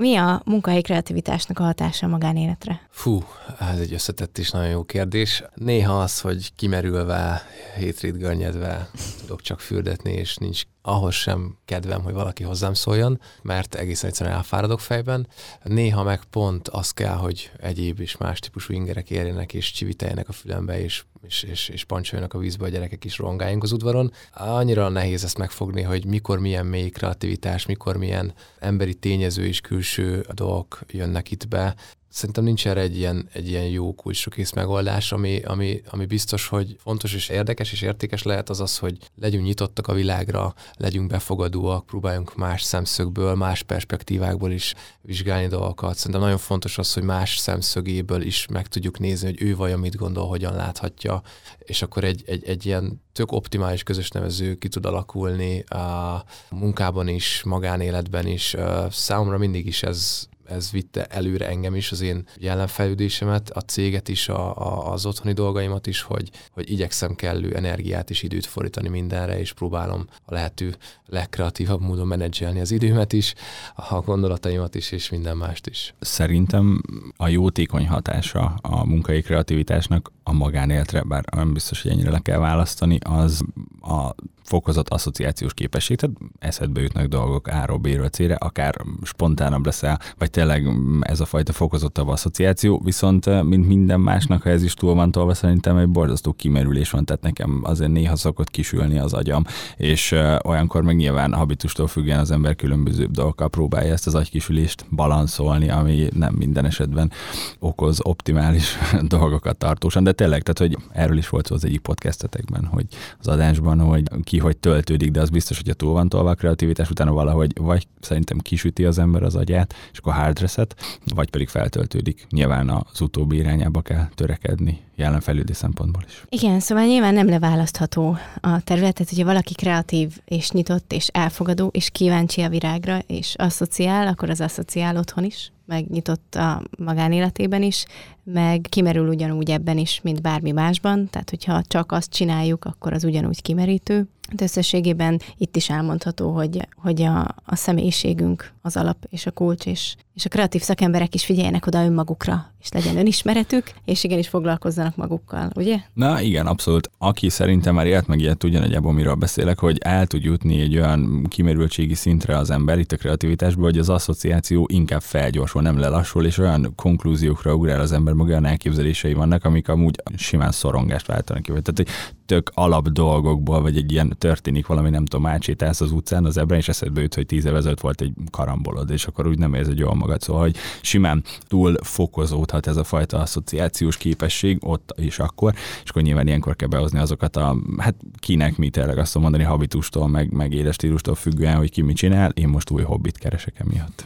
Mi 0.02 0.16
a 0.16 0.42
munkahelyi 0.44 0.82
kreativitásnak 0.82 1.58
a 1.58 1.62
hatása 1.62 2.06
a 2.06 2.08
magánéletre? 2.08 2.80
Fú, 2.90 3.24
ez 3.72 3.78
egy 3.78 3.92
összetett 3.92 4.38
és 4.38 4.50
nagyon 4.50 4.68
jó 4.68 4.82
kérdés. 4.82 5.42
Néha 5.54 6.00
az, 6.00 6.20
hogy 6.20 6.54
kimerülve, 6.54 7.42
hétrét 7.76 8.18
görnyedve 8.18 8.90
tudok 9.20 9.40
csak 9.40 9.60
fürdetni, 9.60 10.12
és 10.12 10.36
nincs 10.36 10.62
ahhoz 10.82 11.14
sem 11.14 11.56
kedvem, 11.64 12.02
hogy 12.02 12.12
valaki 12.12 12.42
hozzám 12.42 12.74
szóljon, 12.74 13.20
mert 13.42 13.74
egészen 13.74 14.10
egyszerűen 14.10 14.36
elfáradok 14.36 14.80
fejben. 14.80 15.26
Néha 15.62 16.02
meg 16.02 16.24
pont 16.24 16.68
az 16.68 16.90
kell, 16.90 17.14
hogy 17.14 17.50
egyéb 17.58 18.00
és 18.00 18.16
más 18.16 18.38
típusú 18.38 18.72
ingerek 18.72 19.10
érjenek, 19.10 19.54
és 19.54 19.70
csiviteljenek 19.70 20.28
a 20.28 20.32
fülembe, 20.32 20.80
és, 20.80 21.04
és, 21.22 21.42
és, 21.42 21.68
és 21.68 21.84
pancsoljanak 21.84 22.34
a 22.34 22.38
vízbe, 22.38 22.64
a 22.64 22.68
gyerekek 22.68 23.04
is 23.04 23.18
rongáljunk 23.18 23.62
az 23.62 23.72
udvaron. 23.72 24.12
Annyira 24.34 24.88
nehéz 24.88 25.24
ezt 25.24 25.38
megfogni, 25.38 25.82
hogy 25.82 26.06
mikor 26.06 26.38
milyen 26.38 26.66
mély 26.66 26.88
kreativitás, 26.88 27.66
mikor 27.66 27.96
milyen 27.96 28.34
emberi 28.58 28.94
tényező 28.94 29.46
és 29.46 29.60
külső 29.60 30.26
dolgok 30.34 30.80
jönnek 30.90 31.30
itt 31.30 31.48
be 31.48 31.74
szerintem 32.12 32.44
nincs 32.44 32.66
erre 32.66 32.80
egy 32.80 32.96
ilyen, 32.96 33.28
egy 33.32 33.48
ilyen 33.48 33.64
jó 33.64 33.94
kulcsrokész 33.94 34.52
megoldás, 34.52 35.12
ami, 35.12 35.42
ami, 35.42 35.82
ami 35.90 36.06
biztos, 36.06 36.46
hogy 36.46 36.76
fontos 36.78 37.14
és 37.14 37.28
érdekes 37.28 37.72
és 37.72 37.82
értékes 37.82 38.22
lehet 38.22 38.50
az 38.50 38.60
az, 38.60 38.78
hogy 38.78 38.98
legyünk 39.14 39.44
nyitottak 39.44 39.88
a 39.88 39.92
világra, 39.92 40.54
legyünk 40.76 41.10
befogadóak, 41.10 41.86
próbáljunk 41.86 42.36
más 42.36 42.62
szemszögből, 42.62 43.34
más 43.34 43.62
perspektívákból 43.62 44.50
is 44.50 44.74
vizsgálni 45.00 45.46
dolgokat. 45.46 45.96
Szerintem 45.96 46.20
nagyon 46.20 46.38
fontos 46.38 46.78
az, 46.78 46.92
hogy 46.92 47.02
más 47.02 47.36
szemszögéből 47.36 48.22
is 48.22 48.46
meg 48.46 48.66
tudjuk 48.66 48.98
nézni, 48.98 49.26
hogy 49.26 49.42
ő 49.42 49.56
vajon 49.56 49.78
mit 49.78 49.96
gondol, 49.96 50.28
hogyan 50.28 50.54
láthatja, 50.54 51.22
és 51.58 51.82
akkor 51.82 52.04
egy, 52.04 52.22
egy, 52.26 52.44
egy 52.44 52.66
ilyen 52.66 53.00
tök 53.12 53.32
optimális 53.32 53.82
közös 53.82 54.10
nevező 54.10 54.54
ki 54.54 54.68
tud 54.68 54.86
alakulni 54.86 55.60
a 55.60 56.24
munkában 56.50 57.08
is, 57.08 57.42
magánéletben 57.44 58.26
is. 58.26 58.56
Számomra 58.90 59.38
mindig 59.38 59.66
is 59.66 59.82
ez, 59.82 60.28
ez 60.52 60.70
vitte 60.70 61.04
előre 61.04 61.48
engem 61.48 61.74
is, 61.74 61.92
az 61.92 62.00
én 62.00 62.26
jelenfejlődésemet, 62.36 63.50
a 63.50 63.60
céget 63.60 64.08
is, 64.08 64.28
a, 64.28 64.56
a, 64.56 64.92
az 64.92 65.06
otthoni 65.06 65.34
dolgaimat 65.34 65.86
is, 65.86 66.02
hogy, 66.02 66.30
hogy 66.50 66.70
igyekszem 66.70 67.14
kellő 67.14 67.54
energiát 67.54 68.10
és 68.10 68.22
időt 68.22 68.46
fordítani 68.46 68.88
mindenre, 68.88 69.38
és 69.38 69.52
próbálom 69.52 70.06
a 70.24 70.34
lehető 70.34 70.76
legkreatívabb 71.06 71.80
módon 71.80 72.06
menedzselni 72.06 72.60
az 72.60 72.70
időmet 72.70 73.12
is, 73.12 73.34
a 73.74 74.00
gondolataimat 74.00 74.74
is, 74.74 74.92
és 74.92 75.10
minden 75.10 75.36
mást 75.36 75.66
is. 75.66 75.94
Szerintem 76.00 76.82
a 77.16 77.28
jótékony 77.28 77.88
hatása 77.88 78.54
a 78.62 78.84
munkai 78.84 79.22
kreativitásnak 79.22 80.12
a 80.22 80.32
magánéletre, 80.32 81.02
bár 81.02 81.24
nem 81.34 81.52
biztos, 81.52 81.82
hogy 81.82 81.90
ennyire 81.90 82.10
le 82.10 82.18
kell 82.18 82.38
választani, 82.38 82.98
az 83.02 83.42
a 83.80 84.14
fokozott 84.42 84.88
asszociációs 84.88 85.54
képesség, 85.54 85.96
tehát 85.96 86.16
eszedbe 86.38 86.80
jutnak 86.80 87.06
dolgok 87.06 87.46
A-ról 87.46 87.78
B-ről 87.78 88.08
C-re, 88.08 88.34
akár 88.34 88.74
spontánabb 89.02 89.64
leszel, 89.64 90.00
vagy 90.18 90.30
tényleg 90.30 90.68
ez 91.00 91.20
a 91.20 91.24
fajta 91.24 91.52
fokozottabb 91.52 92.08
asszociáció, 92.08 92.80
viszont 92.84 93.42
mint 93.42 93.66
minden 93.66 94.00
másnak, 94.00 94.42
ha 94.42 94.50
ez 94.50 94.62
is 94.62 94.74
túl 94.74 94.94
van 94.94 95.10
tolva, 95.10 95.34
szerintem 95.34 95.76
egy 95.76 95.88
borzasztó 95.88 96.32
kimerülés 96.32 96.90
van, 96.90 97.04
tehát 97.04 97.22
nekem 97.22 97.60
azért 97.62 97.90
néha 97.90 98.16
szokott 98.16 98.50
kisülni 98.50 98.98
az 98.98 99.12
agyam, 99.12 99.44
és 99.76 100.14
olyankor 100.44 100.82
meg 100.82 100.96
nyilván 100.96 101.32
habitustól 101.32 101.86
függően 101.86 102.18
az 102.18 102.30
ember 102.30 102.56
különböző 102.56 103.06
dolgokkal 103.06 103.48
próbálja 103.48 103.92
ezt 103.92 104.06
az 104.06 104.14
agykisülést 104.14 104.84
balanszolni, 104.90 105.70
ami 105.70 106.08
nem 106.14 106.34
minden 106.34 106.64
esetben 106.64 107.12
okoz 107.58 108.00
optimális 108.02 108.76
dolgokat 109.16 109.56
tartósan, 109.56 110.04
de 110.04 110.12
tényleg, 110.12 110.42
tehát 110.42 110.72
hogy 110.72 110.84
erről 110.92 111.18
is 111.18 111.28
volt 111.28 111.46
szó 111.46 111.54
az 111.54 111.64
egyik 111.64 111.80
podcastetekben, 111.80 112.64
hogy 112.64 112.86
az 113.18 113.28
adásban, 113.28 113.80
hogy 113.80 114.02
ki 114.32 114.38
hogy 114.38 114.56
töltődik, 114.56 115.10
de 115.10 115.20
az 115.20 115.30
biztos, 115.30 115.56
hogy 115.56 115.68
a 115.68 115.74
túl 115.74 115.92
van 115.92 116.08
tolva 116.08 116.30
a 116.30 116.34
kreativitás, 116.34 116.90
utána 116.90 117.12
valahogy 117.12 117.52
vagy 117.60 117.86
szerintem 118.00 118.38
kisüti 118.38 118.84
az 118.84 118.98
ember 118.98 119.22
az 119.22 119.34
agyát, 119.34 119.74
és 119.92 119.98
akkor 119.98 120.12
hard 120.12 120.38
reset, 120.38 121.00
vagy 121.14 121.30
pedig 121.30 121.48
feltöltődik. 121.48 122.26
Nyilván 122.30 122.68
az 122.68 123.00
utóbbi 123.00 123.36
irányába 123.36 123.80
kell 123.80 124.08
törekedni 124.14 124.80
jelenfejlődés 125.02 125.56
szempontból 125.56 126.02
is. 126.06 126.24
Igen, 126.28 126.60
szóval 126.60 126.84
nyilván 126.84 127.14
nem 127.14 127.28
leválasztható 127.28 128.16
a 128.40 128.60
területet, 128.60 129.08
hogyha 129.08 129.24
valaki 129.24 129.54
kreatív 129.54 130.18
és 130.24 130.50
nyitott 130.50 130.92
és 130.92 131.08
elfogadó 131.08 131.70
és 131.72 131.90
kíváncsi 131.90 132.42
a 132.42 132.48
virágra 132.48 132.98
és 133.06 133.34
asszociál, 133.38 134.06
akkor 134.06 134.30
az 134.30 134.40
asszociál 134.40 134.96
otthon 134.96 135.24
is, 135.24 135.52
meg 135.66 135.88
nyitott 135.88 136.34
a 136.34 136.62
magánéletében 136.78 137.62
is, 137.62 137.84
meg 138.24 138.66
kimerül 138.68 139.08
ugyanúgy 139.08 139.50
ebben 139.50 139.78
is, 139.78 140.00
mint 140.02 140.22
bármi 140.22 140.50
másban, 140.50 141.08
tehát 141.10 141.30
hogyha 141.30 141.62
csak 141.62 141.92
azt 141.92 142.10
csináljuk, 142.10 142.64
akkor 142.64 142.92
az 142.92 143.04
ugyanúgy 143.04 143.42
kimerítő. 143.42 144.06
De 144.32 144.44
összességében 144.44 145.20
itt 145.36 145.56
is 145.56 145.70
elmondható, 145.70 146.30
hogy, 146.30 146.68
hogy 146.76 147.02
a, 147.02 147.20
a 147.44 147.56
személyiségünk 147.56 148.52
az 148.62 148.76
alap 148.76 148.96
és 149.10 149.26
a 149.26 149.30
kulcs, 149.30 149.66
és, 149.66 149.96
és 150.14 150.24
a 150.24 150.28
kreatív 150.28 150.60
szakemberek 150.60 151.14
is 151.14 151.24
figyeljenek 151.24 151.66
oda 151.66 151.84
önmagukra, 151.84 152.52
és 152.60 152.68
legyen 152.72 152.96
önismeretük, 152.96 153.64
és 153.84 154.04
igenis 154.04 154.28
foglalkozzanak 154.28 154.96
magukkal, 154.96 155.50
ugye? 155.54 155.76
Na 155.94 156.20
igen, 156.20 156.46
abszolút. 156.46 156.90
Aki 156.98 157.28
szerintem 157.28 157.74
már 157.74 157.86
élt 157.86 158.06
meg 158.06 158.20
ilyet, 158.20 158.38
tudja 158.38 158.60
nagyjából, 158.60 158.92
miről 158.92 159.14
beszélek, 159.14 159.58
hogy 159.58 159.78
el 159.78 160.06
tud 160.06 160.24
jutni 160.24 160.60
egy 160.60 160.76
olyan 160.76 161.26
kimerültségi 161.28 161.94
szintre 161.94 162.36
az 162.36 162.50
ember 162.50 162.78
itt 162.78 162.92
a 162.92 162.96
kreativitásból, 162.96 163.64
hogy 163.64 163.78
az 163.78 163.88
asszociáció 163.88 164.68
inkább 164.72 165.02
felgyorsul, 165.02 165.62
nem 165.62 165.78
lelassul, 165.78 166.26
és 166.26 166.38
olyan 166.38 166.72
konklúziókra 166.76 167.54
ugrál 167.54 167.80
az 167.80 167.92
ember 167.92 168.14
maga, 168.14 168.30
olyan 168.30 168.44
elképzelései 168.44 169.12
vannak, 169.12 169.44
amik 169.44 169.68
amúgy 169.68 170.02
simán 170.16 170.52
szorongást 170.52 171.06
váltanak 171.06 171.42
ki. 171.42 171.48
Tehát, 171.48 171.76
hogy 171.76 171.88
tök 172.26 172.50
alap 172.54 172.88
dolgokból, 172.88 173.60
vagy 173.60 173.76
egy 173.76 173.92
ilyen 173.92 174.16
történik 174.18 174.66
valami, 174.66 174.90
nem 174.90 175.04
tudom, 175.04 175.26
átsétálsz 175.26 175.80
az 175.80 175.90
utcán, 175.90 176.24
az 176.24 176.36
ebben, 176.36 176.58
és 176.58 176.68
eszedbe 176.68 177.00
jut, 177.00 177.14
hogy 177.14 177.26
tíz 177.26 177.44
éve 177.44 177.74
volt 177.80 178.00
egy 178.00 178.12
karambolod, 178.30 178.90
és 178.90 179.06
akkor 179.06 179.26
úgy 179.26 179.38
nem 179.38 179.54
érzed 179.54 179.78
jól 179.78 179.94
magad. 180.02 180.20
Szóval, 180.20 180.42
hogy 180.42 180.56
simán 180.80 181.22
túl 181.48 181.74
fokozódhat 181.82 182.66
ez 182.66 182.76
a 182.76 182.84
fajta 182.84 183.18
asszociációs 183.18 183.96
képesség 183.96 184.58
ott 184.60 184.94
is 184.96 185.18
akkor, 185.18 185.54
és 185.84 185.90
akkor 185.90 186.02
nyilván 186.02 186.26
ilyenkor 186.26 186.56
kell 186.56 186.68
behozni 186.68 186.98
azokat 186.98 187.36
a, 187.36 187.56
hát 187.78 187.94
kinek 188.18 188.56
mi 188.56 188.70
tényleg 188.70 188.98
azt 188.98 189.18
mondani, 189.18 189.42
habitustól, 189.42 190.08
meg, 190.08 190.32
meg 190.32 190.52
élestílustól 190.52 191.14
függően, 191.14 191.56
hogy 191.56 191.70
ki 191.70 191.82
mit 191.82 191.96
csinál, 191.96 192.30
én 192.30 192.48
most 192.48 192.70
új 192.70 192.82
hobbit 192.82 193.18
keresek 193.18 193.54
emiatt. 193.58 194.04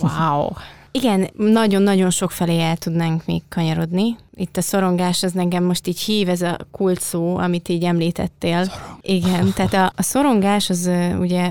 wow! 0.00 0.48
Igen, 0.96 1.30
nagyon-nagyon 1.36 2.10
sok 2.10 2.30
felé 2.30 2.60
el 2.60 2.76
tudnánk 2.76 3.26
még 3.26 3.42
kanyarodni. 3.48 4.16
Itt 4.34 4.56
a 4.56 4.60
szorongás 4.60 5.22
az 5.22 5.32
nekem 5.32 5.64
most 5.64 5.86
így 5.86 6.00
hív, 6.00 6.28
ez 6.28 6.42
a 6.42 6.58
kult 6.70 7.00
szó, 7.00 7.36
amit 7.36 7.68
így 7.68 7.84
említettél. 7.84 8.64
Szorong. 8.64 8.98
Igen, 9.00 9.52
tehát 9.54 9.74
a, 9.74 9.92
a 9.96 10.02
szorongás 10.02 10.70
az 10.70 10.90
ugye 11.18 11.50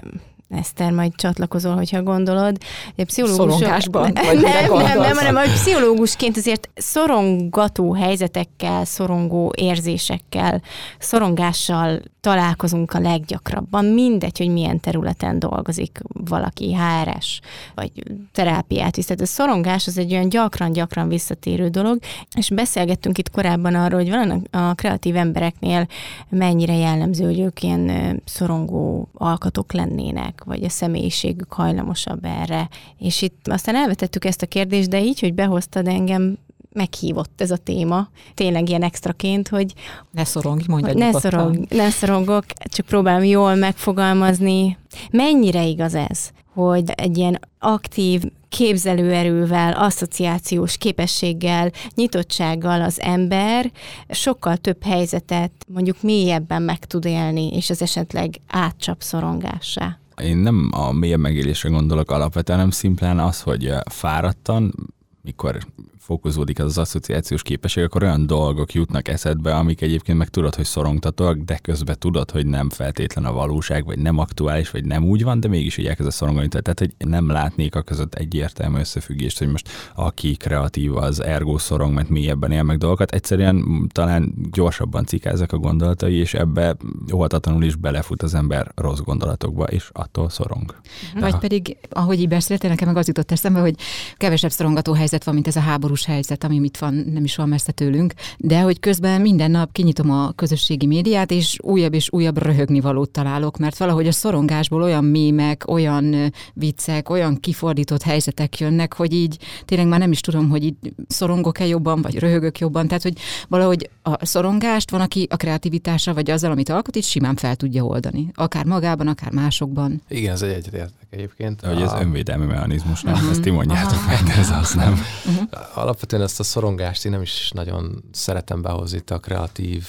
Eszter, 0.54 0.92
majd 0.92 1.16
csatlakozol, 1.16 1.76
hogyha 1.76 2.04
gondolod. 2.04 2.58
A 2.98 3.04
pszichológusok... 3.04 3.52
Szorongásban? 3.52 4.12
Nem, 4.14 4.38
nem, 4.40 4.74
nem, 4.74 5.00
nem, 5.00 5.16
hanem 5.16 5.36
a 5.36 5.42
pszichológusként 5.42 6.38
azért 6.38 6.70
szorongató 6.76 7.94
helyzetekkel, 7.94 8.86
szorongó 8.86 9.54
érzésekkel, 9.56 10.62
szorongással 11.00 12.02
találkozunk 12.24 12.94
a 12.94 13.00
leggyakrabban. 13.00 13.86
Mindegy, 13.86 14.38
hogy 14.38 14.48
milyen 14.48 14.80
területen 14.80 15.40
dolgozik 15.40 16.00
valaki, 16.08 16.76
HRS, 16.76 17.40
vagy 17.76 17.92
terápiát 18.32 18.96
visz. 18.96 19.06
Tehát 19.06 19.22
a 19.22 19.26
szorongás 19.26 19.88
az 19.88 19.98
egy 19.98 20.14
olyan 20.14 20.30
gyakran-gyakran 20.30 21.08
visszatérő 21.08 21.68
dolog, 21.68 22.00
és 22.36 22.50
beszélgettünk 22.50 23.18
itt 23.18 23.30
korábban 23.30 23.76
arról, 23.76 24.00
hogy 24.00 24.10
van 24.10 24.48
a 24.52 24.74
kreatív 24.74 25.16
embereknél 25.16 25.88
mennyire 26.30 26.76
jellemző, 26.76 27.26
hogy 27.26 27.40
ők 27.40 27.64
ilyen 27.64 28.22
szorongó 28.26 29.08
alkatok 29.14 29.74
lennének 29.74 30.43
vagy 30.44 30.64
a 30.64 30.70
személyiségük 30.70 31.54
hajlamosabb 31.54 32.26
erre. 32.26 32.70
És 32.98 33.22
itt 33.22 33.48
aztán 33.48 33.76
elvetettük 33.76 34.26
ezt 34.26 34.42
a 34.42 34.48
kérdést, 34.48 34.90
de 34.90 35.04
így, 35.04 35.20
hogy 35.20 35.34
behoztad 35.34 35.88
engem, 35.88 36.38
meghívott 36.74 37.42
ez 37.42 37.52
a 37.52 37.58
téma, 37.58 38.10
tényleg 38.34 38.70
ilyen 38.70 38.84
extraként, 38.84 39.48
hogy... 39.48 39.74
Ne 40.12 40.24
szorongj, 40.24 40.64
mondj 40.68 40.92
ne, 40.94 41.12
szorong, 41.12 41.66
ne 41.70 41.90
szorongok, 41.90 42.46
csak 42.64 42.86
próbálom 42.86 43.24
jól 43.24 43.56
megfogalmazni. 43.56 44.78
Mennyire 45.12 45.66
igaz 45.66 45.94
ez, 45.96 46.30
hogy 46.54 46.90
egy 46.96 47.18
ilyen 47.18 47.40
aktív 47.60 48.24
képzelőerővel, 48.50 49.74
asszociációs 49.74 50.78
képességgel, 50.78 51.72
nyitottsággal 51.96 52.82
az 52.82 53.02
ember 53.02 53.72
sokkal 54.10 54.58
több 54.58 54.84
helyzetet 54.84 55.52
mondjuk 55.68 56.02
mélyebben 56.02 56.62
meg 56.62 56.86
tud 56.86 57.06
élni, 57.06 57.56
és 57.56 57.70
az 57.70 57.82
esetleg 57.82 58.40
átcsap 58.48 59.02
szorongássá 59.02 59.98
én 60.22 60.38
nem 60.38 60.70
a 60.72 60.92
mélyebb 60.92 61.20
megélésre 61.20 61.70
gondolok 61.70 62.12
alapvetően, 62.12 62.58
hanem 62.58 62.74
szimplán 62.74 63.20
az, 63.20 63.42
hogy 63.42 63.74
fáradtan, 63.86 64.74
mikor 65.22 65.58
fokozódik 66.04 66.60
az, 66.60 66.66
az 66.66 66.78
asszociációs 66.78 67.42
képesség, 67.42 67.84
akkor 67.84 68.04
olyan 68.04 68.28
dolgok 68.28 68.74
jutnak 68.74 69.08
eszedbe, 69.08 69.56
amik 69.56 69.82
egyébként 69.82 70.18
meg 70.18 70.28
tudod, 70.28 70.56
hogy 70.56 70.66
szorongtatóak, 70.66 71.38
de 71.38 71.58
közben 71.58 71.96
tudod, 72.00 72.32
hogy 72.32 72.46
nem 72.46 72.70
feltétlen 72.70 73.26
a 73.26 73.32
valóság, 73.32 73.86
vagy 73.86 74.00
nem 74.00 74.18
aktuális, 74.18 74.70
vagy 74.72 74.86
nem 74.86 75.06
úgy 75.06 75.24
van, 75.24 75.40
de 75.40 75.48
mégis 75.48 75.78
így 75.78 75.86
elkezd 75.86 76.12
szorongani. 76.12 76.48
Tehát, 76.48 76.80
hogy 76.80 76.94
nem 76.98 77.30
látnék 77.30 77.76
a 77.76 77.82
között 77.82 78.16
egyértelmű 78.16 78.80
összefüggést, 78.80 79.38
hogy 79.38 79.48
most 79.48 79.70
aki 79.96 80.36
kreatív, 80.36 80.96
az 80.96 81.24
ergo 81.24 81.58
szorong, 81.58 81.94
mert 81.94 82.10
mélyebben 82.10 82.52
él 82.52 82.64
meg 82.64 82.78
dolgokat. 82.78 83.12
Egyszerűen 83.12 83.88
talán 83.92 84.34
gyorsabban 84.52 85.06
cikáznak 85.06 85.52
a 85.52 85.58
gondolatai, 85.58 86.16
és 86.16 86.34
ebbe 86.34 86.76
óhatatlanul 87.14 87.64
is 87.64 87.76
belefut 87.76 88.22
az 88.22 88.34
ember 88.34 88.72
rossz 88.76 89.00
gondolatokba, 89.00 89.64
és 89.64 89.90
attól 89.92 90.30
szorong. 90.30 90.76
Vagy 91.20 91.38
pedig, 91.38 91.78
ahogy 91.90 92.20
így 92.20 92.28
beszéltél, 92.28 92.70
nekem 92.70 92.88
meg 92.88 92.98
az 92.98 93.08
jutott 93.08 93.32
eszembe, 93.32 93.60
hogy 93.60 93.76
kevesebb 94.18 94.52
szorongató 94.52 94.94
helyzet 94.94 95.24
van, 95.24 95.34
mint 95.34 95.48
ez 95.48 95.56
a 95.56 95.60
háború 95.60 95.93
háborús 95.94 96.06
helyzet, 96.06 96.44
ami 96.44 96.56
itt 96.56 96.78
van, 96.78 96.94
nem 96.94 97.24
is 97.24 97.36
van 97.36 97.48
messze 97.48 97.72
tőlünk, 97.72 98.14
de 98.38 98.62
hogy 98.62 98.80
közben 98.80 99.22
minden 99.22 99.52
nap 99.52 99.72
kinyitom 99.72 100.12
a 100.12 100.32
közösségi 100.32 100.86
médiát, 100.86 101.32
és 101.32 101.58
újabb 101.62 101.94
és 101.94 102.08
újabb 102.12 102.38
röhögni 102.38 102.80
valót 102.80 103.10
találok, 103.10 103.58
mert 103.58 103.78
valahogy 103.78 104.08
a 104.08 104.12
szorongásból 104.12 104.82
olyan 104.82 105.04
mémek, 105.04 105.68
olyan 105.68 106.34
viccek, 106.54 107.10
olyan 107.10 107.36
kifordított 107.40 108.02
helyzetek 108.02 108.60
jönnek, 108.60 108.94
hogy 108.94 109.14
így 109.14 109.38
tényleg 109.66 109.88
már 109.88 110.00
nem 110.00 110.12
is 110.12 110.20
tudom, 110.20 110.50
hogy 110.50 110.64
így 110.64 110.76
szorongok-e 111.08 111.66
jobban, 111.66 112.02
vagy 112.02 112.20
röhögök 112.20 112.60
jobban, 112.60 112.88
tehát 112.88 113.04
hogy 113.04 113.18
valahogy 113.48 113.90
a 114.02 114.26
szorongást 114.26 114.92
van, 114.92 115.02
aki 115.02 115.28
a 115.30 115.36
kreativitása, 115.36 116.14
vagy 116.14 116.30
azzal, 116.30 116.52
amit 116.52 116.70
alkot, 116.70 116.96
itt 116.96 117.04
simán 117.04 117.36
fel 117.36 117.56
tudja 117.56 117.84
oldani. 117.84 118.32
Akár 118.34 118.66
magában, 118.66 119.08
akár 119.08 119.32
másokban. 119.32 120.02
Igen, 120.08 120.34
ez 120.34 120.42
egy 120.42 120.52
egyetértek 120.52 121.08
egyébként. 121.10 121.62
Hogy 121.62 121.82
ez 121.82 121.92
önvédelmi 122.00 122.46
mechanizmus, 122.46 123.02
nem? 123.02 123.14
Uh-huh. 123.14 123.30
Ezt 123.30 123.42
ti 123.42 123.50
mondjátok 123.50 124.06
meg, 124.08 124.24
de 124.24 124.34
ez 124.34 124.50
az 124.50 124.74
nem. 124.74 124.92
Uh-huh 125.26 125.44
alapvetően 125.84 126.22
ezt 126.22 126.40
a 126.40 126.44
szorongást 126.44 127.06
én 127.06 127.12
nem 127.12 127.22
is 127.22 127.52
nagyon 127.54 128.04
szeretem 128.12 128.62
behozni 128.62 128.98
itt 128.98 129.10
a 129.10 129.20
kreatív 129.20 129.88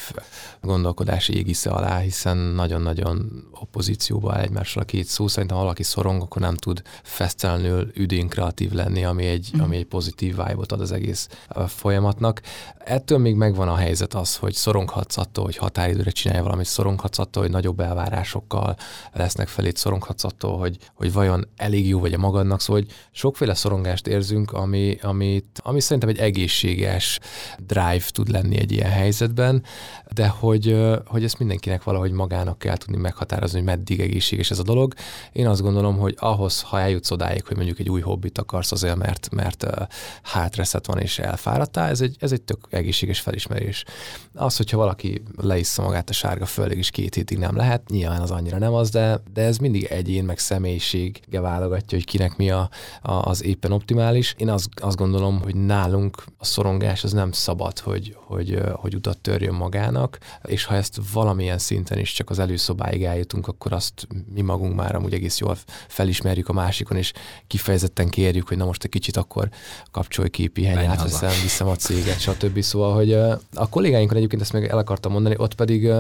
gondolkodási 0.61 1.36
égisze 1.36 1.70
alá, 1.70 1.99
hiszen 1.99 2.36
nagyon-nagyon 2.36 3.45
opozícióba 3.61 4.32
áll 4.32 4.40
egymással 4.40 4.82
a 4.82 4.86
két 4.86 5.07
szó. 5.07 5.28
Szerintem 5.28 5.57
ha 5.57 5.62
valaki 5.62 5.82
szorong, 5.82 6.22
akkor 6.22 6.42
nem 6.42 6.55
tud 6.55 6.82
fesztelenül 7.03 7.90
üdén 7.95 8.28
kreatív 8.28 8.72
lenni, 8.72 9.05
ami 9.05 9.26
egy, 9.26 9.51
mm. 9.57 9.61
ami 9.61 9.76
egy 9.76 9.86
pozitív 9.86 10.36
vibe 10.36 10.64
ad 10.68 10.80
az 10.80 10.92
egész 10.92 11.28
folyamatnak. 11.66 12.40
Ettől 12.78 13.18
még 13.18 13.34
megvan 13.34 13.68
a 13.68 13.76
helyzet 13.76 14.14
az, 14.14 14.36
hogy 14.36 14.53
szoronghatsz 14.53 15.16
attól, 15.16 15.45
hogy 15.45 15.57
határidőre 15.57 16.11
csinálja 16.11 16.42
valamit, 16.42 16.66
szoronghatsz 16.66 17.18
attól, 17.18 17.42
hogy 17.42 17.53
nagyobb 17.53 17.80
elvárásokkal 17.80 18.76
lesznek 19.12 19.49
felét, 19.49 19.76
szoronghatsz 19.76 20.24
attól, 20.24 20.59
hogy, 20.59 20.78
hogy 20.95 21.12
vajon 21.12 21.49
elég 21.57 21.88
jó 21.88 22.01
vagy 22.01 22.12
a 22.12 22.18
magadnak. 22.18 22.61
Szóval, 22.61 22.82
hogy 22.82 22.92
sokféle 23.11 23.55
szorongást 23.55 24.07
érzünk, 24.07 24.53
ami, 24.53 24.99
amit, 25.03 25.61
ami 25.62 25.80
szerintem 25.85 26.09
egy 26.09 26.18
egészséges 26.18 27.18
drive 27.59 28.05
tud 28.09 28.28
lenni 28.28 28.59
egy 28.59 28.72
ilyen 28.72 28.91
helyzetben, 28.91 29.62
de 30.14 30.28
hogy, 30.28 30.76
hogy 31.07 31.24
ezt 31.24 31.39
mindenkinek 31.39 31.82
valahogy 31.82 32.11
magának 32.11 32.59
kell 32.59 32.76
tudni 32.76 32.97
meghatározni, 32.97 33.59
hogy 33.59 33.66
meddig 33.66 34.01
egészséges 34.01 34.51
ez 34.51 34.59
a 34.59 34.62
dolog. 34.62 34.95
Én 35.32 35.47
azt 35.47 35.62
gondolom, 35.62 35.97
hogy 35.97 36.14
ahhoz, 36.18 36.61
ha 36.62 36.80
eljutsz 36.80 37.11
odáig, 37.11 37.47
hogy 37.47 37.57
mondjuk 37.57 37.78
egy 37.78 37.91
új 37.91 38.01
hobbit 38.01 38.39
akarsz 38.39 38.72
azért, 38.72 38.97
mert, 38.97 39.28
mert 39.30 39.66
hátreszet 40.22 40.87
van 40.87 40.99
és 40.99 41.18
elfáradtál, 41.18 41.89
ez 41.89 42.01
egy, 42.01 42.16
ez 42.20 42.32
egy 42.32 42.43
tök 42.43 42.66
egészséges 42.70 43.20
felismerés. 43.20 43.85
Az, 44.35 44.57
hogyha 44.57 44.76
valaki 44.76 45.22
leissza 45.37 45.82
magát 45.82 46.11
a 46.11 46.12
sárga 46.12 46.47
földig, 46.47 46.78
és 46.78 46.91
két 46.91 47.14
hétig 47.14 47.39
nem 47.39 47.57
lehet, 47.57 47.89
nyilván 47.89 48.20
az 48.20 48.30
annyira 48.30 48.59
nem 48.59 48.74
az, 48.74 48.91
de, 48.91 49.20
de 49.32 49.43
ez 49.43 49.59
mindig 49.59 49.85
egyén, 49.85 50.24
meg 50.24 50.39
személyisége 50.39 51.41
válogatja, 51.41 51.99
hogy 51.99 52.07
kinek 52.07 52.37
mi 52.37 52.51
a, 52.51 52.70
a, 53.03 53.12
az 53.12 53.45
éppen 53.45 53.72
optimális. 53.72 54.35
Én 54.39 54.49
azt, 54.49 54.68
azt 54.80 54.97
gondolom, 54.97 55.41
hogy 55.41 55.55
nálunk 55.75 56.25
a 56.39 56.45
szorongás 56.45 57.05
az 57.05 57.12
nem 57.12 57.33
szabad, 57.33 57.79
hogy, 57.79 58.16
hogy, 58.25 58.61
hogy 58.72 58.95
utat 58.95 59.18
törjön 59.18 59.55
magának, 59.55 60.18
és 60.45 60.64
ha 60.64 60.75
ezt 60.75 61.01
valamilyen 61.12 61.59
szinten 61.59 61.99
is 61.99 62.12
csak 62.12 62.31
az 62.31 62.39
előszobáig 62.39 63.05
eljutunk, 63.05 63.49
akkor 63.49 63.72
azt 63.72 64.09
mi 64.35 64.41
magunk 64.41 64.75
már 64.75 64.95
amúgy 64.95 65.12
egész 65.12 65.39
jól 65.39 65.57
felismerjük 65.89 66.49
a 66.49 66.53
másikon, 66.53 66.97
és 66.97 67.12
kifejezetten 67.47 68.09
kérjük, 68.09 68.49
hogy 68.49 68.57
na 68.57 68.64
most 68.64 68.85
egy 68.85 68.91
kicsit 68.91 69.16
akkor 69.16 69.49
kapcsolj 69.91 70.29
ki, 70.29 70.47
pihenj, 70.47 70.87
átveszem, 70.87 71.43
viszem 71.43 71.68
a 71.68 71.77
céget, 71.77 72.20
stb. 72.20 72.61
Szóval, 72.61 72.95
hogy 72.95 73.12
a 73.55 73.68
kollégáinkon 73.70 74.16
egyébként 74.16 74.43
ezt 74.43 74.53
még 74.53 74.64
el 74.64 74.79
akartam 74.79 75.12
mondani, 75.12 75.35
ott 75.39 75.55
pedig 75.55 75.93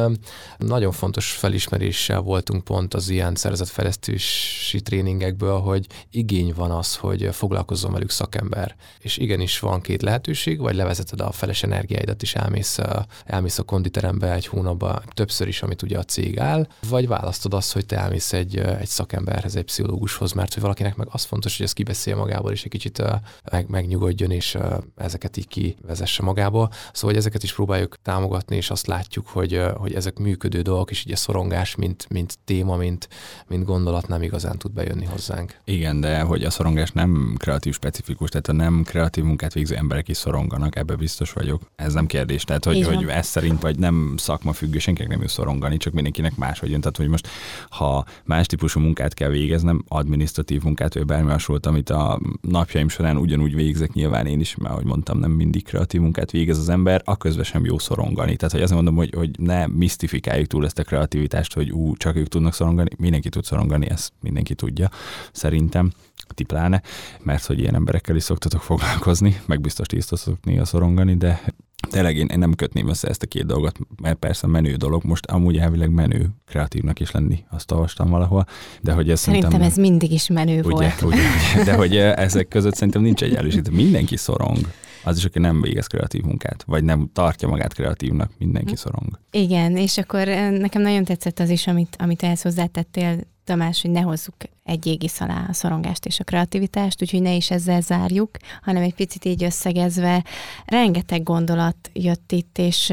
nagyon 0.58 0.92
fontos 0.92 1.30
felismeréssel 1.30 2.20
voltunk 2.20 2.64
pont 2.64 2.94
az 2.94 3.08
ilyen 3.08 3.34
szervezetfejlesztési 3.34 4.80
tréningekből, 4.80 5.58
hogy 5.58 5.86
igény 6.10 6.52
van 6.56 6.70
az, 6.70 6.96
hogy 6.96 7.28
foglalkozzon 7.32 7.92
velük 7.92 8.10
szakember. 8.10 8.76
És 8.98 9.16
igenis 9.16 9.58
van 9.64 9.80
két 9.80 10.02
lehetőség, 10.02 10.58
vagy 10.58 10.74
levezeted 10.74 11.20
a 11.20 11.32
feles 11.32 11.62
energiáidat, 11.62 12.22
és 12.22 12.34
elmész, 12.34 12.78
elmész 13.24 13.58
a 13.58 13.62
konditerembe 13.62 14.32
egy 14.32 14.46
hónapba 14.46 15.02
többször 15.12 15.48
is, 15.48 15.62
amit 15.62 15.82
ugye 15.82 15.98
a 15.98 16.02
cég 16.02 16.38
áll, 16.38 16.66
vagy 16.88 17.08
választod 17.08 17.54
azt, 17.54 17.72
hogy 17.72 17.86
te 17.86 17.98
elmész 17.98 18.32
egy, 18.32 18.56
egy 18.58 18.86
szakemberhez, 18.86 19.56
egy 19.56 19.64
pszichológushoz, 19.64 20.32
mert 20.32 20.54
hogy 20.54 20.62
valakinek 20.62 20.96
meg 20.96 21.08
az 21.10 21.24
fontos, 21.24 21.56
hogy 21.56 21.66
ez 21.66 21.72
kibeszél 21.72 22.16
magából, 22.16 22.52
és 22.52 22.64
egy 22.64 22.70
kicsit 22.70 23.02
meg, 23.50 23.68
megnyugodjon, 23.68 24.30
és 24.30 24.58
ezeket 24.96 25.36
így 25.36 25.48
kivezesse 25.48 26.22
magából. 26.22 26.70
Szóval, 26.92 27.10
hogy 27.10 27.16
ezeket 27.16 27.42
is 27.42 27.54
próbáljuk 27.54 27.96
támogatni, 28.02 28.56
és 28.56 28.70
azt 28.70 28.86
látjuk, 28.86 29.28
hogy, 29.28 29.62
hogy 29.74 29.94
ezek 29.94 30.18
működő 30.18 30.60
dolgok, 30.60 30.90
és 30.90 31.04
ugye 31.04 31.16
szorongás, 31.16 31.74
mint, 31.74 32.06
mint 32.08 32.38
téma, 32.44 32.76
mint, 32.76 33.08
mint 33.46 33.64
gondolat 33.64 34.08
nem 34.08 34.22
igazán 34.22 34.58
tud 34.58 34.72
bejönni 34.72 35.04
hozzánk. 35.04 35.56
Igen, 35.64 36.00
de 36.00 36.20
hogy 36.20 36.44
a 36.44 36.50
szorongás 36.50 36.90
nem 36.90 37.34
kreatív 37.38 37.74
specifikus, 37.74 38.28
tehát 38.30 38.48
a 38.48 38.52
nem 38.52 38.82
kreatív 38.82 39.24
munkát 39.24 39.53
végző 39.54 39.74
emberek 39.74 40.08
is 40.08 40.16
szoronganak, 40.16 40.76
ebbe 40.76 40.94
biztos 40.94 41.32
vagyok. 41.32 41.62
Ez 41.76 41.92
nem 41.92 42.06
kérdés. 42.06 42.44
Tehát, 42.44 42.64
hogy, 42.64 42.82
hogy 42.82 43.06
ez 43.08 43.26
szerint 43.26 43.60
vagy 43.60 43.78
nem 43.78 44.14
szakma 44.16 44.52
függő, 44.52 44.78
senkinek 44.78 45.10
nem 45.10 45.18
jön 45.18 45.28
szorongani, 45.28 45.76
csak 45.76 45.92
mindenkinek 45.92 46.36
más 46.36 46.62
jön. 46.62 46.80
Tehát, 46.80 46.96
hogy 46.96 47.08
most 47.08 47.28
ha 47.68 48.04
más 48.24 48.46
típusú 48.46 48.80
munkát 48.80 49.14
kell 49.14 49.28
végeznem, 49.28 49.84
administratív 49.88 50.62
munkát, 50.62 50.94
vagy 50.94 51.04
bármi 51.04 51.30
hasonlót, 51.30 51.66
amit 51.66 51.90
a 51.90 52.20
napjaim 52.40 52.88
során 52.88 53.16
ugyanúgy 53.16 53.54
végzek, 53.54 53.92
nyilván 53.92 54.26
én 54.26 54.40
is, 54.40 54.56
mert 54.56 54.72
ahogy 54.72 54.84
mondtam, 54.84 55.18
nem 55.18 55.30
mindig 55.30 55.64
kreatív 55.64 56.00
munkát 56.00 56.30
végez 56.30 56.58
az 56.58 56.68
ember, 56.68 57.02
a 57.04 57.16
közben 57.16 57.44
sem 57.44 57.64
jó 57.64 57.78
szorongani. 57.78 58.36
Tehát, 58.36 58.54
hogy 58.54 58.62
azt 58.62 58.72
mondom, 58.72 58.96
hogy, 58.96 59.14
hogy 59.14 59.30
ne 59.38 59.66
misztifikáljuk 59.66 60.46
túl 60.46 60.64
ezt 60.64 60.78
a 60.78 60.84
kreativitást, 60.84 61.54
hogy 61.54 61.70
ú, 61.70 61.96
csak 61.96 62.16
ők 62.16 62.28
tudnak 62.28 62.54
szorongani, 62.54 62.90
mindenki 62.98 63.28
tud 63.28 63.44
szorongani, 63.44 63.90
ezt 63.90 64.12
mindenki 64.20 64.54
tudja, 64.54 64.90
szerintem 65.32 65.92
ti 66.34 66.44
pláne, 66.44 66.82
mert 67.22 67.44
hogy 67.44 67.58
ilyen 67.58 67.74
emberekkel 67.74 68.16
is 68.16 68.22
szoktatok 68.22 68.62
foglalkozni, 68.62 69.36
meg 69.46 69.60
biztos 69.60 69.86
ti 69.86 69.96
is 69.96 70.04
néha 70.42 70.64
szorongani, 70.64 71.16
de 71.16 71.42
tényleg 71.90 72.16
én, 72.16 72.26
én 72.26 72.38
nem 72.38 72.54
kötném 72.54 72.88
össze 72.88 73.08
ezt 73.08 73.22
a 73.22 73.26
két 73.26 73.46
dolgot, 73.46 73.78
mert 74.02 74.16
persze 74.16 74.46
menő 74.46 74.74
dolog, 74.74 75.04
most 75.04 75.26
amúgy 75.26 75.56
elvileg 75.56 75.90
menő 75.90 76.28
kreatívnak 76.46 77.00
is 77.00 77.10
lenni, 77.10 77.44
azt 77.50 77.70
olvastam 77.72 78.10
valahol, 78.10 78.46
de 78.80 78.92
hogy 78.92 79.10
ez 79.10 79.20
Szerintem 79.20 79.50
szerintem, 79.50 79.72
ez 79.72 79.78
mindig 79.90 80.12
is 80.12 80.28
menő 80.28 80.62
ugye, 80.62 80.70
volt. 80.70 81.02
ugye, 81.02 81.22
ugye, 81.54 81.64
de 81.64 81.74
hogy 81.74 81.96
ezek 81.96 82.48
között 82.48 82.74
szerintem 82.74 83.02
nincs 83.02 83.22
egyenlőség, 83.22 83.66
mindenki 83.70 84.16
szorong. 84.16 84.58
Az 85.04 85.16
is, 85.16 85.24
aki 85.24 85.38
nem 85.38 85.60
végez 85.60 85.86
kreatív 85.86 86.22
munkát, 86.22 86.62
vagy 86.66 86.84
nem 86.84 87.10
tartja 87.12 87.48
magát 87.48 87.72
kreatívnak, 87.74 88.30
mindenki 88.38 88.70
Hm. 88.70 88.76
szorong. 88.76 89.18
Igen, 89.30 89.76
és 89.76 89.98
akkor 89.98 90.26
nekem 90.50 90.82
nagyon 90.82 91.04
tetszett 91.04 91.38
az 91.38 91.50
is, 91.50 91.66
amit, 91.66 91.96
amit 91.98 92.22
ehhez 92.22 92.42
hozzátettél, 92.42 93.18
Tamás, 93.44 93.82
hogy 93.82 93.90
ne 93.90 94.00
hozzuk 94.00 94.34
egy 94.64 94.86
égisz 94.86 95.20
alá 95.20 95.46
a 95.48 95.52
szorongást 95.52 96.06
és 96.06 96.20
a 96.20 96.24
kreativitást, 96.24 97.02
úgyhogy 97.02 97.22
ne 97.22 97.34
is 97.34 97.50
ezzel 97.50 97.80
zárjuk, 97.80 98.30
hanem 98.62 98.82
egy 98.82 98.94
picit 98.94 99.24
így 99.24 99.44
összegezve. 99.44 100.24
Rengeteg 100.66 101.22
gondolat 101.22 101.90
jött 101.92 102.32
itt, 102.32 102.58
és, 102.58 102.92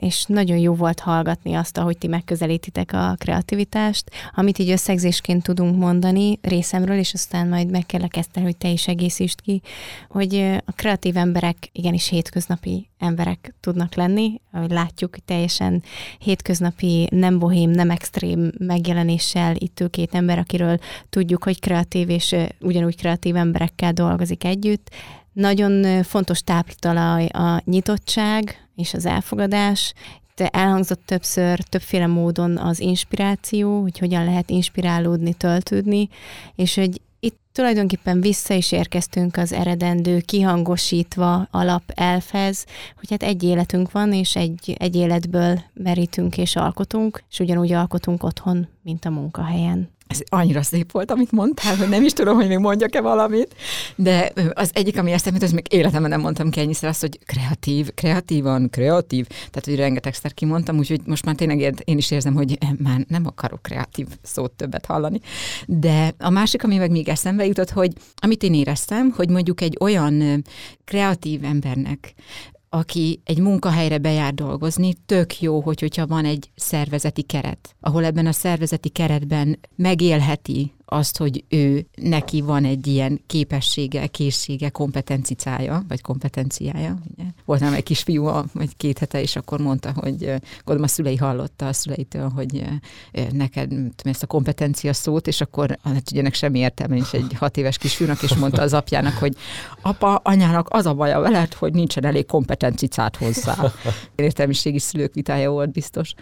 és 0.00 0.24
nagyon 0.28 0.56
jó 0.56 0.74
volt 0.74 1.00
hallgatni 1.00 1.54
azt, 1.54 1.78
ahogy 1.78 1.98
ti 1.98 2.06
megközelítitek 2.06 2.92
a 2.92 3.14
kreativitást, 3.18 4.10
amit 4.34 4.58
így 4.58 4.70
összegzésként 4.70 5.42
tudunk 5.42 5.76
mondani 5.76 6.38
részemről, 6.42 6.98
és 6.98 7.14
aztán 7.14 7.48
majd 7.48 7.70
megkérlek 7.70 8.16
Eszter, 8.16 8.42
hogy 8.42 8.56
te 8.56 8.68
is 8.68 8.88
egészítsd 8.88 9.40
ki, 9.40 9.62
hogy 10.08 10.34
a 10.64 10.72
kreatív 10.72 11.16
emberek 11.16 11.56
igenis 11.72 12.08
hétköznapi 12.08 12.88
emberek 12.98 13.54
tudnak 13.60 13.94
lenni, 13.94 14.40
ahogy 14.52 14.70
látjuk, 14.70 15.16
teljesen 15.24 15.82
hétköznapi, 16.18 17.08
nem 17.10 17.38
bohém, 17.38 17.70
nem 17.70 17.90
extrém 17.90 18.52
megjelenéssel 18.58 19.54
itt 19.58 19.80
ül 19.80 19.90
két 19.90 20.14
ember, 20.14 20.38
akiről 20.38 20.78
tudjuk, 21.08 21.44
hogy 21.44 21.60
kreatív, 21.60 22.08
és 22.08 22.36
ugyanúgy 22.60 22.96
kreatív 22.96 23.36
emberekkel 23.36 23.92
dolgozik 23.92 24.44
együtt. 24.44 24.90
Nagyon 25.32 26.02
fontos 26.02 26.42
táptalaj 26.42 27.26
a 27.26 27.62
nyitottság 27.64 28.68
és 28.80 28.94
az 28.94 29.06
elfogadás. 29.06 29.92
Itt 30.30 30.48
elhangzott 30.50 31.02
többször, 31.04 31.58
többféle 31.58 32.06
módon 32.06 32.58
az 32.58 32.80
inspiráció, 32.80 33.80
hogy 33.80 33.98
hogyan 33.98 34.24
lehet 34.24 34.50
inspirálódni, 34.50 35.34
töltődni, 35.34 36.08
és 36.54 36.74
hogy 36.74 37.00
itt 37.20 37.38
tulajdonképpen 37.52 38.20
vissza 38.20 38.54
is 38.54 38.72
érkeztünk 38.72 39.36
az 39.36 39.52
eredendő, 39.52 40.20
kihangosítva 40.20 41.48
alap 41.50 41.82
elfez, 41.94 42.66
hogy 42.98 43.10
hát 43.10 43.22
egy 43.22 43.42
életünk 43.42 43.90
van, 43.90 44.12
és 44.12 44.36
egy, 44.36 44.74
egy 44.78 44.96
életből 44.96 45.62
merítünk 45.74 46.38
és 46.38 46.56
alkotunk, 46.56 47.24
és 47.30 47.38
ugyanúgy 47.40 47.72
alkotunk 47.72 48.22
otthon, 48.22 48.68
mint 48.82 49.04
a 49.04 49.10
munkahelyen. 49.10 49.88
Ez 50.10 50.20
annyira 50.28 50.62
szép 50.62 50.92
volt, 50.92 51.10
amit 51.10 51.32
mondtál, 51.32 51.76
hogy 51.76 51.88
nem 51.88 52.02
is 52.02 52.12
tudom, 52.12 52.34
hogy 52.36 52.48
még 52.48 52.58
mondjak-e 52.58 53.00
valamit, 53.00 53.54
de 53.96 54.32
az 54.52 54.70
egyik, 54.72 54.98
ami 54.98 55.12
eszembe 55.12 55.38
jut, 55.38 55.48
az 55.48 55.54
még 55.54 55.66
életemben 55.72 56.10
nem 56.10 56.20
mondtam 56.20 56.50
ki 56.50 56.60
ennyiszer 56.60 56.88
azt, 56.88 57.00
hogy 57.00 57.18
kreatív, 57.26 57.94
kreatívan, 57.94 58.70
kreatív, 58.70 59.26
tehát 59.26 59.64
hogy 59.64 59.76
rengetegszer 59.76 60.34
kimondtam, 60.34 60.78
úgyhogy 60.78 61.00
most 61.04 61.24
már 61.24 61.34
tényleg 61.34 61.82
én 61.84 61.96
is 61.96 62.10
érzem, 62.10 62.34
hogy 62.34 62.58
már 62.78 63.04
nem 63.08 63.26
akarok 63.26 63.62
kreatív 63.62 64.06
szót 64.22 64.50
többet 64.50 64.86
hallani. 64.86 65.20
De 65.66 66.14
a 66.18 66.30
másik, 66.30 66.64
ami 66.64 66.76
meg 66.76 66.90
még 66.90 67.08
eszembe 67.08 67.46
jutott, 67.46 67.70
hogy 67.70 67.92
amit 68.16 68.42
én 68.42 68.54
éreztem, 68.54 69.10
hogy 69.10 69.28
mondjuk 69.28 69.60
egy 69.60 69.76
olyan 69.80 70.44
kreatív 70.84 71.44
embernek, 71.44 72.14
aki 72.72 73.20
egy 73.24 73.38
munkahelyre 73.38 73.98
bejár 73.98 74.34
dolgozni, 74.34 74.94
tök 75.06 75.40
jó, 75.40 75.60
hogy, 75.60 75.80
hogyha 75.80 76.06
van 76.06 76.24
egy 76.24 76.50
szervezeti 76.54 77.22
keret, 77.22 77.76
ahol 77.80 78.04
ebben 78.04 78.26
a 78.26 78.32
szervezeti 78.32 78.88
keretben 78.88 79.58
megélheti 79.76 80.74
azt, 80.92 81.18
hogy 81.18 81.44
ő 81.48 81.86
neki 81.94 82.40
van 82.40 82.64
egy 82.64 82.86
ilyen 82.86 83.20
képessége, 83.26 84.06
készsége, 84.06 84.68
kompetencicája, 84.68 85.84
vagy 85.88 86.00
kompetenciája. 86.00 86.98
Ugye? 87.12 87.24
Voltam 87.44 87.72
egy 87.72 87.82
kisfiú, 87.82 88.24
vagy 88.52 88.76
két 88.76 88.98
hete, 88.98 89.20
és 89.20 89.36
akkor 89.36 89.60
mondta, 89.60 89.92
hogy 89.94 90.18
gondolom 90.64 90.82
a 90.82 90.86
szülei 90.86 91.16
hallotta 91.16 91.66
a 91.66 91.72
szüleitől, 91.72 92.28
hogy 92.28 92.64
neked 93.32 93.68
tudom, 93.68 93.92
ezt 94.02 94.22
a 94.22 94.26
kompetencia 94.26 94.92
szót, 94.92 95.26
és 95.26 95.40
akkor 95.40 95.78
hát 95.84 96.10
ugye 96.10 96.20
ennek 96.20 96.34
semmi 96.34 96.58
értelme 96.58 96.94
nincs 96.94 97.12
egy 97.12 97.34
hat 97.38 97.56
éves 97.56 97.78
kisfiúnak, 97.78 98.22
és 98.22 98.34
mondta 98.34 98.62
az 98.62 98.72
apjának, 98.72 99.14
hogy 99.14 99.36
apa, 99.82 100.14
anyának 100.14 100.68
az 100.70 100.86
a 100.86 100.94
baja 100.94 101.20
veled, 101.20 101.54
hogy 101.54 101.72
nincsen 101.72 102.04
elég 102.04 102.26
kompetencicát 102.26 103.16
hozzá. 103.16 103.72
Értelmiségi 104.14 104.78
szülők 104.78 105.14
vitája 105.14 105.50
volt 105.50 105.72
biztos. 105.72 106.12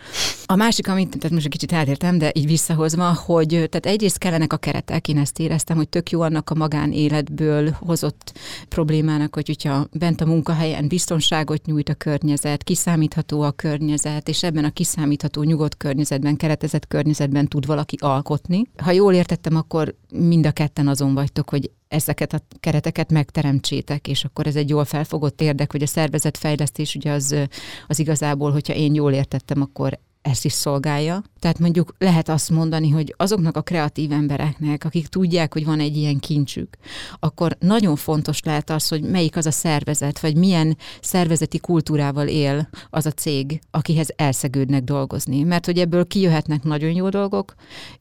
A 0.46 0.54
másik, 0.54 0.88
amit 0.88 1.08
tehát 1.18 1.30
most 1.30 1.44
egy 1.44 1.50
kicsit 1.50 1.72
elértem, 1.72 2.18
de 2.18 2.30
így 2.34 2.46
visszahozva, 2.46 3.14
hogy 3.14 3.48
tehát 3.48 3.86
egyrészt 3.86 4.18
kellenek 4.18 4.52
a 4.52 4.56
keretek, 4.58 5.08
én 5.08 5.18
ezt 5.18 5.38
éreztem, 5.38 5.76
hogy 5.76 5.88
tök 5.88 6.10
jó 6.10 6.20
annak 6.20 6.50
a 6.50 6.54
magánéletből 6.54 7.70
hozott 7.70 8.38
problémának, 8.68 9.34
hogy 9.34 9.46
hogyha 9.46 9.86
bent 9.92 10.20
a 10.20 10.26
munkahelyen 10.26 10.88
biztonságot 10.88 11.66
nyújt 11.66 11.88
a 11.88 11.94
környezet, 11.94 12.62
kiszámítható 12.62 13.42
a 13.42 13.50
környezet, 13.50 14.28
és 14.28 14.42
ebben 14.42 14.64
a 14.64 14.70
kiszámítható 14.70 15.42
nyugodt 15.42 15.76
környezetben, 15.76 16.36
keretezett 16.36 16.88
környezetben 16.88 17.48
tud 17.48 17.66
valaki 17.66 17.96
alkotni. 18.00 18.62
Ha 18.76 18.90
jól 18.90 19.14
értettem, 19.14 19.56
akkor 19.56 19.94
mind 20.12 20.46
a 20.46 20.50
ketten 20.50 20.88
azon 20.88 21.14
vagytok, 21.14 21.50
hogy 21.50 21.70
ezeket 21.88 22.32
a 22.32 22.40
kereteket 22.60 23.12
megteremtsétek, 23.12 24.08
és 24.08 24.24
akkor 24.24 24.46
ez 24.46 24.56
egy 24.56 24.68
jól 24.68 24.84
felfogott 24.84 25.40
érdek, 25.40 25.72
hogy 25.72 25.82
a 25.82 25.86
szervezetfejlesztés 25.86 26.94
ugye 26.94 27.10
az, 27.10 27.36
az 27.86 27.98
igazából, 27.98 28.52
hogyha 28.52 28.74
én 28.74 28.94
jól 28.94 29.12
értettem, 29.12 29.62
akkor 29.62 29.98
ezt 30.28 30.44
is 30.44 30.52
szolgálja. 30.52 31.22
Tehát 31.38 31.58
mondjuk 31.58 31.94
lehet 31.98 32.28
azt 32.28 32.50
mondani, 32.50 32.90
hogy 32.90 33.14
azoknak 33.16 33.56
a 33.56 33.62
kreatív 33.62 34.12
embereknek, 34.12 34.84
akik 34.84 35.06
tudják, 35.06 35.52
hogy 35.52 35.64
van 35.64 35.80
egy 35.80 35.96
ilyen 35.96 36.18
kincsük, 36.18 36.76
akkor 37.20 37.56
nagyon 37.60 37.96
fontos 37.96 38.40
lehet 38.42 38.70
az, 38.70 38.88
hogy 38.88 39.02
melyik 39.02 39.36
az 39.36 39.46
a 39.46 39.50
szervezet, 39.50 40.20
vagy 40.20 40.36
milyen 40.36 40.76
szervezeti 41.00 41.58
kultúrával 41.58 42.26
él 42.26 42.68
az 42.90 43.06
a 43.06 43.10
cég, 43.10 43.60
akihez 43.70 44.08
elszegődnek 44.16 44.84
dolgozni. 44.84 45.42
Mert 45.42 45.66
hogy 45.66 45.78
ebből 45.78 46.06
kijöhetnek 46.06 46.62
nagyon 46.62 46.90
jó 46.90 47.08
dolgok, 47.08 47.54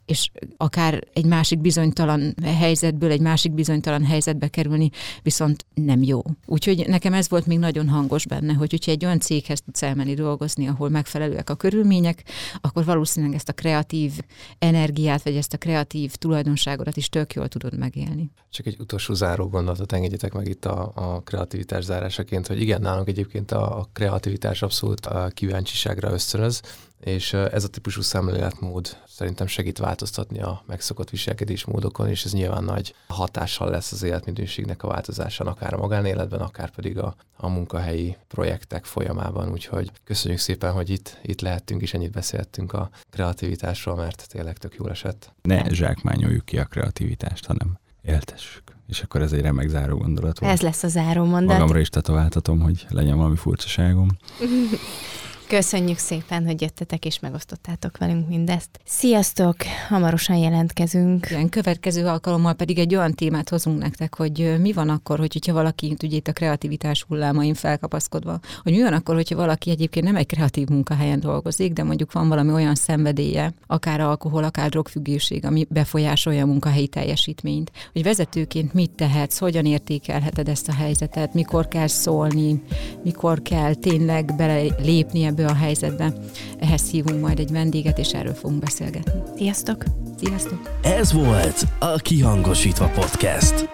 és 0.06 0.30
akár 0.58 1.04
egy 1.14 1.26
másik 1.26 1.60
bizonytalan 1.60 2.36
helyzetből 2.44 3.12
egy 3.12 3.22
másik 3.22 3.52
bizonytalan 3.52 4.06
helyzetbe 4.06 4.48
kerülni, 4.48 4.90
viszont 5.22 5.66
nem 5.74 6.04
jó. 6.04 6.22
Úgyhogy 6.46 6.86
nekem 6.88 7.14
ez 7.14 7.30
volt 7.30 7.46
még 7.46 7.60
nagyon 7.60 7.90
hangos 7.90 8.28
benne, 8.28 8.54
hogy 8.54 8.72
hogyha 8.72 8.92
egy 8.92 9.06
olyan 9.06 9.20
céghez 9.20 9.62
tudsz 9.62 9.84
elmenni 9.84 10.14
dolgozni, 10.14 10.68
ahol 10.68 10.90
megfelelőek 10.90 11.50
a 11.50 11.56
körülmények, 11.56 12.17
akkor 12.62 12.86
valószínűleg 12.86 13.36
ezt 13.36 13.50
a 13.50 13.54
kreatív 13.54 14.12
energiát, 14.60 15.24
vagy 15.24 15.36
ezt 15.36 15.54
a 15.54 15.58
kreatív 15.58 16.16
tulajdonságodat 16.16 16.98
is 16.98 17.10
tök 17.10 17.34
jól 17.34 17.48
tudod 17.48 17.78
megélni. 17.78 18.32
Csak 18.50 18.66
egy 18.66 18.80
utolsó 18.80 19.14
záró 19.14 19.48
gondolatot 19.48 19.92
engedjetek 19.92 20.34
meg 20.34 20.48
itt 20.48 20.66
a, 20.66 20.92
a 20.96 21.22
kreativitás 21.22 21.84
zárásaként, 21.84 22.48
hogy 22.48 22.62
igen, 22.62 22.82
nálunk 22.82 23.08
egyébként 23.08 23.52
a, 23.52 23.80
a 23.80 23.90
kreativitás 23.94 24.62
abszolút 24.62 25.06
a 25.06 25.28
kíváncsiságra 25.34 26.12
ösztönöz, 26.12 26.62
és 27.00 27.34
ez 27.34 27.64
a 27.64 27.68
típusú 27.68 28.02
szemléletmód 28.02 28.98
szerintem 29.08 29.48
segít 29.48 29.78
változtatni 29.78 30.42
a 30.42 30.64
megszokott 30.66 31.10
viselkedésmódokon, 31.10 32.08
és 32.08 32.26
ez 32.26 32.34
nyilván 32.34 32.64
nagy 32.64 32.96
hatással 33.08 33.70
lesz 33.70 33.92
az 33.92 34.04
életminőségnek 34.04 34.84
a 34.84 34.88
változásán, 34.88 35.48
akár 35.48 35.74
a 35.74 35.78
magánéletben, 35.78 36.40
akár 36.40 36.70
pedig 36.70 36.98
a, 36.98 37.16
a 37.36 37.48
munkahelyi 37.50 38.18
projektek 38.28 38.86
folyamában. 38.86 39.52
Úgyhogy 39.52 39.92
köszönjük 40.04 40.40
szépen, 40.40 40.72
hogy 40.72 40.90
itt, 40.90 41.18
itt 41.22 41.42
lehettünk, 41.42 41.82
és 41.82 41.94
ennyit 41.94 42.12
beszéltünk 42.12 42.74
a 42.74 42.90
kreativitásról, 43.10 43.96
mert 43.96 44.28
tényleg 44.30 44.58
tök 44.58 44.76
jól 44.76 44.90
esett. 44.90 45.34
Ne 45.42 45.70
zsákmányoljuk 45.70 46.46
ki 46.46 46.58
a 46.58 46.66
kreativitást, 46.66 47.46
hanem 47.46 47.80
éltessük. 48.02 48.76
És 48.88 49.02
akkor 49.02 49.22
ez 49.22 49.32
egy 49.32 49.42
remek 49.42 49.68
záró 49.68 49.98
gondolat 49.98 50.40
volt. 50.40 50.52
Ez 50.52 50.62
lesz 50.62 50.84
a 50.84 50.88
záró 50.88 51.24
mondat. 51.24 51.58
Magamra 51.58 51.80
is 51.80 51.90
tetováltatom, 51.90 52.60
hogy 52.60 52.86
legyen 52.90 53.18
valami 53.18 53.36
furcsaságom. 53.36 54.08
Köszönjük 55.48 55.98
szépen, 55.98 56.46
hogy 56.46 56.62
jöttetek 56.62 57.06
és 57.06 57.20
megosztottátok 57.20 57.98
velünk 57.98 58.28
mindezt. 58.28 58.70
Sziasztok! 58.86 59.56
Hamarosan 59.90 60.36
jelentkezünk. 60.36 61.26
Igen, 61.30 61.50
következő 61.50 62.06
alkalommal 62.06 62.54
pedig 62.54 62.80
egy 62.80 62.96
olyan 62.96 63.14
témát 63.14 63.50
hozunk 63.50 63.80
nektek, 63.80 64.16
hogy 64.16 64.56
mi 64.60 64.74
van 64.74 64.90
akkor, 64.90 65.20
hogy, 65.20 65.34
hogyha 65.34 65.54
valaki, 65.54 65.96
ugye 66.04 66.16
itt 66.16 66.28
a 66.28 66.32
kreativitás 66.32 67.06
hullámain 67.08 67.54
felkapaszkodva, 67.54 68.40
hogy 68.64 68.72
mi 68.72 68.82
van 68.82 68.94
akkor, 68.94 69.16
hogyha 69.16 69.36
valaki 69.36 69.70
egyébként 69.70 70.06
nem 70.06 70.16
egy 70.16 70.26
kreatív 70.26 70.68
munkahelyen 70.68 71.20
dolgozik, 71.20 71.74
de 71.74 71.84
mondjuk 71.84 72.12
van 72.12 72.28
valami 72.28 72.52
olyan 72.52 72.76
szenvedélye, 72.76 73.54
akár 73.68 74.00
alkohol, 74.00 74.44
akár 74.44 74.70
drogfüggőség, 74.70 75.46
ami 75.46 75.68
befolyásolja 75.70 76.44
a 76.44 76.48
munkahelyi 76.48 76.88
teljesítményt. 76.88 77.72
Hogy 77.94 78.04
vezetőként 78.04 78.74
mit 78.74 78.92
tehetsz, 78.92 79.38
hogyan 79.38 79.66
értékelheted 79.66 80.50
ezt 80.50 80.68
a 80.68 80.74
helyzetet, 80.74 81.34
mikor 81.34 81.68
kell 81.68 81.88
szólni, 81.88 82.62
mikor 83.04 83.42
kell 83.42 83.74
tényleg 83.74 84.36
belelépni 84.36 85.26
ebbe 85.38 85.50
a 85.50 85.56
helyzetbe. 85.56 86.14
Ehhez 86.60 86.90
hívunk 86.90 87.22
majd 87.22 87.40
egy 87.40 87.52
vendéget, 87.52 87.98
és 87.98 88.14
erről 88.14 88.34
fogunk 88.34 88.60
beszélgetni. 88.60 89.12
Sziasztok! 89.36 89.84
Sziasztok! 90.24 90.80
Ez 90.82 91.14
volt 91.14 91.68
a 91.80 91.96
Kihangosítva 91.96 92.88
Podcast. 92.88 93.70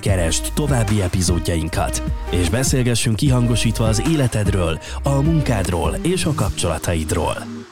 Keresd 0.00 0.52
további 0.54 1.00
epizódjainkat, 1.00 2.02
és 2.30 2.48
beszélgessünk 2.48 3.16
kihangosítva 3.16 3.86
az 3.86 4.02
életedről, 4.10 4.78
a 5.02 5.20
munkádról 5.20 5.96
és 6.02 6.24
a 6.24 6.32
kapcsolataidról. 6.34 7.63